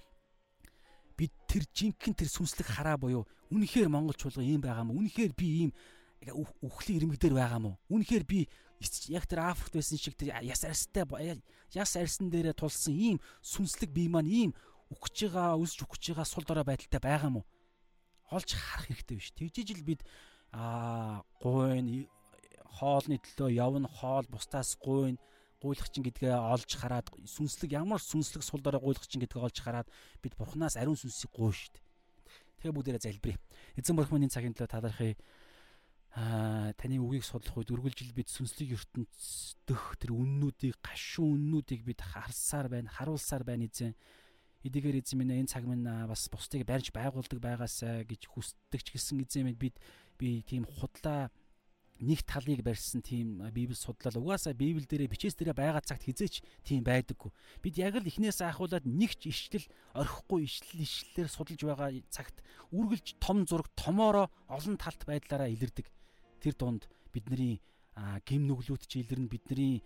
[1.17, 5.47] бид тэр жинхэнэ тэр сүнслэг хараа буюу үнэхээр монгол чуулга ийм байгаа мó үнэхээр би
[5.65, 5.71] ийм
[6.61, 8.45] үхлийн ирмэг дээр байгаа мó үнэхээр би
[9.09, 11.09] яг тэр Африкт байсан шиг тэр яс арьстай
[11.73, 14.51] яс арьсан дээрээ тулсан ийм сүнслэг бие маань ийм
[14.93, 17.43] үхэж байгаа, өсч үхэж байгаа сул дорой байдалтай байгаа мó?
[18.31, 19.31] Олж харах хэрэгтэй биш.
[19.37, 20.03] Тэгжиж л бид
[20.53, 22.09] аа гуйн
[22.77, 25.17] хоолны төлөө явна, хоол бусдаас гуйн
[25.63, 29.89] гуйлах чинь гэдгээ олж хараад сүнслэг ямар сүнслэг сул дорой гуйлах чинь гэдгээ олж хараад
[30.21, 31.81] бид бурхнаас ариун сүнсийг гуй штт.
[32.61, 33.41] Тэгэхээр бүгдээрээ залбирая.
[33.81, 35.17] Эзэн бурхан минь цагийн төлөө талархъя.
[36.17, 42.01] Аа таны үгийг судлах үед үргэлжил бид сүнслэг ертөнц дөх тэр үннүүдийг гашуун үннүүдийг бид
[42.01, 43.93] харсаар байна, харуулсаар байна эзэн.
[44.67, 49.23] Эдгээр эзэн минь энэ цаг минь бас бусдыг барьж байгуулдаг байгаасаа гэж хүсдэг ч гэсэн
[49.23, 49.79] эзэн минь бид
[50.19, 51.31] би тийм худлаа
[52.01, 56.85] нэг талыг барьсан тийм библи судлал угаасаа библ дээрээ бичээс дээрээ байгаа цагт хизээч тийм
[56.85, 57.33] байдаггүй.
[57.63, 59.65] Бид яг л эхнээс ахуулаад нэг ч ишлэл
[59.97, 62.37] орхихгүй ишлэл ишлэлээр судалж байгаа цагт
[62.73, 65.89] үргэлж том зураг томоороо олон талт байдлаараа илэрдэг.
[66.45, 66.85] Тэр дунд
[67.17, 67.65] бидний
[68.29, 69.81] гим нүглүүд ч илэрнэ бидний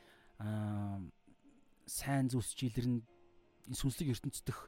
[1.87, 3.07] сайн зүйлс ч илэрнэ
[3.77, 4.61] сүнслэг ертөнцийнх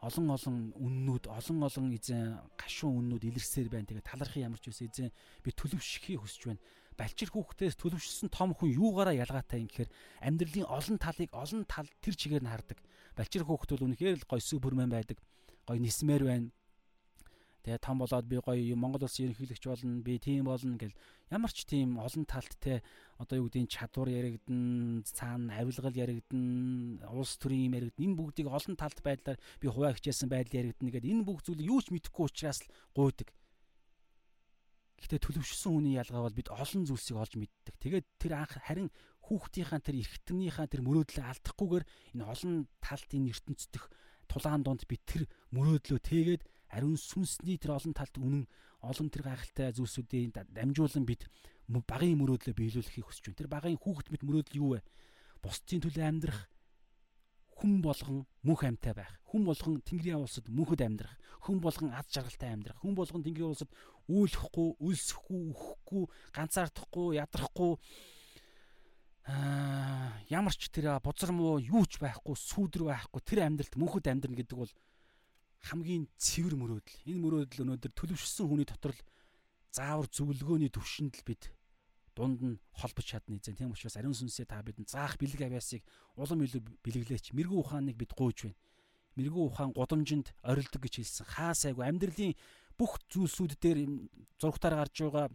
[0.00, 3.88] олон олон үннүүд олон олон эзэн гашуун үннүүд илэрсээр байна.
[3.88, 5.12] Тэгээд талархын ямар ч үс эзэн
[5.44, 6.64] би төлөвшөхийг хүсэж байна.
[6.96, 9.90] Балчир хүүхдээс төлөвшсөн том хүн юугаараа ялгаатай юм гэхээр
[10.24, 12.80] амьдралын олон талыг олон тал тэр чигээр нь хардаг.
[13.16, 15.20] Балчир хүүхд бол үнэхээр л гой сүбэрмэн байдаг.
[15.68, 16.48] Гой нисмээр байна
[17.60, 20.96] Тэгээ том болоод би гоё Монгол улсын ерөнхийлөгч болно, би тийм болно гэл
[21.28, 22.80] ямар ч тийм олон талт те
[23.20, 28.04] одоо юу гэдгийг чадвар яригдана, цаана авилгал яригдана, улс төрийн юм яригдана.
[28.08, 31.84] Энэ бүгдийг олон талт байдлаар би хуваа хичээсэн байдал яригдана гэдэг энэ бүх зүйлийг юу
[31.84, 33.28] ч мэдэхгүй учраас л гуйдаг.
[35.00, 37.76] Гэхдээ төлөвшсөн хүний ялгаа бол бид олон зүйлсийг олж мэддэг.
[37.76, 38.88] Тэгээд тэр анх харин
[39.24, 41.84] хүүхдийнхаа тэр эргэтнийхаа тэр мөрөөдлөө алдахгүйгээр
[42.16, 42.54] энэ олон
[42.84, 43.86] талтын ертөнцийнх
[44.28, 45.24] тулаан донд бид тэр
[45.54, 48.46] мөрөөдлөө тээгээд ариун сүнсний тэр олон талт үнэн
[48.80, 51.26] олон тэр гайхалтай зүйлсүүдийн дамжуулан бид
[51.68, 53.38] багын мөрөөдлөө биелүүлэхийг хүсэж байна.
[53.38, 54.80] Тэр багын хүүхэд мэт мөрөөдөл юу вэ?
[55.44, 56.50] Бусдын төлөө амьдрах
[57.60, 59.12] хүн болгон мөнх амьтай байх.
[59.28, 61.14] Хүн болгон Тэнгэрийн улсад мөнхөд амьдрах.
[61.44, 62.80] Хүн болгон аз жаргалтай амьдрах.
[62.80, 63.70] Хүн болгон Тэнгэрийн улсад
[64.08, 67.72] үйлэхгүй, өлсөхгүй, үхэхгүй, ганцаардахгүй, ядрахгүй
[69.28, 74.38] аа ямар ч тэр бузар муу юу ч байхгүй, сүүдэр байхгүй тэр амьдралд мөнхөд амьдрна
[74.40, 74.72] гэдэг бол
[75.68, 76.98] хамгийн цэвэр мөрөөдөл.
[77.10, 79.02] Энэ мөрөөдөл өнөөдөр төлөвшсөн хүний дотор л
[79.74, 81.52] заавар зөвлөгөөний төвшөнд л бид
[82.16, 83.56] дунд нь холбож чадна эзэн.
[83.56, 85.82] Тийм учраас ариун сүнсээ та бидэнд заах бэлэг авяасыг
[86.16, 87.32] улам илүү бэлэглээч.
[87.36, 88.58] Мэргэн ухааныг бид гуйж байна.
[89.16, 91.26] Мэргэн ухаан годомжинд орилдог гэж хэлсэн.
[91.28, 92.34] Хаа сайгүй амьдралын
[92.74, 93.78] бүх зүйлсүүд дээр
[94.40, 95.26] зургатаар гарч байгаа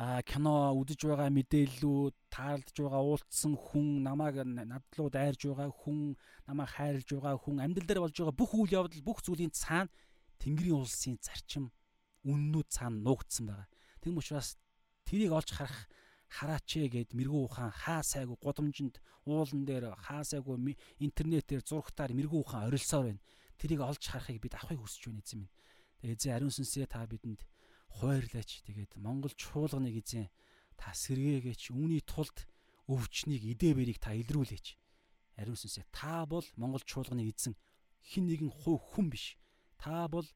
[0.00, 6.16] а кино үзэж байгаа мэдээллүүд таарлаж байгаа уулцсан хүн намайг надлуу дайрж байгаа хүн
[6.48, 9.92] намайг хайрлж байгаа хүн амьдрал дээр болж байгаа бүх үйл явдал бүх зүйлийн цаана
[10.40, 11.68] Тэнгэрийн улсын зарчим
[12.24, 13.68] үннүүд цаана нуугдсан байгаа.
[14.00, 14.56] Тэгм учраас
[15.04, 15.84] тэрийг олж харах
[16.32, 20.56] хараач гэд мэрэгүү ухаан хаа сайгүй гудамжинд уулан дээр хаа сайгүй
[20.96, 23.24] интернетээр зурагтаар мэрэгүү ухаан орилсоор байна.
[23.60, 25.52] Тэрийг олж харахыг бид авахыг хүсэж байна эзэн минь.
[26.00, 27.44] Тэгээ эзэн ариун сүнсээ та бидэнд
[27.98, 30.30] хойрлаач тэгээд Монгол чуулганыг эзэн
[30.78, 32.46] та сэргээгээч үүний тулд
[32.86, 34.78] өвчнийг идэ бэрийг та илрүүлээч.
[35.38, 37.54] Ариун сүнсээ та бол Монгол чуулганы эзэн
[38.02, 39.36] хин нэгэн хувь хүн биш.
[39.76, 40.26] Та бол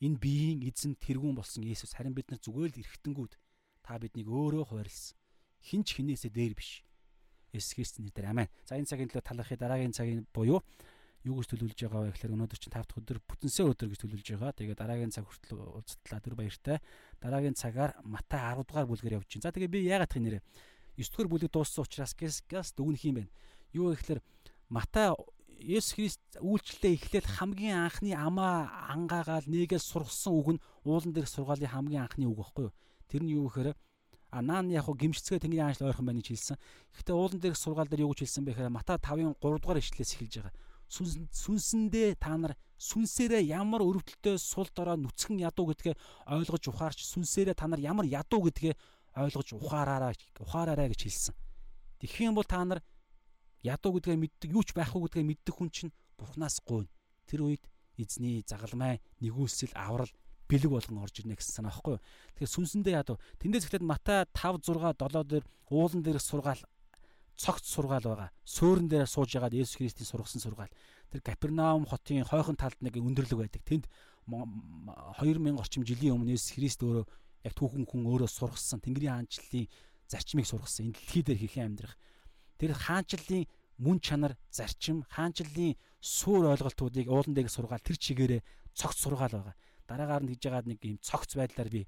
[0.00, 3.32] энэ биеийн эзэн тэргүүн болсон Есүс харин бид нар зүгээр л эргэтэнгүүд
[3.82, 5.16] та биднийг өөрөө хойрлсон.
[5.64, 6.84] Хин ч хинээсээ дээр биш.
[7.52, 8.48] Есүс Христосийн нэрээр амен.
[8.68, 10.60] За энэ цагийн төлөө талархыг дараагийн цагийн буюу
[11.26, 14.28] юу гэж төлөвлөж байгаа вэ гэхээр өнөөдөр чинь 5 дахь өдөр бүтэнсээ өдөр гэж төлөвлөж
[14.38, 14.52] байгаа.
[14.54, 16.78] Тэгээд дараагийн цаг хүртэл уулзтлаа түр баяртай.
[17.18, 19.46] Дараагийн цагаар Матай 10 дугаар бүлгээр явж байна.
[19.50, 20.42] За тэгээд би яагаад тань нэрээ
[20.94, 23.30] 9 дугаар бүлэг дууссан учраас газ дүгнэх юм байна.
[23.74, 24.22] Юу гэхээр
[24.70, 25.10] Матай
[25.58, 31.66] Есүс Христ үйлчлэлээ эхлээл хамгийн анхны амаа ангаагаал нэгээ сургасан үг нь уулан дээрх сургаалын
[31.66, 32.74] хамгийн анхны үг байхгүй юу?
[33.10, 36.62] Тэр нь юу гэхээр а наан яг гимшцгээ тэнгэрийн аанчл ойрхон байна гэж хэлсэн.
[36.94, 40.14] Гэхдээ уулан дээрх сургаал дээр юу гэж хэлсэн бэ гэхээр Матай 5-ын 3 дугаар ишлэлээс
[40.14, 40.54] эхэлж байгаа
[40.88, 45.94] сүнсэндээ та нар сүнсээрээ ямар өрөвдөлтөй сул дорой нүцгэн ядуу гэдгээ
[46.32, 48.74] ойлгож ухаарч сүнсээрээ та нар ямар ядуу гэдгээ
[49.18, 51.34] ойлгож ухаараарай ухаараарай гэж хэлсэн.
[52.00, 52.80] Тэгэх юм бол та нар
[53.62, 56.88] ядуу гэдгээ мэддэг юу ч байхгүй гэдгээ мэддэг хүн чинь бурхнаас гуйна.
[57.26, 57.66] Тэр үед
[57.98, 60.10] эзний загалмай нэгүүлсэл аврал
[60.48, 61.98] бэлэг болгон орж ирнэ гэсэн санаа байхгүй.
[62.38, 63.18] Тэгэхээр сүнсэндээ ядуу.
[63.42, 66.62] Тэндээс эхлээд Матай 5 6 7 дээр уулан дээрх сургаал
[67.38, 68.30] цогц сургаал байгаа.
[68.42, 70.74] Суурин дээр сууж ягаад Есүс Христийн сургасан сургаал.
[71.10, 73.62] Тэр Капернаум хотын хойхон талд нэг өндөрлөг байдаг.
[73.62, 73.86] Тэнд
[74.26, 77.06] 2000 орчим жилийн өмнө Есүс Христ өөрөө
[77.46, 79.70] яг түүхэн хүн өөрөө сургасан Тэнгэрийн хаанчлалын
[80.10, 80.90] зарчмыг сургасан.
[80.90, 81.94] Энэ дэлхий дээр хэрхэн амьдрах.
[82.58, 83.46] Тэр хаанчлалын
[83.78, 88.42] мөн чанар, зарчим, хаанчлалын суур ойлголтуудыг уулан дээр сургаал тэр чигээрээ
[88.74, 89.54] цогц сургаал байгаа.
[89.86, 91.86] Дараагаар нь гэж яагаад нэг юм цогц байдлаар би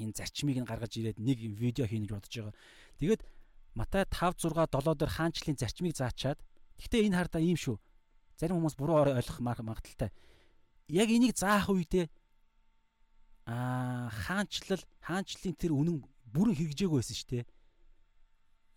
[0.00, 2.56] энэ зарчмыг нь гаргаж ирээд нэг видео хийнэ гэж бодож байгаа.
[2.98, 3.20] Тэгээд
[3.74, 6.38] Матай 5 6 7 дээр хаанчлалын зарчмыг заачаад
[6.78, 7.76] гэхдээ энэ хардаа ийм шүү.
[8.38, 10.10] Зарим хүмүүс буруу ойлгох магадaltaй.
[10.88, 12.06] Яг энийг заах үедээ
[13.50, 15.98] аа хаанчлал хаанчлалын тэр үнэн
[16.32, 17.44] бүрэн хэрэгжээгүй байсан шүү дээ.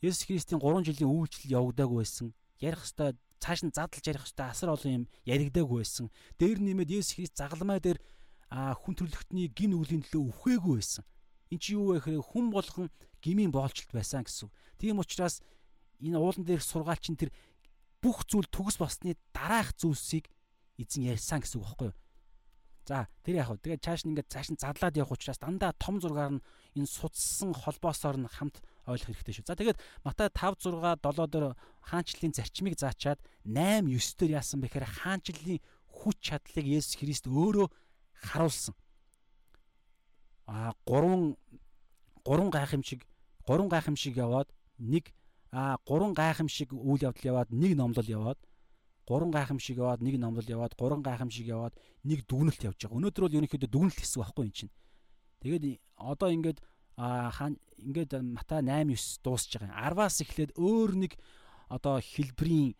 [0.01, 2.33] Есүс Христийн 3 жилийн үйлчлэл явагдаагүй байсан.
[2.61, 6.09] Ярих хэвээр цааш нь задлж ярих хэвээр асар олон юм яригдаагүй байсан.
[6.37, 7.97] Дээр нэмээд Есүс Христ загалмай дээр
[8.49, 11.03] хүн төрлөختний гин үглийн төлөө үхээгүй байсан.
[11.51, 12.87] Эн чи юу вэ гэхээр хүн болгон
[13.23, 14.51] гмийн боолчлт байсан гэсэн.
[14.77, 15.41] Тийм учраас
[16.01, 17.31] энэ уулан дээрх сургаал чинь тэр
[18.01, 20.29] бүх зүйл төгс басны дараах зүйлсийг
[20.77, 21.97] эзэн ярьсан гэсэн үг байхгүй юу?
[22.87, 25.99] За тэр яг хөө тэгээд цааш нь ингээд цааш нь задлаад явах учраас дандаа том
[25.99, 26.43] зургаар нь
[26.79, 29.49] энэ судалсан холбоосоор нь хамт ойлгох хэрэгтэй шүү.
[29.51, 31.45] За тэгээд Матай 5 6 7 дээр
[31.83, 35.59] хаанчлалын зарчмыг заачаад 8 9 дээр яасан бэхээр хаанчлалын
[35.99, 37.67] хүч чадлыг Есүс Христ өөрөө
[38.23, 38.71] харуулсан.
[40.47, 41.35] А 3
[42.25, 43.05] 3 гайхамшиг
[43.45, 44.49] 3 гайхамшиг яваад
[44.79, 45.13] нэг
[45.51, 48.39] а 3 гайхамшиг үйл явдал яваад нэг номлол яваад
[49.07, 52.99] гурван гайхамшиг яваад нэг номлол яваад гурван гайхамшиг яваад нэг дүгнэлт явж байгаа.
[52.99, 54.73] Өнөөдөр бол ерөнхийдөө дүгнэлт хэсэг байхгүй юм чинь.
[55.39, 55.63] Тэгээд
[55.95, 56.59] одоо ингээд
[56.99, 59.95] хаан ингээд Матай 8 9 дуусж байгаа.
[59.95, 61.13] 10-аас эхлээд өөр нэг
[61.71, 62.75] одоо хэлбэрийн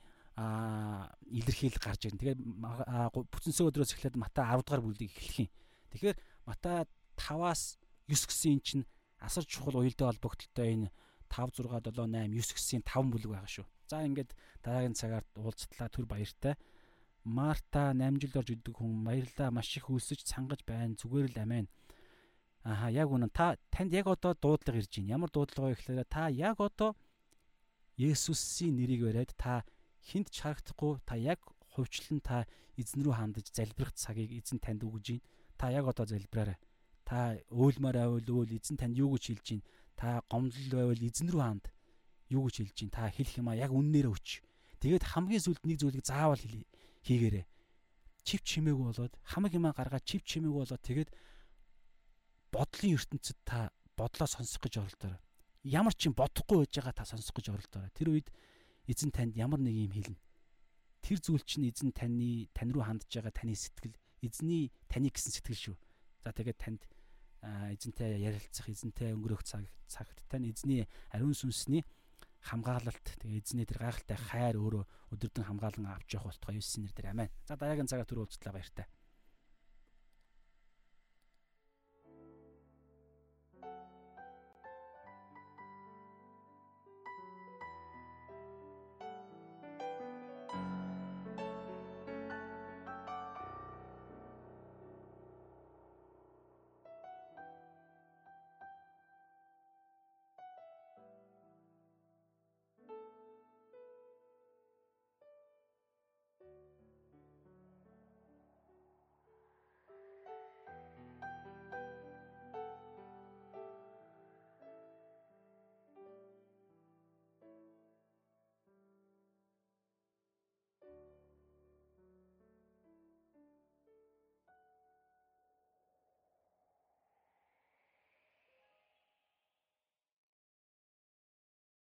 [1.32, 2.20] илэрхийлэл гарч ирнэ.
[2.20, 2.40] Тэгээд
[3.32, 5.50] бүтэнсээ өдрөөс эхлээд Матай 10 дугаар бүлгийг эхлэх юм.
[5.96, 6.84] Тэгэхээр Матай
[7.18, 8.86] 5-аас 9 гэсэн эн чинь
[9.20, 10.90] асар чухал уялдаа холбогдлолтой энэ
[11.28, 13.68] 5 6 7 8 9 гэсэн 5 бүлэг байгаа шүү.
[13.90, 14.32] За ингээд
[14.64, 16.56] дараагийн цагаар уулзтлаа түр баяртай.
[17.24, 20.96] Марта 8 жил орж идэг хүн баярлаа маш их үлсэж цангаж байна.
[20.96, 21.68] Зүгээр л амийн.
[22.64, 25.14] Аха яг үнэн та танд яг одоо дуудлага ирж байна.
[25.16, 26.96] Ямар дуудлага вэ гэхээр та яг одоо
[27.98, 29.66] Есүсийн нэрийг бариад та
[30.04, 31.42] хинт ч харагдахгүй та яг
[31.74, 32.46] хувьчлан та
[32.78, 35.26] эзэн рүү хандаж залбирах цагийг эзэн танд өгж байна.
[35.58, 36.60] Та яг одоо залбираарай.
[37.08, 39.64] Та өөлмөр байвал өөл эзэн танд юу гэж хэлж байна.
[39.96, 41.66] Та гомдол байвал эзэн рүү ханд
[42.28, 44.44] юу гэж хэлж чинь та хэлэх юм а яг үннээрээ өч.
[44.84, 46.44] Тэгээд хамгийн сүлд нэг зүйлийг заавал
[47.08, 47.48] хийгээрэй.
[48.28, 51.10] Чив чимээгүй болоод хамаг юмаа гаргаад чив чимээгүй болоод тэгээд
[52.52, 55.20] бодлын ертөнцид та бодлоо сонсох гэж оролдорой.
[55.64, 57.92] Ямар ч юм бодохгүй байж байгаа та сонсох гэж оролдорой.
[57.96, 58.28] Тэр үед
[58.92, 60.20] эзэн танд ямар нэг юм хэлнэ.
[61.00, 65.72] Тэр зүйл чинь эзэн таны тань руу хандж байгаа таны сэтгэл, эзний таны гэсэн сэтгэл
[65.72, 65.76] шүү.
[66.24, 66.84] За тэгээд танд
[67.74, 71.86] эзэнтэй ярилцах, эзэнтэй өнгөрөх цаг цагт тань эзний ариун сүнсний
[72.48, 74.84] хамгаалалт тэгээ эзний тэр гайхалтай хайр өөрөө
[75.14, 77.32] өдөрдөн хамгаалan авч явах болтугай Есүсийн нэрээр амин.
[77.48, 78.86] За дараагийн цагаар түр уулзлаа баяртай.